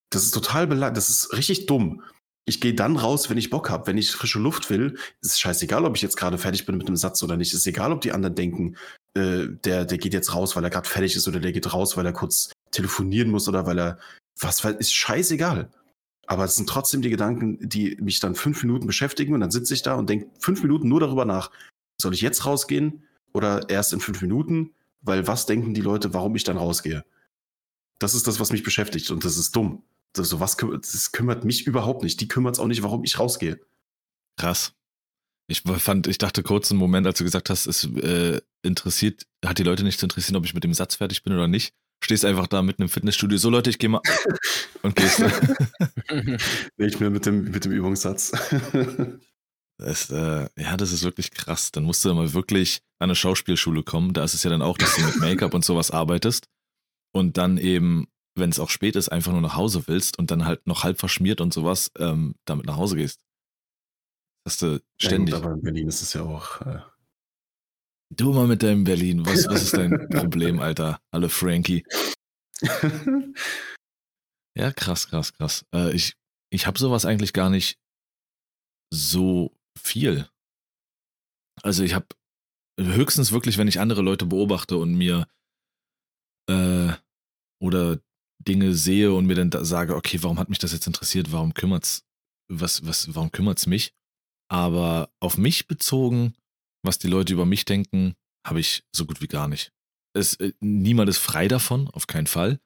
Das 0.09 0.23
ist 0.23 0.31
total 0.31 0.67
beleidigend, 0.67 0.97
das 0.97 1.09
ist 1.09 1.33
richtig 1.33 1.67
dumm. 1.67 2.01
Ich 2.45 2.59
gehe 2.59 2.73
dann 2.73 2.97
raus, 2.97 3.29
wenn 3.29 3.37
ich 3.37 3.51
Bock 3.51 3.69
habe. 3.69 3.87
Wenn 3.87 3.97
ich 3.97 4.11
frische 4.11 4.39
Luft 4.39 4.69
will, 4.69 4.97
ist 5.21 5.31
es 5.31 5.39
scheißegal, 5.39 5.85
ob 5.85 5.95
ich 5.95 6.01
jetzt 6.01 6.17
gerade 6.17 6.37
fertig 6.37 6.65
bin 6.65 6.77
mit 6.77 6.87
einem 6.87 6.97
Satz 6.97 7.21
oder 7.23 7.37
nicht. 7.37 7.53
Ist 7.53 7.67
egal, 7.67 7.91
ob 7.91 8.01
die 8.01 8.11
anderen 8.11 8.35
denken, 8.35 8.75
äh, 9.15 9.47
der, 9.63 9.85
der 9.85 9.97
geht 9.97 10.13
jetzt 10.13 10.33
raus, 10.33 10.55
weil 10.55 10.63
er 10.63 10.69
gerade 10.69 10.89
fertig 10.89 11.15
ist 11.15 11.27
oder 11.27 11.39
der 11.39 11.51
geht 11.51 11.71
raus, 11.73 11.97
weil 11.97 12.05
er 12.05 12.13
kurz 12.13 12.51
telefonieren 12.71 13.29
muss 13.29 13.47
oder 13.47 13.65
weil 13.65 13.79
er 13.79 13.99
was, 14.39 14.63
ist 14.63 14.93
scheißegal. 14.93 15.71
Aber 16.25 16.45
es 16.45 16.55
sind 16.55 16.69
trotzdem 16.69 17.01
die 17.01 17.09
Gedanken, 17.09 17.57
die 17.61 17.97
mich 18.01 18.19
dann 18.19 18.35
fünf 18.35 18.63
Minuten 18.63 18.87
beschäftigen 18.87 19.33
und 19.33 19.41
dann 19.41 19.51
sitze 19.51 19.73
ich 19.73 19.81
da 19.81 19.95
und 19.95 20.09
denke 20.09 20.29
fünf 20.39 20.63
Minuten 20.63 20.87
nur 20.87 20.99
darüber 20.99 21.25
nach, 21.25 21.51
soll 22.01 22.13
ich 22.13 22.21
jetzt 22.21 22.45
rausgehen 22.45 23.03
oder 23.33 23.69
erst 23.69 23.93
in 23.93 23.99
fünf 23.99 24.21
Minuten? 24.21 24.73
Weil 25.01 25.27
was 25.27 25.45
denken 25.45 25.73
die 25.73 25.81
Leute, 25.81 26.13
warum 26.13 26.35
ich 26.35 26.45
dann 26.45 26.57
rausgehe? 26.57 27.03
Das 27.99 28.15
ist 28.15 28.25
das, 28.25 28.39
was 28.39 28.51
mich 28.51 28.63
beschäftigt 28.63 29.11
und 29.11 29.25
das 29.25 29.37
ist 29.37 29.55
dumm. 29.55 29.83
Das, 30.13 30.29
so 30.29 30.39
was, 30.39 30.55
das 30.55 31.11
kümmert 31.11 31.43
mich 31.43 31.67
überhaupt 31.67 32.03
nicht. 32.03 32.21
Die 32.21 32.27
kümmert 32.27 32.55
es 32.55 32.59
auch 32.59 32.67
nicht, 32.67 32.83
warum 32.83 33.03
ich 33.03 33.19
rausgehe. 33.19 33.59
Krass. 34.37 34.73
Ich 35.47 35.61
fand, 35.61 36.07
ich 36.07 36.17
dachte 36.17 36.41
kurz 36.41 36.71
einen 36.71 36.79
Moment, 36.79 37.05
als 37.05 37.17
du 37.17 37.23
gesagt 37.23 37.49
hast, 37.49 37.67
es 37.67 37.83
äh, 37.83 38.39
interessiert, 38.61 39.25
hat 39.43 39.59
die 39.59 39.63
Leute 39.63 39.83
nicht 39.83 39.99
zu 39.99 40.05
interessieren, 40.05 40.37
ob 40.37 40.45
ich 40.45 40.53
mit 40.53 40.63
dem 40.63 40.73
Satz 40.73 40.95
fertig 40.95 41.23
bin 41.23 41.33
oder 41.33 41.47
nicht. 41.47 41.73
Stehst 42.03 42.25
einfach 42.25 42.47
da 42.47 42.61
mitten 42.61 42.81
im 42.81 42.89
Fitnessstudio, 42.89 43.37
so 43.37 43.49
Leute, 43.49 43.69
ich 43.69 43.79
gehe 43.79 43.89
mal 43.89 44.01
und 44.81 44.95
gehst. 44.95 45.19
nicht 46.77 46.99
mehr 46.99 47.09
mit 47.09 47.25
dem, 47.25 47.45
mit 47.51 47.65
dem 47.65 47.71
Übungssatz. 47.71 48.31
Das, 49.79 50.09
äh, 50.11 50.47
ja, 50.55 50.77
das 50.77 50.91
ist 50.91 51.03
wirklich 51.03 51.31
krass. 51.31 51.71
Dann 51.71 51.83
musst 51.83 52.05
du 52.05 52.13
mal 52.13 52.33
wirklich 52.33 52.81
an 52.99 53.09
eine 53.09 53.15
Schauspielschule 53.15 53.83
kommen. 53.83 54.13
Da 54.13 54.23
ist 54.23 54.33
es 54.33 54.43
ja 54.43 54.49
dann 54.49 54.61
auch, 54.61 54.77
dass 54.77 54.95
du 54.95 55.01
mit 55.01 55.19
Make-up 55.19 55.53
und 55.53 55.65
sowas 55.65 55.91
arbeitest. 55.91 56.47
Und 57.11 57.37
dann 57.37 57.57
eben, 57.57 58.07
wenn 58.35 58.49
es 58.49 58.59
auch 58.59 58.69
spät 58.69 58.95
ist, 58.95 59.09
einfach 59.09 59.31
nur 59.31 59.41
nach 59.41 59.55
Hause 59.55 59.83
willst 59.87 60.17
und 60.19 60.31
dann 60.31 60.45
halt 60.45 60.67
noch 60.67 60.83
halb 60.83 60.99
verschmiert 60.99 61.41
und 61.41 61.53
sowas, 61.53 61.91
ähm, 61.97 62.35
damit 62.45 62.65
nach 62.65 62.77
Hause 62.77 62.95
gehst. 62.95 63.19
Hast 64.45 64.61
du 64.61 64.81
ständig. 65.01 65.33
Ja, 65.33 65.41
aber 65.41 65.53
in 65.53 65.61
Berlin 65.61 65.87
ist 65.87 66.01
es 66.01 66.13
ja 66.13 66.23
auch. 66.23 66.61
Äh 66.61 66.81
du 68.15 68.33
mal 68.33 68.47
mit 68.47 68.63
deinem 68.63 68.83
Berlin. 68.83 69.25
Was, 69.25 69.47
was 69.47 69.63
ist 69.63 69.77
dein 69.77 70.07
Problem, 70.09 70.59
Alter? 70.59 70.99
Hallo 71.11 71.29
Frankie. 71.29 71.85
ja, 74.55 74.71
krass, 74.71 75.07
krass, 75.07 75.33
krass. 75.33 75.65
Äh, 75.73 75.93
ich 75.95 76.15
ich 76.51 76.67
habe 76.67 76.77
sowas 76.77 77.05
eigentlich 77.05 77.33
gar 77.33 77.49
nicht 77.49 77.79
so 78.91 79.57
viel. 79.77 80.29
Also 81.63 81.83
ich 81.83 81.95
habe 81.95 82.07
höchstens 82.79 83.31
wirklich, 83.31 83.57
wenn 83.57 83.67
ich 83.67 83.79
andere 83.79 84.01
Leute 84.01 84.25
beobachte 84.25 84.77
und 84.77 84.93
mir 84.93 85.27
äh, 86.49 86.93
oder 87.59 87.99
Dinge 88.39 88.75
sehe 88.75 89.13
und 89.13 89.25
mir 89.25 89.35
dann 89.35 89.49
da 89.49 89.65
sage, 89.65 89.95
okay, 89.95 90.21
warum 90.21 90.37
hat 90.37 90.49
mich 90.49 90.59
das 90.59 90.73
jetzt 90.73 90.85
interessiert? 90.85 91.31
Warum 91.31 91.53
kümmert's, 91.53 92.05
was, 92.49 92.85
was, 92.85 93.15
warum 93.15 93.31
kümmert's 93.31 93.65
mich? 93.65 93.95
Aber 94.49 95.09
auf 95.19 95.37
mich 95.37 95.67
bezogen, 95.67 96.35
was 96.83 96.99
die 96.99 97.07
Leute 97.07 97.33
über 97.33 97.45
mich 97.45 97.65
denken, 97.65 98.15
habe 98.45 98.59
ich 98.59 98.83
so 98.93 99.05
gut 99.05 99.21
wie 99.21 99.27
gar 99.27 99.47
nicht. 99.47 99.71
Es, 100.15 100.35
äh, 100.35 100.53
niemand 100.59 101.09
ist 101.09 101.17
frei 101.17 101.47
davon, 101.47 101.89
auf 101.89 102.07
keinen 102.07 102.27
Fall. 102.27 102.59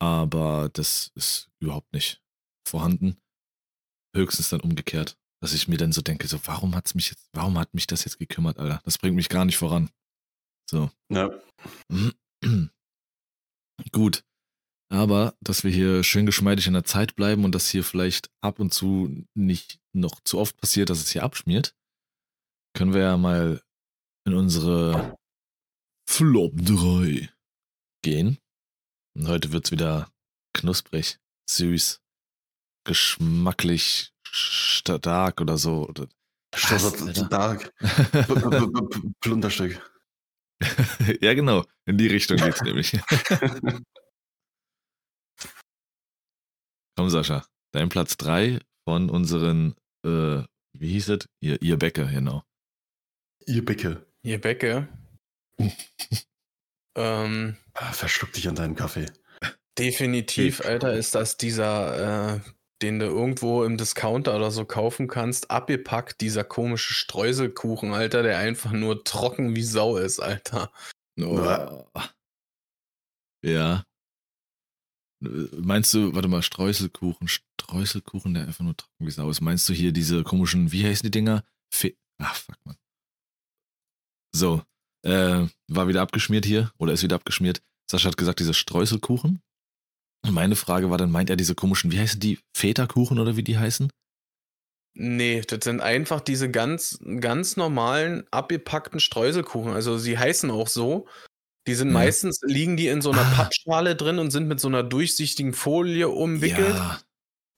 Aber 0.00 0.70
das 0.72 1.12
ist 1.14 1.50
überhaupt 1.60 1.92
nicht 1.92 2.22
vorhanden. 2.66 3.18
Höchstens 4.16 4.48
dann 4.48 4.60
umgekehrt, 4.60 5.18
dass 5.42 5.52
ich 5.52 5.68
mir 5.68 5.76
dann 5.76 5.92
so 5.92 6.00
denke, 6.02 6.26
so, 6.28 6.40
warum 6.46 6.74
hat's 6.74 6.94
mich 6.94 7.10
jetzt, 7.10 7.28
warum 7.32 7.58
hat 7.58 7.74
mich 7.74 7.86
das 7.86 8.04
jetzt 8.04 8.18
gekümmert, 8.18 8.58
Alter? 8.58 8.80
Das 8.84 8.98
bringt 8.98 9.16
mich 9.16 9.28
gar 9.28 9.44
nicht 9.44 9.58
voran. 9.58 9.90
So. 10.68 10.90
Ja. 11.10 11.30
Gut. 13.92 14.24
Aber, 14.90 15.34
dass 15.40 15.64
wir 15.64 15.70
hier 15.70 16.02
schön 16.02 16.24
geschmeidig 16.24 16.66
in 16.66 16.72
der 16.72 16.84
Zeit 16.84 17.14
bleiben 17.14 17.44
und 17.44 17.54
dass 17.54 17.68
hier 17.68 17.84
vielleicht 17.84 18.30
ab 18.40 18.58
und 18.58 18.72
zu 18.72 19.26
nicht 19.34 19.78
noch 19.92 20.20
zu 20.24 20.38
oft 20.38 20.56
passiert, 20.56 20.88
dass 20.88 21.00
es 21.00 21.10
hier 21.10 21.24
abschmiert, 21.24 21.74
können 22.74 22.94
wir 22.94 23.02
ja 23.02 23.16
mal 23.16 23.62
in 24.26 24.34
unsere 24.34 25.16
Flop 26.08 26.52
3 26.56 27.28
gehen. 28.02 28.38
Und 29.14 29.28
heute 29.28 29.52
wird 29.52 29.66
es 29.66 29.72
wieder 29.72 30.10
knusprig, 30.54 31.18
süß, 31.50 32.00
geschmacklich, 32.84 34.12
stark 34.24 35.40
oder 35.40 35.58
so. 35.58 35.92
Stark. 36.54 37.74
Plunderstück. 39.20 39.82
ja, 41.20 41.34
genau. 41.34 41.64
In 41.84 41.98
die 41.98 42.06
Richtung 42.06 42.38
geht's 42.38 42.62
nämlich. 42.62 42.98
Komm, 46.98 47.10
Sascha. 47.10 47.46
Dein 47.70 47.90
Platz 47.90 48.16
3 48.16 48.58
von 48.84 49.08
unseren, 49.08 49.76
äh, 50.04 50.42
wie 50.72 50.88
hieß 50.88 51.10
es? 51.10 51.28
Ihr, 51.38 51.62
ihr 51.62 51.76
Bäcker, 51.76 52.06
genau. 52.06 52.42
Ihr 53.46 53.64
Bäcker. 53.64 54.04
Ihr 54.22 54.40
Bäcker. 54.40 54.88
ähm, 56.96 57.56
ah, 57.74 57.92
verschluck 57.92 58.32
dich 58.32 58.48
an 58.48 58.56
deinem 58.56 58.74
Kaffee. 58.74 59.06
Definitiv, 59.78 60.64
Alter, 60.64 60.92
ist 60.94 61.14
das 61.14 61.36
dieser, 61.36 62.34
äh, 62.34 62.40
den 62.82 62.98
du 62.98 63.06
irgendwo 63.06 63.62
im 63.62 63.76
Discounter 63.76 64.34
oder 64.34 64.50
so 64.50 64.64
kaufen 64.64 65.06
kannst, 65.06 65.52
abgepackt, 65.52 66.20
dieser 66.20 66.42
komische 66.42 66.94
Streuselkuchen, 66.94 67.92
Alter, 67.94 68.24
der 68.24 68.38
einfach 68.38 68.72
nur 68.72 69.04
trocken 69.04 69.54
wie 69.54 69.62
Sau 69.62 69.98
ist, 69.98 70.18
Alter. 70.18 70.72
Oh. 71.20 71.84
Ja. 73.44 73.84
Meinst 75.20 75.92
du, 75.94 76.14
warte 76.14 76.28
mal, 76.28 76.42
Streuselkuchen, 76.42 77.28
Streuselkuchen, 77.28 78.34
der 78.34 78.44
einfach 78.44 78.64
nur 78.64 78.76
trocken 78.76 79.06
wie 79.06 79.10
Sau 79.10 79.28
ist. 79.30 79.40
Meinst 79.40 79.68
du 79.68 79.72
hier 79.72 79.92
diese 79.92 80.22
komischen, 80.22 80.70
wie 80.70 80.84
heißen 80.84 81.04
die 81.04 81.10
Dinger? 81.10 81.44
Fe 81.72 81.96
Ach, 82.18 82.34
fuck, 82.34 82.56
man. 82.64 82.76
So, 84.34 84.62
äh, 85.04 85.46
war 85.68 85.88
wieder 85.88 86.02
abgeschmiert 86.02 86.44
hier, 86.44 86.72
oder 86.78 86.92
ist 86.92 87.02
wieder 87.02 87.16
abgeschmiert. 87.16 87.62
Sascha 87.90 88.08
hat 88.08 88.16
gesagt, 88.16 88.40
diese 88.40 88.54
Streuselkuchen. 88.54 89.40
Und 90.24 90.34
meine 90.34 90.56
Frage 90.56 90.90
war 90.90 90.98
dann, 90.98 91.10
meint 91.10 91.30
er 91.30 91.36
diese 91.36 91.54
komischen, 91.54 91.92
wie 91.92 91.98
heißen 91.98 92.20
die? 92.20 92.38
Feta-Kuchen 92.56 93.18
oder 93.18 93.36
wie 93.36 93.44
die 93.44 93.58
heißen? 93.58 93.90
Nee, 94.94 95.42
das 95.42 95.60
sind 95.62 95.80
einfach 95.80 96.20
diese 96.20 96.50
ganz, 96.50 96.98
ganz 97.20 97.56
normalen, 97.56 98.26
abgepackten 98.32 98.98
Streuselkuchen. 98.98 99.72
Also 99.72 99.96
sie 99.96 100.18
heißen 100.18 100.50
auch 100.50 100.66
so, 100.66 101.06
die 101.68 101.74
sind 101.74 101.88
ja. 101.88 101.94
meistens, 101.94 102.40
liegen 102.42 102.76
die 102.76 102.88
in 102.88 103.02
so 103.02 103.12
einer 103.12 103.20
ah. 103.22 103.34
Pappschale 103.36 103.94
drin 103.94 104.18
und 104.18 104.30
sind 104.30 104.48
mit 104.48 104.58
so 104.58 104.68
einer 104.68 104.82
durchsichtigen 104.82 105.52
Folie 105.52 106.08
umwickelt. 106.08 106.74
Ja. 106.74 106.98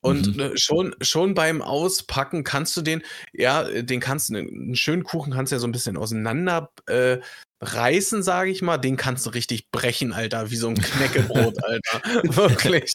Und 0.03 0.37
Mhm. 0.37 0.41
äh, 0.41 0.59
schon, 0.59 0.95
schon 1.01 1.35
beim 1.35 1.63
Auspacken 1.63 2.43
kannst 2.43 2.77
du 2.77 2.83
den, 2.83 3.03
ja, 3.33 3.65
den 3.65 4.01
kannst 4.01 4.31
du, 4.31 4.37
einen 4.37 4.75
schönen 4.75 5.05
Kuchen 5.05 5.33
kannst 5.33 5.53
du 5.53 5.57
ja 5.57 5.61
so 5.61 5.69
ein 5.69 5.73
bisschen 5.73 5.97
auseinander 5.97 6.71
äh, 6.87 7.19
reißen, 7.61 8.23
sage 8.23 8.51
ich 8.51 8.63
mal. 8.63 8.79
Den 8.79 8.97
kannst 8.97 9.27
du 9.27 9.31
richtig 9.31 9.71
brechen, 9.71 10.13
Alter, 10.13 10.51
wie 10.51 10.57
so 10.57 10.69
ein 10.69 10.75
Knäckebrot, 10.75 11.55
Alter. 11.65 12.03
Wirklich. 12.37 12.95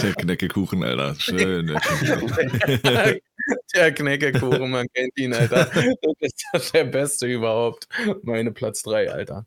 Der 0.00 0.14
Knäckekuchen, 0.14 0.84
Alter. 0.84 1.14
Schön. 1.18 1.66
Der 1.66 1.80
Knäckekuchen. 1.80 3.20
Der 3.74 3.92
Knäckekuchen, 3.94 4.70
man 4.70 4.86
kennt 4.92 5.16
ihn, 5.16 5.32
Alter. 5.32 5.70
Das 6.20 6.32
ist 6.62 6.74
der 6.74 6.84
beste 6.84 7.26
überhaupt. 7.26 7.86
Meine 8.22 8.50
Platz 8.50 8.82
3, 8.82 9.10
Alter. 9.10 9.46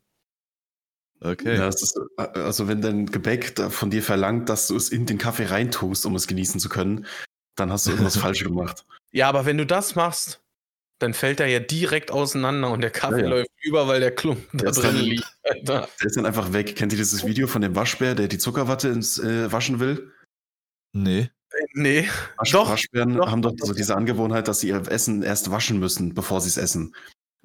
Okay. 1.22 1.56
Ja, 1.56 1.68
ist, 1.68 1.98
äh, 2.16 2.22
also 2.22 2.66
wenn 2.68 2.80
dein 2.80 3.06
Gebäck 3.06 3.54
da 3.56 3.68
von 3.70 3.90
dir 3.90 4.02
verlangt, 4.02 4.48
dass 4.48 4.66
du 4.68 4.76
es 4.76 4.88
in 4.88 5.06
den 5.06 5.18
Kaffee 5.18 5.44
reintust, 5.46 6.06
um 6.06 6.14
es 6.16 6.26
genießen 6.26 6.60
zu 6.60 6.68
können, 6.68 7.06
dann 7.56 7.70
hast 7.70 7.86
du 7.86 7.90
irgendwas 7.90 8.16
falsch 8.16 8.42
gemacht. 8.44 8.84
Ja, 9.12 9.28
aber 9.28 9.44
wenn 9.44 9.58
du 9.58 9.66
das 9.66 9.94
machst, 9.96 10.40
dann 10.98 11.14
fällt 11.14 11.40
er 11.40 11.46
ja 11.46 11.60
direkt 11.60 12.10
auseinander 12.10 12.70
und 12.70 12.80
der 12.82 12.90
Kaffee 12.90 13.18
Ja, 13.18 13.24
ja. 13.24 13.28
läuft 13.30 13.50
über, 13.62 13.86
weil 13.88 14.00
der 14.00 14.14
Klumpen 14.14 14.58
da 14.58 14.70
drin 14.70 14.82
dann- 14.82 14.96
liegt, 14.96 15.36
Alter. 15.42 15.88
Der 16.00 16.06
ist 16.06 16.16
dann 16.16 16.26
einfach 16.26 16.52
weg. 16.52 16.76
Kennt 16.76 16.92
ihr 16.92 16.98
dieses 16.98 17.24
Video 17.26 17.46
von 17.46 17.62
dem 17.62 17.74
Waschbär, 17.74 18.14
der 18.14 18.28
die 18.28 18.38
Zuckerwatte 18.38 18.88
ins 18.88 19.18
äh, 19.18 19.50
Waschen 19.52 19.80
will? 19.80 20.12
Nee. 20.92 21.30
Nee. 21.74 22.08
Wasch 22.36 22.52
Doch, 22.52 22.70
Waschbären 22.70 23.14
doch, 23.16 23.30
haben 23.30 23.42
doch 23.42 23.52
doch, 23.56 23.66
so 23.66 23.74
diese 23.74 23.96
Angewohnheit, 23.96 24.46
dass 24.48 24.60
sie 24.60 24.68
ihr 24.68 24.86
Essen 24.90 25.22
erst 25.22 25.50
waschen 25.50 25.78
müssen, 25.80 26.14
bevor 26.14 26.40
sie 26.40 26.48
es 26.48 26.56
essen. 26.56 26.94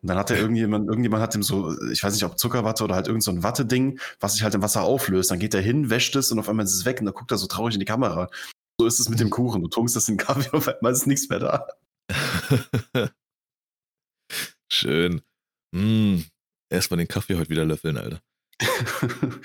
Und 0.05 0.09
dann 0.09 0.19
hat 0.19 0.29
er 0.29 0.37
irgendjemand, 0.37 0.87
irgendjemand 0.87 1.23
hat 1.23 1.33
ihm 1.33 1.41
so, 1.41 1.75
ich 1.89 2.03
weiß 2.03 2.13
nicht, 2.13 2.25
ob 2.25 2.37
Zuckerwatte 2.37 2.83
oder 2.83 2.93
halt 2.93 3.07
irgend 3.07 3.23
so 3.23 3.31
ein 3.31 3.41
Watteding, 3.41 3.99
was 4.19 4.33
sich 4.33 4.43
halt 4.43 4.53
im 4.53 4.61
Wasser 4.61 4.83
auflöst. 4.83 5.31
Dann 5.31 5.39
geht 5.39 5.55
er 5.55 5.61
hin, 5.61 5.89
wäscht 5.89 6.15
es 6.15 6.31
und 6.31 6.37
auf 6.37 6.47
einmal 6.47 6.63
ist 6.63 6.75
es 6.75 6.85
weg 6.85 6.99
und 6.99 7.07
dann 7.07 7.15
guckt 7.15 7.31
er 7.31 7.39
so 7.39 7.47
traurig 7.47 7.73
in 7.73 7.79
die 7.79 7.87
Kamera. 7.87 8.29
So 8.79 8.85
ist 8.85 8.99
es 8.99 9.09
mit 9.09 9.19
dem 9.19 9.31
Kuchen. 9.31 9.63
Du 9.63 9.67
tunkst 9.67 9.95
das 9.95 10.07
in 10.07 10.17
den 10.17 10.23
Kaffee 10.23 10.47
und 10.51 10.59
auf 10.59 10.67
einmal 10.67 10.91
ist 10.91 11.07
nichts 11.07 11.27
mehr 11.27 11.39
da. 11.39 11.67
Schön. 14.71 15.23
Mm. 15.71 16.17
Erstmal 16.69 16.99
den 16.99 17.07
Kaffee 17.07 17.35
heute 17.35 17.49
wieder 17.49 17.65
löffeln, 17.65 17.97
Alter. 17.97 18.21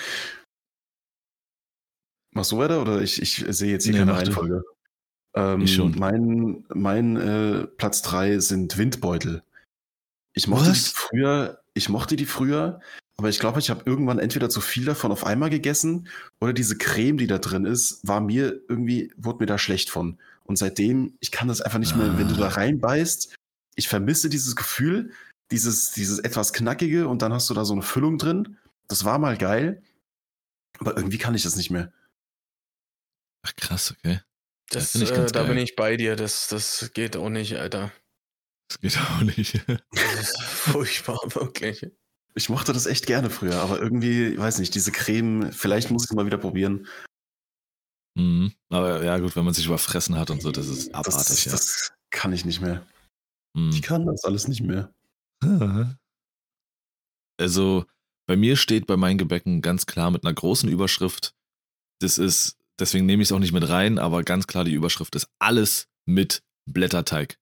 Machst 2.33 2.53
du 2.53 2.59
weiter 2.59 2.83
oder 2.83 3.01
ich, 3.01 3.23
ich 3.23 3.47
sehe 3.49 3.73
jetzt 3.73 3.85
hier 3.85 3.95
Nee, 3.95 4.01
keine. 4.01 4.13
Reihenfolge? 4.13 4.63
Ähm, 5.33 5.63
Ich 5.63 5.75
schon. 5.75 5.99
Mein, 5.99 6.67
mein 6.69 7.17
äh, 7.17 7.67
Platz 7.67 8.03
3 8.03 8.41
sind 8.41 8.77
Windbeutel. 8.77 9.43
Ich 10.33 10.47
mochte 10.47 10.65
die 10.67 10.71
Was? 10.71 10.89
früher, 10.89 11.61
ich 11.75 11.89
mochte 11.89 12.17
die 12.17 12.27
früher, 12.27 12.81
aber 13.17 13.29
ich 13.29 13.39
glaube, 13.39 13.59
ich 13.59 13.69
habe 13.71 13.83
irgendwann 13.85 14.19
entweder 14.19 14.49
zu 14.49 14.61
viel 14.61 14.85
davon 14.85 15.13
auf 15.13 15.25
einmal 15.27 15.51
gegessen 15.51 16.09
oder 16.41 16.53
diese 16.53 16.79
Creme, 16.79 17.19
die 17.19 17.27
da 17.27 17.39
drin 17.39 17.65
ist, 17.65 18.07
war 18.07 18.21
mir 18.21 18.61
irgendwie, 18.69 19.13
wurde 19.17 19.41
mir 19.41 19.47
da 19.47 19.59
schlecht 19.59 19.91
von. 19.91 20.19
Und 20.45 20.57
seitdem, 20.57 21.17
ich 21.21 21.31
kann 21.31 21.49
das 21.49 21.61
einfach 21.61 21.79
nicht 21.79 21.97
mehr, 21.97 22.17
wenn 22.19 22.29
du 22.29 22.35
da 22.35 22.47
Ah. 22.47 22.51
reinbeißt, 22.51 23.35
ich 23.77 23.89
vermisse 23.89 24.29
dieses 24.29 24.57
Gefühl, 24.57 25.13
dieses, 25.51 25.91
dieses 25.93 26.19
etwas 26.21 26.53
knackige 26.53 27.09
und 27.09 27.23
dann 27.23 27.33
hast 27.33 27.51
du 27.51 27.55
da 27.55 27.65
so 27.65 27.73
eine 27.73 27.83
Füllung 27.83 28.19
drin. 28.19 28.57
Das 28.89 29.05
war 29.05 29.19
mal 29.19 29.37
geil, 29.37 29.83
aber 30.79 30.97
irgendwie 30.97 31.19
kann 31.19 31.35
ich 31.35 31.43
das 31.43 31.57
nicht 31.57 31.71
mehr. 31.71 31.93
Ach 33.43 33.55
krass, 33.57 33.93
okay. 33.97 34.21
Das, 34.71 34.95
ich 34.95 35.11
äh, 35.11 35.27
da 35.27 35.41
geil. 35.41 35.49
bin 35.49 35.59
ich 35.59 35.77
bei 35.77 35.97
dir. 35.97 36.15
Das, 36.17 36.49
das 36.49 36.91
geht 36.95 37.17
auch 37.17 37.29
nicht, 37.29 37.57
Alter. 37.57 37.91
Das 38.71 38.81
geht 38.81 38.99
auch 38.99 39.23
nicht. 39.23 39.65
Das 39.91 40.21
ist 40.21 40.41
furchtbar, 40.43 41.19
wirklich. 41.35 41.87
Ich 42.35 42.49
mochte 42.49 42.73
das 42.73 42.87
echt 42.87 43.07
gerne 43.07 43.29
früher, 43.29 43.57
aber 43.57 43.81
irgendwie, 43.81 44.29
ich 44.29 44.39
weiß 44.39 44.61
nicht, 44.61 44.75
diese 44.75 44.93
Creme, 44.93 45.51
vielleicht 45.53 45.91
muss 45.91 46.05
ich 46.05 46.11
es 46.11 46.15
mal 46.15 46.27
wieder 46.27 46.39
probieren. 46.39 46.87
mhm. 48.17 48.53
Aber 48.69 49.03
ja, 49.03 49.19
gut, 49.19 49.35
wenn 49.35 49.45
man 49.45 49.55
sich 49.55 49.67
überfressen 49.67 50.17
hat 50.17 50.31
und 50.31 50.41
so, 50.41 50.53
das 50.53 50.69
ist 50.69 50.89
Das, 50.89 50.95
abartig, 50.95 51.45
ja. 51.47 51.53
das 51.53 51.93
kann 52.11 52.33
ich 52.33 52.45
nicht 52.45 52.61
mehr. 52.61 52.87
Mhm. 53.57 53.71
Ich 53.71 53.83
kann 53.83 54.07
das 54.07 54.25
alles 54.25 54.47
nicht 54.49 54.63
mehr. 54.63 54.93
Also, 57.41 57.87
bei 58.29 58.37
mir 58.37 58.55
steht 58.57 58.87
bei 58.87 58.99
meinen 58.99 59.17
Gebäcken 59.17 59.63
ganz 59.63 59.87
klar 59.87 60.11
mit 60.11 60.25
einer 60.27 60.35
großen 60.35 60.69
Überschrift. 60.69 61.33
Das 62.03 62.19
ist, 62.19 62.59
deswegen 62.79 63.07
nehme 63.07 63.23
ich 63.23 63.29
es 63.31 63.33
auch 63.33 63.39
nicht 63.39 63.55
mit 63.55 63.67
rein, 63.67 63.99
aber 63.99 64.23
ganz 64.25 64.47
klar 64.47 64.63
die 64.65 64.75
Überschrift 64.75 65.17
ist 65.17 65.27
alles 65.39 65.89
mit 66.05 66.43
Blätterteig. 66.67 67.39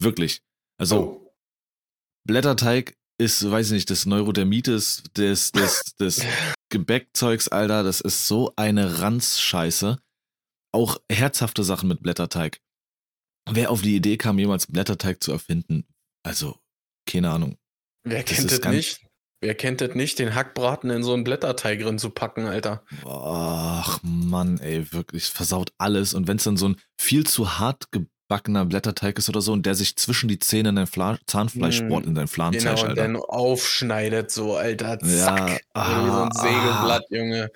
Wirklich. 0.00 0.40
Also, 0.78 0.96
Oh. 1.00 1.34
Blätterteig 2.26 2.96
ist, 3.18 3.48
weiß 3.48 3.66
ich 3.68 3.72
nicht, 3.72 3.90
des 3.90 4.06
Neurodermitis, 4.06 5.02
des, 5.16 5.52
des, 5.52 5.82
des 6.00 6.22
Gebäckzeugs, 6.70 7.48
Alter, 7.48 7.82
das 7.82 8.00
ist 8.00 8.26
so 8.26 8.52
eine 8.56 9.00
Ranzscheiße. 9.00 9.98
Auch 10.72 10.98
herzhafte 11.10 11.62
Sachen 11.62 11.88
mit 11.88 12.02
Blätterteig. 12.02 12.60
Wer 13.48 13.70
auf 13.70 13.82
die 13.82 13.94
Idee 13.94 14.16
kam, 14.16 14.38
jemals 14.38 14.66
Blätterteig 14.66 15.22
zu 15.22 15.30
erfinden, 15.32 15.86
also, 16.24 16.58
keine 17.06 17.30
Ahnung. 17.30 17.58
Wer 18.04 18.22
Das 18.24 18.34
kennt 18.36 18.50
das 18.50 18.60
ganz- 18.60 18.76
nicht? 18.76 19.00
Wer 19.42 19.54
kennt 19.54 19.82
das 19.82 19.94
nicht, 19.94 20.18
den 20.18 20.34
Hackbraten 20.34 20.88
in 20.88 21.02
so 21.04 21.12
einen 21.12 21.22
Blätterteig 21.22 21.78
drin 21.80 21.98
zu 21.98 22.08
packen, 22.08 22.46
Alter? 22.46 22.82
Ach 23.04 24.00
Mann, 24.02 24.58
ey, 24.58 24.90
wirklich, 24.92 25.24
es 25.24 25.28
versaut 25.28 25.70
alles. 25.76 26.14
Und 26.14 26.26
wenn 26.26 26.38
es 26.38 26.44
dann 26.44 26.56
so 26.56 26.70
ein 26.70 26.80
viel 26.98 27.26
zu 27.26 27.58
hart 27.58 27.88
gebackener 28.34 28.64
Blätterteig 28.64 29.18
ist 29.18 29.28
oder 29.28 29.40
so 29.40 29.52
und 29.52 29.64
der 29.64 29.74
sich 29.74 29.96
zwischen 29.96 30.28
die 30.28 30.38
Zähne 30.38 30.70
in 30.70 30.76
dein 30.76 30.86
Fla 30.86 31.18
Zahnfleisch 31.26 31.82
Mm, 31.82 31.88
bohrt, 31.88 32.06
in 32.06 32.14
dein 32.14 32.26
Fladenfleisch, 32.28 32.64
Genau, 32.64 32.82
und 32.82 32.88
Alter. 32.90 33.02
dann 33.02 33.16
aufschneidet 33.16 34.30
so, 34.30 34.56
Alter. 34.56 34.98
Zack. 34.98 35.38
Ja, 35.38 35.56
Wie 35.56 36.10
so 36.10 36.20
ah, 36.20 36.24
ein 36.24 36.32
Sägeblatt, 36.32 37.04
Junge. 37.10 37.50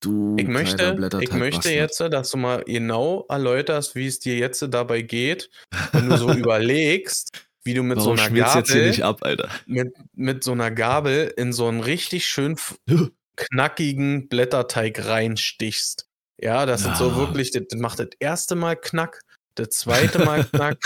Du 0.00 0.36
Ich 0.38 0.46
möchte, 0.46 0.96
ich 1.20 1.32
möchte 1.32 1.70
jetzt, 1.70 1.98
dass 2.00 2.30
du 2.30 2.36
mal 2.36 2.62
genau 2.64 3.24
erläuterst, 3.28 3.94
wie 3.94 4.06
es 4.06 4.20
dir 4.20 4.36
jetzt 4.36 4.64
dabei 4.70 5.02
geht, 5.02 5.50
wenn 5.92 6.06
du 6.08 6.16
so 6.16 6.30
überlegst, 6.34 7.46
wie 7.64 7.74
du 7.74 7.82
mit 7.82 7.96
Warum 7.96 8.16
so 8.16 8.22
einer 8.22 8.28
schmiert's 8.28 8.54
jetzt 8.54 8.66
hier 8.68 8.76
Gabel, 8.76 8.88
nicht 8.90 9.02
ab, 9.04 9.18
Alter? 9.22 9.48
mit, 9.66 9.94
mit 10.12 10.44
so 10.44 10.52
einer 10.52 10.70
Gabel 10.70 11.32
in 11.36 11.52
so 11.52 11.66
einen 11.66 11.80
richtig 11.80 12.26
schön 12.26 12.56
knackigen 13.36 14.28
Blätterteig 14.28 15.06
reinstichst. 15.06 16.06
Ja, 16.40 16.66
das 16.66 16.82
sind 16.82 16.96
so 16.96 17.08
Ja. 17.08 17.16
wirklich, 17.16 17.50
das 17.52 17.64
macht 17.78 17.98
das 17.98 18.08
erste 18.20 18.54
Mal 18.56 18.76
Knack, 18.76 19.20
das 19.54 19.70
zweite 19.70 20.18
Mal 20.24 20.44
Knack, 20.52 20.78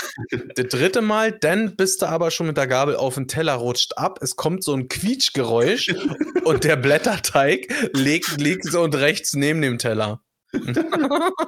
das 0.55 0.67
dritte 0.69 1.03
Mal, 1.03 1.33
dann 1.33 1.77
bist 1.77 2.03
du 2.03 2.07
aber 2.07 2.31
schon 2.31 2.47
mit 2.47 2.57
der 2.57 2.67
Gabel 2.67 2.97
auf 2.97 3.15
den 3.15 3.29
Teller, 3.29 3.55
rutscht 3.55 3.97
ab, 3.97 4.19
es 4.23 4.37
kommt 4.37 4.65
so 4.65 4.75
ein 4.75 4.89
Quietschgeräusch 4.89 5.95
und 6.45 6.65
der 6.65 6.77
Blätterteig 6.77 7.69
liegt, 7.95 8.41
liegt 8.41 8.65
so 8.65 8.83
und 8.83 8.95
rechts 8.95 9.35
neben 9.35 9.63
dem 9.63 9.79
Teller. 9.79 10.23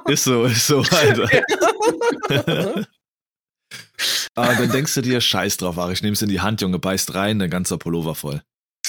Ist 0.07 0.25
so, 0.25 0.45
ist 0.45 0.67
so, 0.67 0.83
Alter. 0.91 1.27
Aber 4.35 4.53
dann 4.53 4.71
denkst 4.71 4.93
du 4.93 5.01
dir, 5.01 5.19
scheiß 5.19 5.57
drauf, 5.57 5.79
Ari, 5.79 5.93
ich 5.93 6.03
nehm's 6.03 6.21
in 6.21 6.29
die 6.29 6.41
Hand, 6.41 6.61
Junge, 6.61 6.77
beißt 6.77 7.15
rein, 7.15 7.39
der 7.39 7.49
ganze 7.49 7.79
Pullover 7.79 8.13
voll. 8.13 8.43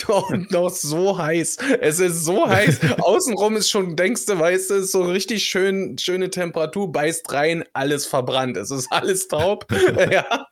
Und 0.09 0.51
noch 0.51 0.71
so 0.71 1.19
heiß. 1.19 1.57
Es 1.81 1.99
ist 2.01 2.25
so 2.25 2.49
heiß. 2.49 2.81
Außenrum 3.01 3.57
ist 3.57 3.71
schon, 3.71 3.97
denkst 3.97 4.27
du, 4.27 4.39
weißt 4.39 4.71
du, 4.71 4.75
ist 4.75 4.93
so 4.93 5.03
richtig 5.03 5.45
schön, 5.45 5.97
schöne 5.99 6.31
Temperatur, 6.31 6.91
beißt 6.91 7.31
rein, 7.33 7.65
alles 7.73 8.07
verbrannt. 8.07 8.57
Es 8.57 8.71
ist 8.71 8.91
alles 8.91 9.29
taub. 9.29 9.67
ja. 10.11 10.47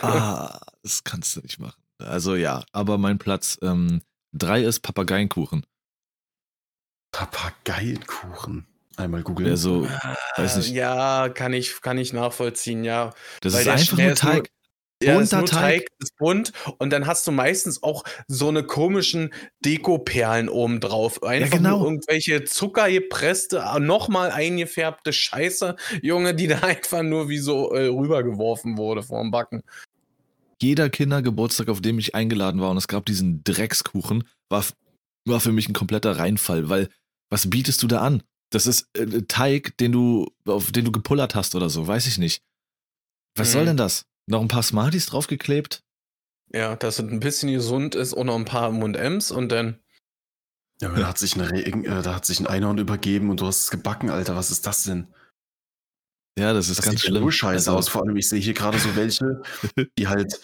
Ah, 0.00 0.58
das 0.82 1.04
kannst 1.04 1.36
du 1.36 1.40
nicht 1.40 1.58
machen. 1.58 1.82
Also 1.98 2.34
ja, 2.34 2.64
aber 2.72 2.98
mein 2.98 3.18
Platz 3.18 3.58
ähm, 3.62 4.02
drei 4.32 4.62
ist 4.62 4.80
Papageienkuchen. 4.80 5.64
Papageienkuchen. 7.12 8.66
Einmal 8.96 9.22
googeln. 9.22 9.48
Also, 9.50 9.88
weiß 10.36 10.56
nicht, 10.56 10.70
Ja, 10.70 11.28
kann 11.28 11.52
ich, 11.52 11.80
kann 11.80 11.96
ich 11.98 12.12
nachvollziehen, 12.12 12.84
ja. 12.84 13.14
das 13.40 13.54
weil 13.54 13.60
ist 13.62 13.68
einfach 13.68 13.98
nur- 13.98 14.14
Teig. 14.14 14.50
Ja, 15.02 15.20
ist 15.20 15.30
Bunter 15.30 15.38
nur 15.38 15.46
Teig. 15.46 15.80
Teig, 15.80 15.88
ist 16.00 16.16
bunt 16.16 16.52
und 16.78 16.90
dann 16.90 17.06
hast 17.06 17.26
du 17.26 17.32
meistens 17.32 17.82
auch 17.82 18.04
so 18.28 18.48
eine 18.48 18.62
komischen 18.62 19.32
Dekoperlen 19.64 20.48
oben 20.48 20.80
drauf. 20.80 21.22
Einfach 21.22 21.56
genau. 21.56 21.78
nur 21.78 21.86
irgendwelche 21.88 22.44
zuckergepresste, 22.44 23.62
nochmal 23.80 24.30
eingefärbte 24.30 25.12
Scheiße, 25.12 25.76
Junge, 26.02 26.34
die 26.34 26.46
da 26.48 26.60
einfach 26.60 27.02
nur 27.02 27.28
wie 27.28 27.38
so 27.38 27.72
äh, 27.72 27.86
rübergeworfen 27.86 28.76
wurde 28.78 29.02
vorm 29.02 29.30
Backen. 29.30 29.62
Jeder 30.60 30.90
Kindergeburtstag, 30.90 31.68
auf 31.68 31.80
dem 31.80 31.98
ich 31.98 32.14
eingeladen 32.14 32.60
war 32.60 32.70
und 32.70 32.76
es 32.76 32.86
gab 32.86 33.04
diesen 33.06 33.42
Dreckskuchen, 33.42 34.24
war, 34.48 34.64
war 35.24 35.40
für 35.40 35.50
mich 35.52 35.68
ein 35.68 35.72
kompletter 35.72 36.16
Reinfall, 36.18 36.68
weil 36.68 36.88
was 37.30 37.50
bietest 37.50 37.82
du 37.82 37.88
da 37.88 38.00
an? 38.00 38.22
Das 38.50 38.66
ist 38.66 38.86
äh, 38.96 39.22
Teig, 39.26 39.76
den 39.78 39.90
du, 39.92 40.30
auf 40.46 40.70
den 40.72 40.84
du 40.84 40.92
gepullert 40.92 41.34
hast 41.34 41.54
oder 41.54 41.68
so, 41.70 41.86
weiß 41.86 42.06
ich 42.06 42.18
nicht. 42.18 42.42
Was 43.34 43.48
Mhm. 43.48 43.52
soll 43.52 43.64
denn 43.64 43.76
das? 43.78 44.04
Noch 44.26 44.40
ein 44.40 44.48
paar 44.48 44.62
Smarties 44.62 45.06
draufgeklebt? 45.06 45.82
Ja, 46.52 46.76
dass 46.76 46.98
es 46.98 47.08
ein 47.08 47.20
bisschen 47.20 47.52
gesund 47.52 47.94
ist 47.94 48.12
und 48.12 48.26
noch 48.26 48.36
ein 48.36 48.44
paar 48.44 48.68
M&M's 48.68 49.30
und 49.30 49.48
dann 49.50 49.78
ja, 50.80 50.88
aber 50.88 50.98
da 50.98 51.08
hat 51.08 51.18
sich 51.18 51.34
eine 51.40 51.64
äh, 51.64 52.02
da 52.02 52.16
hat 52.16 52.26
sich 52.26 52.40
ein 52.40 52.46
Einhorn 52.48 52.78
übergeben 52.78 53.30
und 53.30 53.40
du 53.40 53.46
hast 53.46 53.62
es 53.64 53.70
gebacken, 53.70 54.10
Alter. 54.10 54.34
Was 54.34 54.50
ist 54.50 54.66
das 54.66 54.82
denn? 54.82 55.06
Ja, 56.36 56.52
das 56.52 56.68
ist 56.68 56.78
Das 56.78 56.86
ganz 56.86 57.00
sieht 57.02 57.10
schlimm. 57.10 57.22
nur 57.22 57.30
scheiße 57.30 57.70
Also, 57.70 57.76
aus. 57.76 57.88
Vor 57.88 58.02
allem, 58.02 58.16
ich 58.16 58.28
sehe 58.28 58.40
hier 58.40 58.54
gerade 58.54 58.78
so 58.78 58.96
welche, 58.96 59.42
die 59.98 60.08
halt 60.08 60.40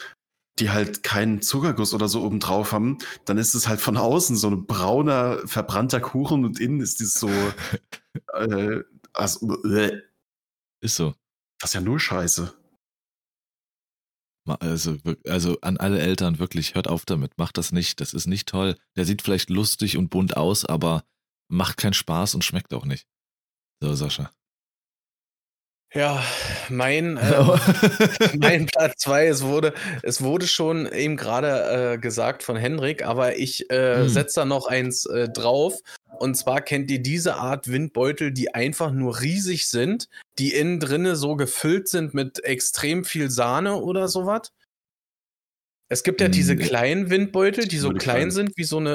die 0.60 0.70
halt 0.70 1.02
keinen 1.04 1.40
Zuckerguss 1.40 1.94
oder 1.94 2.08
so 2.08 2.24
oben 2.24 2.40
drauf 2.40 2.72
haben, 2.72 2.98
dann 3.24 3.38
ist 3.38 3.54
es 3.54 3.68
halt 3.68 3.80
von 3.80 3.96
außen 3.96 4.36
so 4.36 4.48
ein 4.50 4.66
brauner, 4.66 5.38
verbrannter 5.46 6.00
Kuchen 6.00 6.44
und 6.44 6.58
innen 6.58 6.80
ist 6.80 7.00
es 7.00 7.14
so, 7.14 7.28
äh, 8.34 8.80
also, 9.12 9.62
äh, 9.64 10.02
Ist 10.80 10.96
so. 10.96 11.14
das 11.60 11.70
ist 11.70 11.74
ja 11.74 11.80
nur 11.80 12.00
Scheiße. 12.00 12.57
Also, 14.56 14.98
also 15.26 15.60
an 15.60 15.76
alle 15.76 15.98
Eltern 15.98 16.38
wirklich, 16.38 16.74
hört 16.74 16.88
auf 16.88 17.04
damit, 17.04 17.38
macht 17.38 17.58
das 17.58 17.72
nicht. 17.72 18.00
Das 18.00 18.14
ist 18.14 18.26
nicht 18.26 18.48
toll. 18.48 18.76
Der 18.96 19.04
sieht 19.04 19.22
vielleicht 19.22 19.50
lustig 19.50 19.96
und 19.96 20.08
bunt 20.08 20.36
aus, 20.36 20.64
aber 20.64 21.04
macht 21.48 21.76
keinen 21.76 21.94
Spaß 21.94 22.34
und 22.34 22.44
schmeckt 22.44 22.72
auch 22.74 22.84
nicht. 22.84 23.06
So, 23.80 23.94
Sascha. 23.94 24.32
Ja, 25.94 26.22
mein, 26.68 27.16
äh, 27.16 28.36
mein 28.36 28.66
Platz 28.66 29.00
zwei, 29.02 29.26
es 29.26 29.42
wurde, 29.42 29.72
es 30.02 30.20
wurde 30.22 30.46
schon 30.46 30.86
eben 30.92 31.16
gerade 31.16 31.94
äh, 31.94 31.98
gesagt 31.98 32.42
von 32.42 32.56
Henrik, 32.56 33.04
aber 33.04 33.36
ich 33.38 33.70
äh, 33.70 34.02
Hm. 34.02 34.08
setze 34.08 34.40
da 34.40 34.44
noch 34.44 34.66
eins 34.66 35.06
äh, 35.06 35.28
drauf. 35.30 35.80
Und 36.18 36.34
zwar 36.36 36.60
kennt 36.60 36.90
ihr 36.90 37.00
diese 37.00 37.36
Art 37.36 37.68
Windbeutel, 37.70 38.32
die 38.32 38.54
einfach 38.54 38.92
nur 38.92 39.20
riesig 39.20 39.68
sind, 39.68 40.08
die 40.38 40.52
innen 40.52 40.78
drinne 40.80 41.16
so 41.16 41.36
gefüllt 41.36 41.88
sind 41.88 42.12
mit 42.12 42.44
extrem 42.44 43.04
viel 43.04 43.30
Sahne 43.30 43.76
oder 43.76 44.08
sowas? 44.08 44.52
Es 45.90 46.02
gibt 46.02 46.20
ja 46.20 46.28
diese 46.28 46.54
Nee. 46.54 46.64
kleinen 46.64 47.08
Windbeutel, 47.08 47.66
die 47.66 47.78
so 47.78 47.92
klein 47.92 48.30
sind 48.30 48.52
wie 48.56 48.64
so 48.64 48.76
eine, 48.78 48.94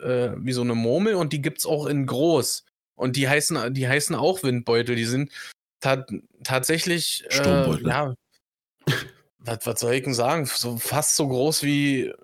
äh, 0.00 0.04
äh, 0.32 0.36
wie 0.38 0.52
so 0.52 0.62
eine 0.62 0.74
Murmel 0.74 1.14
und 1.14 1.32
die 1.32 1.40
gibt's 1.40 1.66
auch 1.66 1.86
in 1.86 2.04
groß. 2.06 2.64
Und 2.96 3.16
die 3.16 3.28
heißen, 3.28 3.72
die 3.74 3.86
heißen 3.88 4.16
auch 4.16 4.42
Windbeutel. 4.42 4.96
Die 4.96 5.04
sind 5.04 5.30
ta 5.82 6.06
tatsächlich, 6.44 7.24
äh, 7.28 7.76
ja, 7.82 8.14
was, 9.38 9.66
was 9.66 9.80
soll 9.80 9.94
ich 9.94 10.04
denn 10.04 10.14
sagen? 10.14 10.46
So 10.46 10.78
fast 10.78 11.16
so 11.16 11.28
groß 11.28 11.62
wie, 11.62 12.14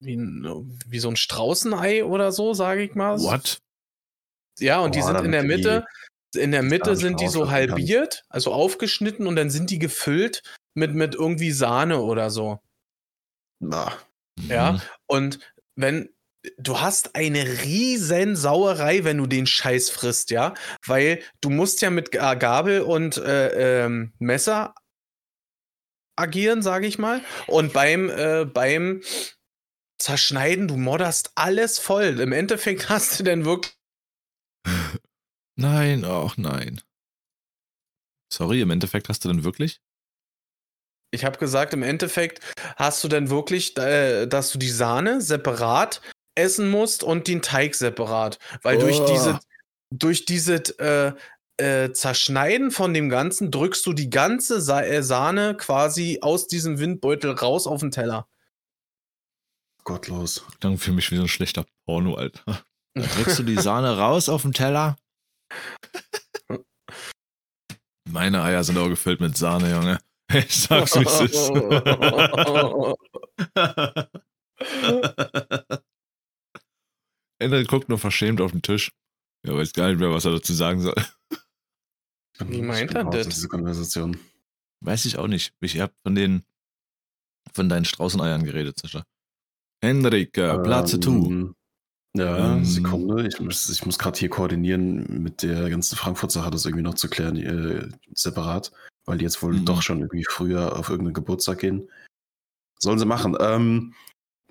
wie, 0.00 0.16
wie 0.18 0.98
so 0.98 1.08
ein 1.08 1.16
Straußenei 1.16 2.04
oder 2.04 2.32
so, 2.32 2.54
sage 2.54 2.82
ich 2.82 2.94
mal. 2.94 3.20
What? 3.20 3.58
Ja, 4.58 4.80
und 4.80 4.94
die 4.94 5.00
Boah, 5.00 5.06
sind 5.06 5.24
in 5.24 5.32
der 5.32 5.42
die 5.42 5.48
Mitte, 5.48 5.86
in 6.34 6.50
der 6.50 6.62
Mitte 6.62 6.96
sind 6.96 7.20
die 7.20 7.28
so 7.28 7.50
halbiert, 7.50 8.24
also 8.28 8.52
aufgeschnitten 8.52 9.26
und 9.26 9.36
dann 9.36 9.50
sind 9.50 9.70
die 9.70 9.78
gefüllt 9.78 10.42
mit, 10.74 10.94
mit 10.94 11.14
irgendwie 11.14 11.52
Sahne 11.52 12.00
oder 12.00 12.30
so. 12.30 12.60
Na, 13.60 13.96
Ja. 14.48 14.72
Mhm. 14.72 14.80
Und 15.06 15.38
wenn 15.76 16.08
du 16.58 16.80
hast 16.80 17.14
eine 17.14 17.62
riesen 17.62 18.36
Sauerei, 18.36 19.04
wenn 19.04 19.18
du 19.18 19.26
den 19.26 19.46
Scheiß 19.46 19.90
frisst, 19.90 20.30
ja, 20.30 20.54
weil 20.86 21.22
du 21.40 21.50
musst 21.50 21.82
ja 21.82 21.90
mit 21.90 22.12
Ga- 22.12 22.34
Gabel 22.34 22.80
und 22.82 23.16
äh, 23.16 23.84
ähm, 23.84 24.12
Messer 24.18 24.74
agieren, 26.16 26.62
sage 26.62 26.86
ich 26.86 26.98
mal. 26.98 27.22
Und 27.46 27.72
beim 27.72 28.10
äh, 28.10 28.44
beim 28.44 29.02
Zerschneiden, 29.98 30.66
du 30.68 30.76
modderst 30.76 31.32
alles 31.36 31.78
voll. 31.78 32.20
Im 32.20 32.32
Endeffekt 32.32 32.88
hast 32.88 33.20
du 33.20 33.24
dann 33.24 33.44
wirklich 33.44 33.74
Nein, 35.54 36.04
ach 36.04 36.36
nein. 36.38 36.80
Sorry, 38.32 38.62
im 38.62 38.70
Endeffekt 38.70 39.08
hast 39.08 39.24
du 39.24 39.28
denn 39.28 39.44
wirklich? 39.44 39.80
Ich 41.14 41.26
habe 41.26 41.38
gesagt, 41.38 41.74
im 41.74 41.82
Endeffekt 41.82 42.40
hast 42.76 43.04
du 43.04 43.08
dann 43.08 43.28
wirklich, 43.28 43.76
äh, 43.76 44.26
dass 44.26 44.50
du 44.52 44.58
die 44.58 44.70
Sahne 44.70 45.20
separat 45.20 46.00
essen 46.34 46.70
musst 46.70 47.02
und 47.02 47.28
den 47.28 47.42
Teig 47.42 47.74
separat. 47.74 48.38
Weil 48.62 48.78
durch 48.78 49.00
Oh. 49.00 49.06
diese, 49.10 49.38
durch 49.90 50.24
diese 50.24 50.54
äh, 50.78 51.12
äh, 51.58 51.92
Zerschneiden 51.92 52.70
von 52.70 52.94
dem 52.94 53.08
Ganzen 53.08 53.50
drückst 53.50 53.84
du 53.86 53.92
die 53.92 54.10
ganze 54.10 54.60
Sa 54.60 54.82
äh, 54.82 55.02
Sahne 55.02 55.56
quasi 55.56 56.18
aus 56.22 56.46
diesem 56.46 56.78
Windbeutel 56.78 57.32
raus 57.32 57.66
auf 57.66 57.80
den 57.80 57.90
Teller. 57.90 58.26
gottlos. 59.84 60.44
Klang 60.60 60.78
für 60.78 60.92
mich 60.92 61.10
wie 61.10 61.16
so 61.16 61.22
ein 61.22 61.28
schlechter 61.28 61.64
Porno, 61.86 62.14
Alter. 62.14 62.62
Da 62.94 63.06
kriegst 63.06 63.38
du 63.38 63.42
die 63.42 63.56
Sahne 63.58 63.96
raus 63.96 64.28
auf 64.28 64.42
den 64.42 64.52
Teller. 64.52 64.96
Meine 68.08 68.42
Eier 68.42 68.62
sind 68.64 68.76
auch 68.76 68.88
gefüllt 68.88 69.20
mit 69.20 69.36
Sahne, 69.36 69.70
Junge. 69.70 69.98
Ich 70.34 70.62
sag's, 70.62 70.94
wie 70.96 71.04
es 71.04 71.20
ist. 71.20 71.50
Ender 77.42 77.62
guckt 77.64 77.88
nur 77.88 77.98
verschämt 77.98 78.40
auf 78.40 78.52
den 78.52 78.62
Tisch. 78.62 78.92
Er 79.44 79.54
weiß 79.56 79.72
gar 79.72 79.88
nicht 79.88 79.98
mehr, 79.98 80.10
was 80.10 80.24
er 80.24 80.32
dazu 80.32 80.52
sagen 80.52 80.80
soll. 80.80 80.94
Wie 82.38 82.56
ich 82.56 82.62
meint 82.62 82.94
er 82.94 83.04
das? 83.04 83.26
aus 83.26 83.34
dieser 83.34 83.48
Konversation. 83.48 84.16
Weiß 84.80 85.04
ich 85.04 85.18
auch 85.18 85.26
nicht. 85.28 85.52
Ich 85.60 85.78
hab 85.80 85.92
von 86.02 86.14
den 86.14 86.44
von 87.52 87.68
deinen 87.68 87.84
Straußeneiern 87.84 88.44
geredet, 88.44 88.78
Sascha. 88.80 89.04
Henrik, 89.82 90.38
äh, 90.38 90.58
Platz 90.60 90.92
tu. 90.98 91.26
Ähm, 91.30 91.54
Ja, 92.16 92.54
Ähm. 92.56 92.64
Sekunde. 92.64 93.26
Ich 93.26 93.40
muss, 93.40 93.68
ich 93.68 93.84
muss 93.86 93.98
gerade 93.98 94.18
hier 94.18 94.28
koordinieren 94.28 95.22
mit 95.22 95.42
der 95.42 95.68
ganzen 95.70 95.96
Frankfurt-Sache, 95.96 96.50
das 96.50 96.64
irgendwie 96.66 96.82
noch 96.84 96.94
zu 96.94 97.08
klären, 97.08 97.36
äh, 97.36 97.88
separat, 98.14 98.70
weil 99.06 99.18
die 99.18 99.24
jetzt 99.24 99.42
wohl 99.42 99.54
Mhm. 99.54 99.64
doch 99.64 99.82
schon 99.82 100.00
irgendwie 100.00 100.24
früher 100.28 100.76
auf 100.78 100.88
irgendeinen 100.90 101.14
Geburtstag 101.14 101.58
gehen. 101.60 101.88
Sollen 102.78 102.98
sie 102.98 103.06
machen. 103.06 103.36
Ähm, 103.40 103.94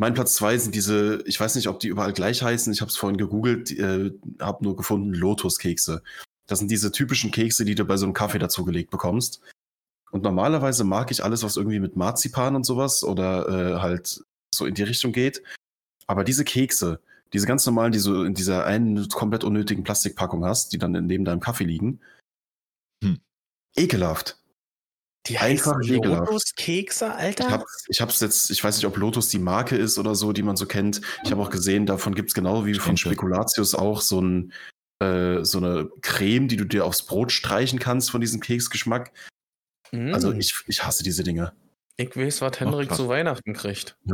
mein 0.01 0.15
Platz 0.15 0.33
zwei 0.33 0.57
sind 0.57 0.73
diese, 0.73 1.21
ich 1.27 1.39
weiß 1.39 1.53
nicht, 1.53 1.67
ob 1.67 1.79
die 1.79 1.87
überall 1.87 2.11
gleich 2.11 2.41
heißen, 2.41 2.73
ich 2.73 2.81
habe 2.81 2.89
es 2.89 2.97
vorhin 2.97 3.17
gegoogelt, 3.17 3.69
äh, 3.69 4.11
habe 4.39 4.63
nur 4.63 4.75
gefunden, 4.75 5.13
Lotus-Kekse. 5.13 6.01
Das 6.47 6.57
sind 6.57 6.71
diese 6.71 6.91
typischen 6.91 7.29
Kekse, 7.29 7.65
die 7.65 7.75
du 7.75 7.85
bei 7.85 7.97
so 7.97 8.07
einem 8.07 8.15
Kaffee 8.15 8.39
dazugelegt 8.39 8.89
bekommst. 8.89 9.41
Und 10.09 10.23
normalerweise 10.23 10.85
mag 10.85 11.11
ich 11.11 11.23
alles, 11.23 11.43
was 11.43 11.55
irgendwie 11.55 11.79
mit 11.79 11.97
Marzipan 11.97 12.55
und 12.55 12.65
sowas 12.65 13.03
oder 13.03 13.47
äh, 13.47 13.79
halt 13.79 14.25
so 14.51 14.65
in 14.65 14.73
die 14.73 14.81
Richtung 14.81 15.11
geht. 15.11 15.43
Aber 16.07 16.23
diese 16.23 16.45
Kekse, 16.45 16.99
diese 17.31 17.45
ganz 17.45 17.67
normalen, 17.67 17.91
die 17.91 18.01
du 18.01 18.23
in 18.23 18.33
dieser 18.33 18.65
einen 18.65 19.07
komplett 19.07 19.43
unnötigen 19.43 19.83
Plastikpackung 19.83 20.43
hast, 20.43 20.73
die 20.73 20.79
dann 20.79 20.93
neben 21.05 21.25
deinem 21.25 21.41
Kaffee 21.41 21.65
liegen, 21.65 22.01
Hm. 23.03 23.19
ekelhaft. 23.75 24.40
Die 25.27 25.37
Einfach. 25.37 25.77
Lotus-Kekse, 25.83 27.13
Alter? 27.13 27.45
Ich 27.45 27.51
habe 27.51 27.65
ich 27.89 28.01
hab's 28.01 28.19
jetzt, 28.21 28.49
ich 28.49 28.63
weiß 28.63 28.77
nicht, 28.77 28.85
ob 28.87 28.97
Lotus 28.97 29.29
die 29.29 29.37
Marke 29.39 29.75
ist 29.75 29.99
oder 29.99 30.15
so, 30.15 30.33
die 30.33 30.41
man 30.41 30.55
so 30.57 30.65
kennt. 30.65 30.99
Ich 31.23 31.31
habe 31.31 31.41
auch 31.41 31.51
gesehen, 31.51 31.85
davon 31.85 32.15
gibt's 32.15 32.33
genau 32.33 32.65
wie 32.65 32.73
von. 32.73 32.97
Spekulatius 32.97 33.75
auch 33.75 34.01
so, 34.01 34.19
ein, 34.19 34.51
äh, 34.99 35.43
so 35.43 35.59
eine 35.59 35.89
Creme, 36.01 36.47
die 36.47 36.57
du 36.57 36.65
dir 36.65 36.85
aufs 36.85 37.05
Brot 37.05 37.31
streichen 37.31 37.77
kannst 37.77 38.09
von 38.09 38.19
diesem 38.19 38.39
Keksgeschmack. 38.39 39.11
Mm, 39.91 40.11
Also 40.13 40.31
ich, 40.33 40.55
ich 40.65 40.83
hasse 40.83 41.03
diese 41.03 41.23
Dinge. 41.23 41.53
ich 41.97 42.15
weiß, 42.17 42.41
was 42.41 42.59
Henrik 42.59 42.87
krass. 42.87 42.97
zu 42.97 43.07
Weihnachten 43.07 43.53
kriegt. 43.53 43.95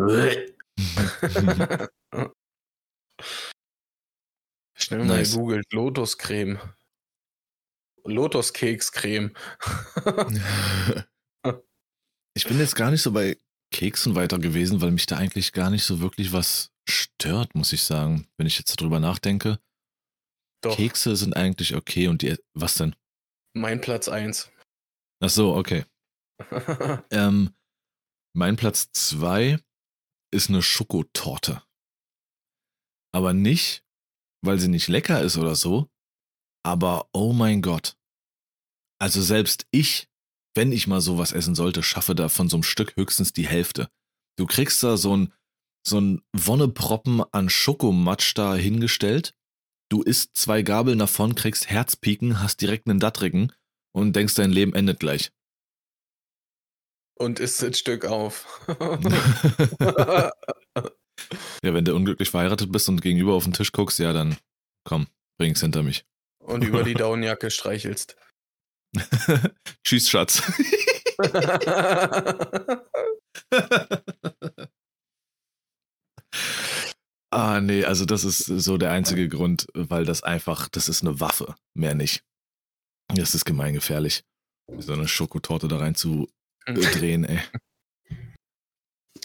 Schnell 4.76 5.00
mal 5.06 5.18
Nice. 5.18 5.32
gegoogelt. 5.32 5.66
Lotuscreme. 5.72 6.60
Lotuskekscreme. 8.08 9.34
ich 12.36 12.48
bin 12.48 12.60
jetzt 12.60 12.76
gar 12.76 12.92
nicht 12.92 13.02
so 13.02 13.12
bei 13.12 13.38
Keksen 13.72 14.16
weiter 14.16 14.40
gewesen, 14.40 14.82
weil 14.82 14.92
mich 14.92 15.06
da 15.06 15.18
eigentlich 15.18 15.52
gar 15.52 15.70
nicht 15.70 15.84
so 15.84 16.00
wirklich 16.00 16.34
was 16.34 16.72
stört, 16.90 17.54
muss 17.56 17.74
ich 17.74 17.84
sagen, 17.84 18.28
wenn 18.38 18.48
ich 18.48 18.58
jetzt 18.58 18.76
drüber 18.78 19.00
nachdenke. 19.00 19.60
Doch, 20.64 20.76
Kekse 20.76 21.16
sind 21.16 21.36
eigentlich 21.36 21.76
okay 21.76 22.08
und 22.08 22.22
die. 22.22 22.36
Was 22.54 22.76
denn? 22.76 22.96
mein 23.58 23.82
Platz 23.82 24.08
1. 24.08 24.52
Ach 25.20 25.30
so, 25.30 25.56
okay. 25.56 25.86
Ähm, 27.12 27.56
mein 28.36 28.56
Platz 28.58 28.92
zwei 28.92 29.60
ist 30.32 30.50
eine 30.50 30.62
Schokotorte. 30.62 31.64
Aber 33.12 33.34
nicht, 33.34 33.84
weil 34.46 34.60
sie 34.60 34.68
nicht 34.68 34.88
lecker 34.88 35.22
ist 35.22 35.38
oder 35.38 35.56
so, 35.56 35.90
aber 36.68 37.08
oh 37.14 37.32
mein 37.32 37.62
Gott. 37.62 37.96
Also 39.00 39.22
selbst 39.22 39.66
ich, 39.72 40.10
wenn 40.54 40.74
ich 40.74 40.86
mal 40.88 41.00
sowas 41.00 41.32
essen 41.32 41.56
sollte, 41.56 41.82
schaffe 41.82 42.14
da 42.14 42.28
von 42.28 42.50
so 42.50 42.58
einem 42.58 42.64
Stück 42.64 42.96
höchstens 42.98 43.32
die 43.32 43.48
Hälfte. 43.48 43.90
Du 44.38 44.46
kriegst 44.46 44.84
da 44.84 44.98
so 44.98 45.16
ein, 45.16 45.34
so 45.88 46.02
ein 46.02 46.22
Wonneproppen 46.34 47.24
an 47.32 47.50
Schokomatsch 47.50 48.34
da 48.36 48.56
hingestellt. 48.56 49.34
Du 49.90 50.02
isst 50.02 50.36
zwei 50.36 50.62
Gabeln 50.62 51.00
davon, 51.00 51.36
kriegst 51.36 51.70
Herzpieken, 51.70 52.42
hast 52.42 52.60
direkt 52.60 52.90
einen 52.90 53.00
Dattrigen 53.00 53.54
und 53.94 54.16
denkst, 54.16 54.36
dein 54.36 54.52
Leben 54.52 54.74
endet 54.74 55.00
gleich. 55.00 55.32
Und 57.16 57.40
isst 57.40 57.64
das 57.64 57.80
Stück 57.80 58.04
auf. 58.06 58.46
ja, 59.80 61.74
wenn 61.74 61.86
du 61.86 61.96
unglücklich 61.96 62.30
verheiratet 62.30 62.72
bist 62.72 62.90
und 62.90 63.02
gegenüber 63.02 63.34
auf 63.36 63.46
den 63.46 63.54
Tisch 63.54 63.72
guckst, 63.72 64.00
ja, 64.00 64.12
dann 64.12 64.36
komm, 64.84 65.08
bring's 65.40 65.62
hinter 65.62 65.82
mich. 65.82 66.06
Und 66.48 66.64
über 66.64 66.84
die 66.84 66.94
Daunenjacke 66.94 67.52
streichelst. 67.52 68.16
Tschüss, 69.84 70.10
Schatz. 70.10 70.42
ah, 77.32 77.60
nee, 77.60 77.84
also 77.84 78.06
das 78.06 78.24
ist 78.24 78.46
so 78.46 78.78
der 78.78 78.92
einzige 78.92 79.28
Grund, 79.28 79.68
weil 79.74 80.06
das 80.06 80.24
einfach, 80.24 80.70
das 80.70 80.88
ist 80.88 81.02
eine 81.02 81.20
Waffe, 81.20 81.56
mehr 81.74 81.96
nicht. 81.96 82.24
Das 83.14 83.36
ist 83.36 83.44
gemeingefährlich, 83.44 84.24
so 84.78 84.94
eine 84.94 85.10
Schokotorte 85.10 85.68
da 85.68 85.80
rein 85.80 85.96
zu 85.96 86.30
drehen, 86.66 87.26
ey. 87.26 87.42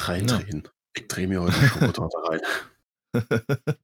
Reindrehen. 0.00 0.66
Ich 0.96 1.06
drehe 1.06 1.28
mir 1.28 1.42
heute 1.42 1.56
eine 1.56 1.68
Schokotorte 1.68 2.16
rein. 2.24 2.40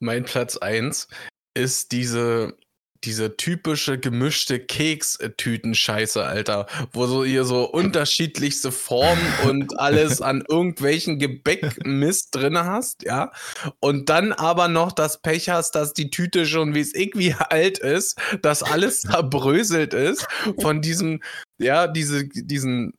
Mein 0.00 0.24
Platz 0.24 0.56
1 0.56 1.06
ist 1.54 1.92
diese, 1.92 2.56
diese 3.04 3.36
typische 3.36 3.98
gemischte 3.98 4.60
Kekstütenscheiße, 4.60 6.24
Alter, 6.24 6.66
wo 6.92 7.06
so 7.06 7.24
ihr 7.24 7.44
so 7.44 7.68
unterschiedlichste 7.68 8.70
Formen 8.70 9.26
und 9.44 9.78
alles 9.78 10.22
an 10.22 10.44
irgendwelchen 10.48 11.18
Gebäckmist 11.18 12.34
drin 12.34 12.58
hast, 12.58 13.02
ja. 13.02 13.32
Und 13.80 14.08
dann 14.08 14.32
aber 14.32 14.68
noch 14.68 14.92
das 14.92 15.20
Pech 15.20 15.48
hast, 15.48 15.74
dass 15.74 15.92
die 15.92 16.10
Tüte 16.10 16.46
schon 16.46 16.74
wie 16.74 16.80
es 16.80 16.94
irgendwie 16.94 17.34
alt 17.34 17.78
ist, 17.78 18.18
dass 18.42 18.62
alles 18.62 19.00
zerbröselt 19.02 19.94
ist 19.94 20.26
von 20.60 20.80
diesem, 20.80 21.20
ja, 21.58 21.88
diese, 21.88 22.28
diesen 22.28 22.94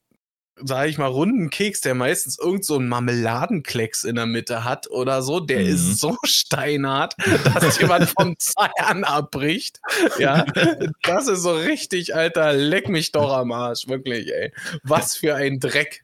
sage 0.56 0.90
ich 0.90 0.98
mal, 0.98 1.08
runden 1.08 1.50
Keks, 1.50 1.82
der 1.82 1.96
meistens 1.96 2.38
irgend 2.38 2.64
so 2.64 2.76
einen 2.76 2.88
Marmeladenklecks 2.88 4.04
in 4.04 4.16
der 4.16 4.26
Mitte 4.28 4.64
hat 4.64 4.90
oder 4.90 5.22
so, 5.24 5.40
der 5.40 5.62
Mhm. 5.62 5.68
ist 5.68 6.00
so 6.00 6.18
steinhart, 6.24 7.16
dass 7.60 7.80
jemand 7.80 8.10
vom 8.10 8.36
Zahn 8.38 9.04
abbricht. 9.04 9.80
Ja, 10.20 10.46
das 11.02 11.28
ist 11.28 11.42
so 11.42 11.54
richtig, 11.56 12.16
Alter, 12.16 12.54
leck 12.54 12.88
mich 12.90 13.12
doch 13.12 13.32
am 13.34 13.52
Arsch, 13.52 13.88
wirklich, 13.88 14.32
ey. 14.32 14.52
Was 14.84 15.16
für 15.18 15.36
ein 15.36 15.60
Dreck. 15.60 16.04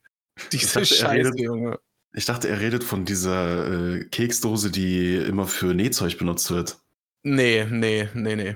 Diese 0.52 0.68
dachte, 0.80 0.86
Scheiße, 0.86 1.30
redet- 1.30 1.40
Junge. 1.40 1.80
Ich 2.14 2.26
dachte, 2.26 2.50
er 2.50 2.60
redet 2.60 2.84
von 2.84 3.06
dieser 3.06 3.98
äh, 3.98 4.06
Keksdose, 4.06 4.72
die 4.72 5.16
immer 5.16 5.46
für 5.46 5.76
Nähzeug 5.76 6.18
benutzt 6.18 6.50
wird. 6.50 6.78
Nee, 7.22 7.68
nee, 7.70 8.10
nee, 8.16 8.36
nee. 8.36 8.56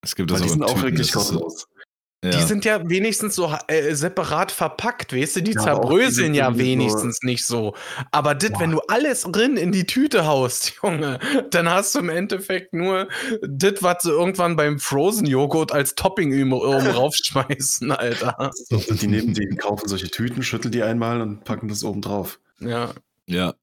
Es 0.00 0.14
gibt 0.16 0.30
Weil 0.30 0.38
das 0.38 0.44
die 0.44 0.48
sind 0.50 0.62
in 0.62 0.64
auch 0.68 0.82
wirklich 0.82 1.12
kostenlos. 1.12 1.66
Ja. 2.26 2.38
Die 2.38 2.42
sind 2.42 2.64
ja 2.64 2.80
wenigstens 2.88 3.34
so 3.34 3.52
äh, 3.68 3.94
separat 3.94 4.52
verpackt, 4.52 5.14
weißt 5.14 5.36
du? 5.36 5.42
Die 5.42 5.52
Ja, 5.52 5.60
die 5.60 5.64
zerbröseln 5.64 6.12
sind 6.12 6.34
ja 6.34 6.46
irgendwie 6.46 6.64
so- 6.64 6.70
wenigstens 6.72 7.22
nicht 7.22 7.46
so. 7.46 7.74
Aber 8.10 8.34
das, 8.34 8.50
Boah. 8.50 8.60
wenn 8.60 8.70
du 8.72 8.80
alles 8.88 9.22
drin 9.22 9.56
in 9.56 9.72
die 9.72 9.86
Tüte 9.86 10.26
haust, 10.26 10.74
Junge, 10.82 11.18
dann 11.50 11.68
hast 11.70 11.94
du 11.94 12.00
im 12.00 12.08
Endeffekt 12.08 12.74
nur 12.74 13.08
das, 13.46 13.82
was 13.82 14.02
sie 14.02 14.10
irgendwann 14.10 14.56
beim 14.56 14.78
Frozen-Joghurt 14.78 15.72
als 15.72 15.94
Topping 15.94 16.32
oben 16.32 16.52
oben 16.52 16.86
raufschmeißen, 16.86 17.90
Alter. 17.92 18.50
So, 18.68 18.78
die 18.94 19.06
nehmen, 19.06 19.34
die 19.34 19.46
kaufen 19.56 19.88
solche 19.88 20.10
Tüten, 20.10 20.42
schütteln 20.42 20.72
die 20.72 20.82
einmal 20.82 21.20
und 21.20 21.44
packen 21.44 21.68
das 21.68 21.84
oben 21.84 22.00
drauf. 22.02 22.38
Ja. 22.60 22.90
ja. 23.26 23.54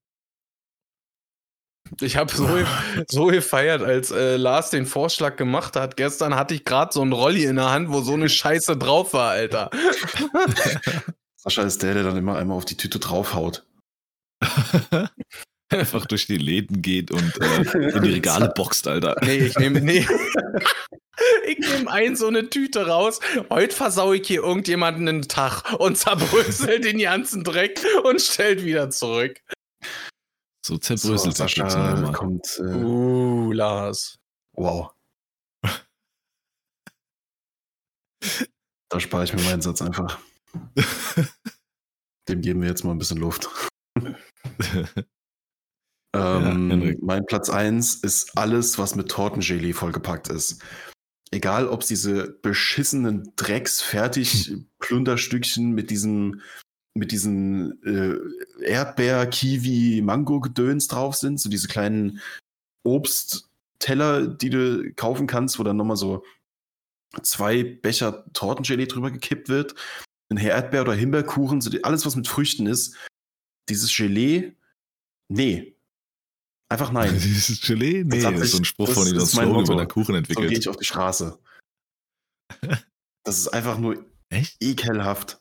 Ich 2.01 2.17
habe 2.17 2.33
so, 2.33 2.47
so 3.09 3.25
gefeiert, 3.27 3.81
als 3.81 4.11
äh, 4.11 4.37
Lars 4.37 4.69
den 4.69 4.85
Vorschlag 4.85 5.35
gemacht 5.35 5.75
hat. 5.75 5.97
Gestern 5.97 6.35
hatte 6.35 6.53
ich 6.53 6.65
gerade 6.65 6.93
so 6.93 7.01
einen 7.01 7.13
Rolli 7.13 7.45
in 7.45 7.57
der 7.57 7.71
Hand, 7.71 7.89
wo 7.89 8.01
so 8.01 8.13
eine 8.13 8.29
Scheiße 8.29 8.77
drauf 8.77 9.13
war, 9.13 9.31
Alter. 9.31 9.69
Sascha 11.35 11.63
ist 11.63 11.83
der, 11.83 11.93
der 11.93 12.03
dann 12.03 12.17
immer 12.17 12.37
einmal 12.37 12.57
auf 12.57 12.65
die 12.65 12.77
Tüte 12.77 12.99
draufhaut. 12.99 13.65
Einfach 15.69 16.05
durch 16.05 16.27
die 16.27 16.37
Läden 16.37 16.81
geht 16.81 17.09
und 17.11 17.41
äh, 17.41 17.95
in 17.95 18.03
die 18.03 18.13
Regale 18.13 18.51
boxt, 18.55 18.87
Alter. 18.87 19.15
Nee, 19.23 19.37
ich 19.37 19.57
nehme 19.57 19.81
nee. 19.81 20.05
Ich 21.47 21.59
nehme 21.59 21.91
ein 21.91 22.15
so 22.15 22.27
eine 22.27 22.49
Tüte 22.49 22.87
raus. 22.87 23.19
Heute 23.49 23.75
versau 23.75 24.13
ich 24.13 24.27
hier 24.27 24.43
irgendjemanden 24.43 25.07
einen 25.07 25.27
Tag 25.27 25.73
und 25.79 25.97
zerbrösel 25.97 26.79
den 26.79 26.99
ganzen 26.99 27.43
Dreck 27.43 27.81
und 28.03 28.21
stellt 28.21 28.63
wieder 28.63 28.89
zurück. 28.89 29.39
So 30.65 30.75
So, 30.75 30.79
zerbröselt 30.79 31.35
sich 31.35 31.55
Kekse 31.55 31.71
Sascha 31.71 31.97
immer. 31.97 32.13
kommt. 32.13 32.47
Äh, 32.59 32.83
Uh, 32.83 33.51
Lars. 33.51 34.15
wow. 34.53 34.91
Da 38.89 38.99
spare 38.99 39.23
ich 39.25 39.33
mir 39.33 39.41
meinen 39.43 39.61
Satz 39.61 39.81
einfach. 39.81 40.19
Dem 42.29 42.41
geben 42.41 42.61
wir 42.61 42.69
jetzt 42.69 42.83
mal 42.83 42.91
ein 42.91 42.99
bisschen 42.99 43.17
Luft. 43.19 43.49
Ähm, 46.15 46.69
Henrik. 46.69 47.01
mein 47.01 47.25
Platz 47.25 47.49
1 47.49 47.95
ist 48.03 48.37
alles, 48.37 48.77
was 48.77 48.93
mit 48.95 49.09
Tortengelee 49.09 49.73
vollgepackt 49.73 50.27
ist. 50.27 50.61
Egal, 51.31 51.67
ob 51.67 51.81
es 51.81 51.87
diese 51.87 52.33
beschissenen 52.43 53.33
Drecks-Fertig-Plunderstückchen 53.35 55.71
mit 55.73 55.89
diesem 55.89 56.39
mit 56.95 57.11
diesen 57.11 57.81
äh, 57.83 58.65
Erdbeer, 58.65 59.25
Kiwi, 59.27 60.01
Mango-Gedöns 60.03 60.87
drauf 60.87 61.15
sind, 61.15 61.39
so 61.39 61.49
diese 61.49 61.67
kleinen 61.67 62.19
Obstteller, 62.83 64.27
die 64.27 64.49
du 64.49 64.93
kaufen 64.93 65.25
kannst, 65.27 65.57
wo 65.57 65.63
dann 65.63 65.77
nochmal 65.77 65.97
so 65.97 66.23
zwei 67.23 67.63
Becher 67.63 68.25
Tortengelee 68.33 68.85
drüber 68.85 69.11
gekippt 69.11 69.49
wird, 69.49 69.75
ein 70.29 70.37
Erdbeer- 70.37 70.81
oder 70.81 70.93
Himbeerkuchen, 70.93 71.61
so 71.61 71.69
die, 71.69 71.83
alles, 71.83 72.05
was 72.05 72.15
mit 72.15 72.27
Früchten 72.27 72.67
ist. 72.67 72.95
Dieses 73.69 73.95
Gelee, 73.95 74.53
nee. 75.29 75.75
Einfach 76.69 76.91
nein. 76.91 77.13
Dieses 77.19 77.61
Gelee? 77.61 78.03
Nee, 78.03 78.21
Das 78.21 78.33
das 78.33 78.41
ist 78.41 78.51
so 78.51 78.57
ein 78.59 78.65
Spruch 78.65 78.89
von 78.91 79.03
mein 79.09 79.25
Slogan 79.25 79.63
über 79.65 79.75
den 79.75 79.87
Kuchen 79.87 80.05
So 80.05 80.11
gehe 80.13 80.17
entwickelt. 80.17 80.51
ich 80.57 80.69
auf 80.69 80.77
die 80.77 80.85
Straße. 80.85 81.39
Das 83.25 83.37
ist 83.39 83.47
einfach 83.47 83.77
nur 83.77 84.05
Echt? 84.27 84.61
ekelhaft. 84.61 85.39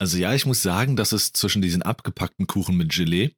Also 0.00 0.16
ja, 0.16 0.32
ich 0.32 0.46
muss 0.46 0.62
sagen, 0.62 0.94
dass 0.96 1.12
es 1.12 1.32
zwischen 1.32 1.60
diesen 1.60 1.82
abgepackten 1.82 2.46
Kuchen 2.46 2.76
mit 2.76 2.92
Gelee 2.92 3.34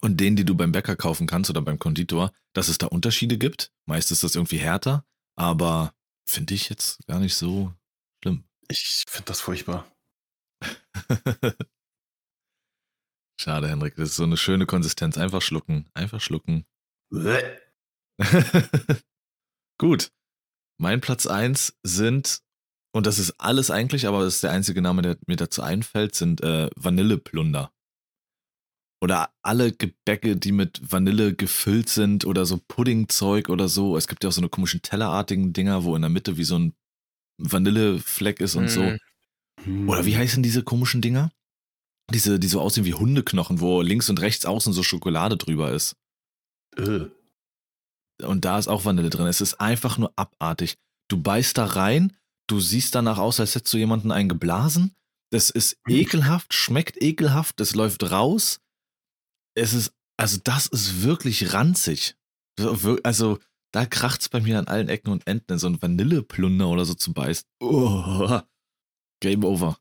und 0.00 0.18
denen, 0.18 0.36
die 0.36 0.44
du 0.44 0.54
beim 0.54 0.72
Bäcker 0.72 0.96
kaufen 0.96 1.26
kannst 1.26 1.50
oder 1.50 1.60
beim 1.60 1.78
Konditor, 1.78 2.32
dass 2.54 2.68
es 2.68 2.78
da 2.78 2.86
Unterschiede 2.86 3.36
gibt. 3.36 3.70
Meist 3.86 4.10
ist 4.10 4.24
das 4.24 4.34
irgendwie 4.34 4.58
härter, 4.58 5.04
aber 5.36 5.94
finde 6.26 6.54
ich 6.54 6.70
jetzt 6.70 7.06
gar 7.06 7.20
nicht 7.20 7.34
so 7.34 7.74
schlimm. 8.22 8.44
Ich 8.68 9.04
finde 9.06 9.26
das 9.26 9.40
furchtbar. 9.40 9.90
Schade, 13.40 13.68
Henrik, 13.68 13.94
das 13.96 14.10
ist 14.10 14.16
so 14.16 14.24
eine 14.24 14.36
schöne 14.36 14.66
Konsistenz. 14.66 15.16
Einfach 15.16 15.42
schlucken, 15.42 15.88
einfach 15.94 16.20
schlucken. 16.20 16.66
Gut. 19.78 20.10
Mein 20.80 21.00
Platz 21.00 21.26
1 21.26 21.78
sind, 21.82 22.42
und 22.98 23.06
das 23.06 23.20
ist 23.20 23.30
alles 23.38 23.70
eigentlich, 23.70 24.08
aber 24.08 24.24
das 24.24 24.34
ist 24.34 24.42
der 24.42 24.50
einzige 24.50 24.82
Name, 24.82 25.02
der 25.02 25.18
mir 25.28 25.36
dazu 25.36 25.62
einfällt, 25.62 26.16
sind 26.16 26.42
äh, 26.42 26.68
Vanilleplunder. 26.74 27.72
Oder 29.00 29.32
alle 29.40 29.70
Gebäcke, 29.70 30.36
die 30.36 30.50
mit 30.50 30.80
Vanille 30.82 31.32
gefüllt 31.32 31.88
sind 31.88 32.24
oder 32.24 32.44
so 32.44 32.58
Puddingzeug 32.66 33.50
oder 33.50 33.68
so. 33.68 33.96
Es 33.96 34.08
gibt 34.08 34.24
ja 34.24 34.30
auch 34.30 34.32
so 34.32 34.40
eine 34.40 34.48
komischen 34.48 34.82
tellerartigen 34.82 35.52
Dinger, 35.52 35.84
wo 35.84 35.94
in 35.94 36.02
der 36.02 36.10
Mitte 36.10 36.38
wie 36.38 36.42
so 36.42 36.58
ein 36.58 36.74
Vanillefleck 37.36 38.40
ist 38.40 38.56
und 38.56 38.68
so. 38.68 38.82
Mm. 38.82 38.98
Hm. 39.62 39.88
Oder 39.88 40.04
wie 40.04 40.16
heißen 40.16 40.42
diese 40.42 40.64
komischen 40.64 41.00
Dinger? 41.00 41.30
Diese, 42.12 42.40
die 42.40 42.48
so 42.48 42.60
aussehen 42.60 42.84
wie 42.84 42.94
Hundeknochen, 42.94 43.60
wo 43.60 43.80
links 43.80 44.10
und 44.10 44.20
rechts 44.20 44.44
außen 44.44 44.72
so 44.72 44.82
Schokolade 44.82 45.36
drüber 45.36 45.70
ist. 45.70 45.94
Äh. 46.76 47.06
Und 48.24 48.44
da 48.44 48.58
ist 48.58 48.66
auch 48.66 48.84
Vanille 48.84 49.10
drin. 49.10 49.28
Es 49.28 49.40
ist 49.40 49.60
einfach 49.60 49.98
nur 49.98 50.12
abartig. 50.16 50.74
Du 51.06 51.22
beißt 51.22 51.56
da 51.56 51.64
rein, 51.64 52.16
du 52.48 52.60
siehst 52.60 52.94
danach 52.94 53.18
aus, 53.18 53.38
als 53.38 53.54
hättest 53.54 53.72
du 53.72 53.78
jemanden 53.78 54.10
einen 54.10 54.28
geblasen. 54.28 54.96
Das 55.30 55.50
ist 55.50 55.78
ekelhaft, 55.86 56.54
schmeckt 56.54 57.00
ekelhaft, 57.02 57.60
es 57.60 57.74
läuft 57.74 58.10
raus. 58.10 58.60
Es 59.54 59.74
ist, 59.74 59.92
also 60.16 60.38
das 60.42 60.66
ist 60.66 61.02
wirklich 61.02 61.52
ranzig. 61.52 62.16
Also 63.04 63.38
da 63.72 63.84
kracht's 63.84 64.28
bei 64.28 64.40
mir 64.40 64.58
an 64.58 64.66
allen 64.66 64.88
Ecken 64.88 65.10
und 65.10 65.26
Enden, 65.26 65.52
in 65.52 65.58
so 65.58 65.66
ein 65.66 65.80
Vanilleplunder 65.80 66.68
oder 66.68 66.84
so 66.84 66.94
zu 66.94 67.12
beißen. 67.12 67.46
Oh, 67.60 68.40
Game 69.20 69.44
over. 69.44 69.78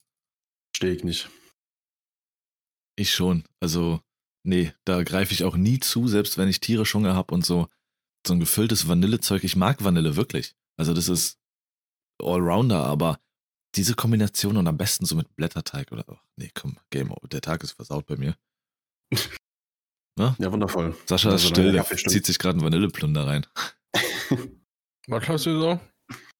Stehe 0.75 0.93
ich 0.93 1.03
nicht. 1.03 1.29
Ich 2.97 3.11
schon. 3.11 3.45
Also, 3.61 4.01
nee, 4.43 4.73
da 4.83 5.03
greife 5.03 5.33
ich 5.33 5.43
auch 5.43 5.55
nie 5.55 5.79
zu, 5.79 6.07
selbst 6.07 6.37
wenn 6.37 6.49
ich 6.49 6.59
tierisch 6.59 6.93
Hunger 6.93 7.15
habe 7.15 7.33
und 7.33 7.45
so. 7.45 7.67
So 8.25 8.33
ein 8.33 8.39
gefülltes 8.39 8.87
Vanillezeug. 8.87 9.43
Ich 9.43 9.55
mag 9.55 9.83
Vanille 9.83 10.15
wirklich. 10.17 10.55
Also, 10.77 10.93
das 10.93 11.07
ist 11.07 11.39
Allrounder, 12.21 12.83
aber 12.83 13.19
diese 13.75 13.95
Kombination 13.95 14.57
und 14.57 14.67
am 14.67 14.77
besten 14.77 15.05
so 15.05 15.15
mit 15.15 15.35
Blätterteig 15.35 15.91
oder. 15.91 16.05
Ach, 16.07 16.23
nee, 16.35 16.51
komm, 16.53 16.77
Game 16.89 17.11
over. 17.11 17.27
Der 17.27 17.41
Tag 17.41 17.63
ist 17.63 17.73
versaut 17.73 18.05
bei 18.05 18.17
mir. 18.17 18.35
Ja, 20.19 20.51
wundervoll. 20.51 20.97
Sascha 21.05 21.29
ist 21.29 21.33
Also, 21.33 21.49
still, 21.49 21.71
der 21.71 21.85
zieht 21.85 22.25
sich 22.25 22.39
gerade 22.39 22.57
einen 22.57 22.65
Vanilleplunder 22.65 23.27
rein. 23.27 23.45
Was 25.07 25.27
hast 25.27 25.45
du 25.45 25.59
so? 25.59 25.79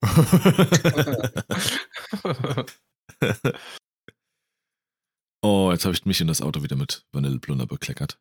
oh, 5.44 5.70
jetzt 5.72 5.86
habe 5.86 5.94
ich 5.94 6.06
mich 6.06 6.20
in 6.22 6.28
das 6.28 6.42
Auto 6.42 6.64
wieder 6.64 6.76
mit 6.76 7.06
Vanilleplunder 7.12 7.68
bekleckert. 7.68 8.20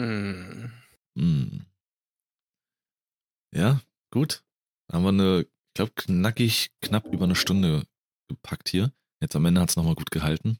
Hm. 0.00 0.72
Mm. 1.14 1.60
Ja, 3.54 3.80
gut. 4.10 4.42
Haben 4.92 5.04
wir 5.04 5.08
eine, 5.10 5.46
glaube, 5.78 5.92
knackig, 5.94 6.70
knapp 6.80 7.06
über 7.06 7.24
eine 7.24 7.36
Stunde 7.36 7.86
gepackt 8.28 8.68
hier. 8.68 8.92
Jetzt 9.22 9.34
am 9.36 9.44
Ende 9.46 9.60
hat 9.60 9.70
es 9.70 9.76
nochmal 9.76 9.94
gut 9.94 10.10
gehalten 10.10 10.58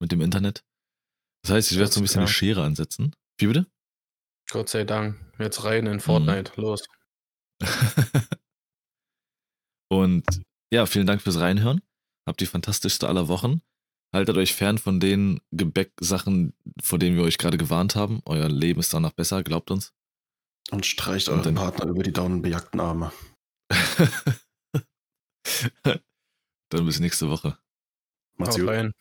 mit 0.00 0.12
dem 0.12 0.20
Internet. 0.20 0.64
Das 1.42 1.52
heißt, 1.52 1.72
ich 1.72 1.78
werde 1.78 1.92
so 1.92 2.00
ein 2.00 2.04
bisschen 2.04 2.20
eine. 2.20 2.28
Schere 2.28 2.62
ansetzen. 2.62 3.14
Wie 3.38 3.48
bitte? 3.48 3.66
Gott 4.50 4.68
sei 4.68 4.84
Dank. 4.84 5.16
Jetzt 5.38 5.64
rein 5.64 5.86
in 5.86 6.00
Fortnite. 6.00 6.52
Los. 6.56 6.84
Und 9.90 10.24
ja, 10.72 10.86
vielen 10.86 11.06
Dank 11.06 11.22
fürs 11.22 11.40
Reinhören. 11.40 11.80
Habt 12.26 12.40
die 12.40 12.46
fantastischste 12.46 13.08
aller 13.08 13.28
Wochen. 13.28 13.62
Haltet 14.14 14.36
euch 14.36 14.54
fern 14.54 14.78
von 14.78 15.00
den 15.00 15.40
Gebäcksachen, 15.50 16.54
vor 16.82 16.98
denen 16.98 17.16
wir 17.16 17.24
euch 17.24 17.38
gerade 17.38 17.58
gewarnt 17.58 17.96
haben. 17.96 18.22
Euer 18.24 18.48
Leben 18.48 18.80
ist 18.80 18.94
danach 18.94 19.12
besser, 19.12 19.42
glaubt 19.42 19.70
uns. 19.70 19.92
Und 20.70 20.86
streicht 20.86 21.28
euren 21.28 21.54
Partner 21.54 21.86
über 21.86 22.02
die 22.02 22.12
daunenbejagten 22.12 22.80
Arme. 22.80 23.12
Dann 26.70 26.86
bis 26.86 27.00
nächste 27.00 27.30
Woche. 27.30 27.58
Macht's 28.36 28.58
gut. 28.58 28.68
rein. 28.68 28.92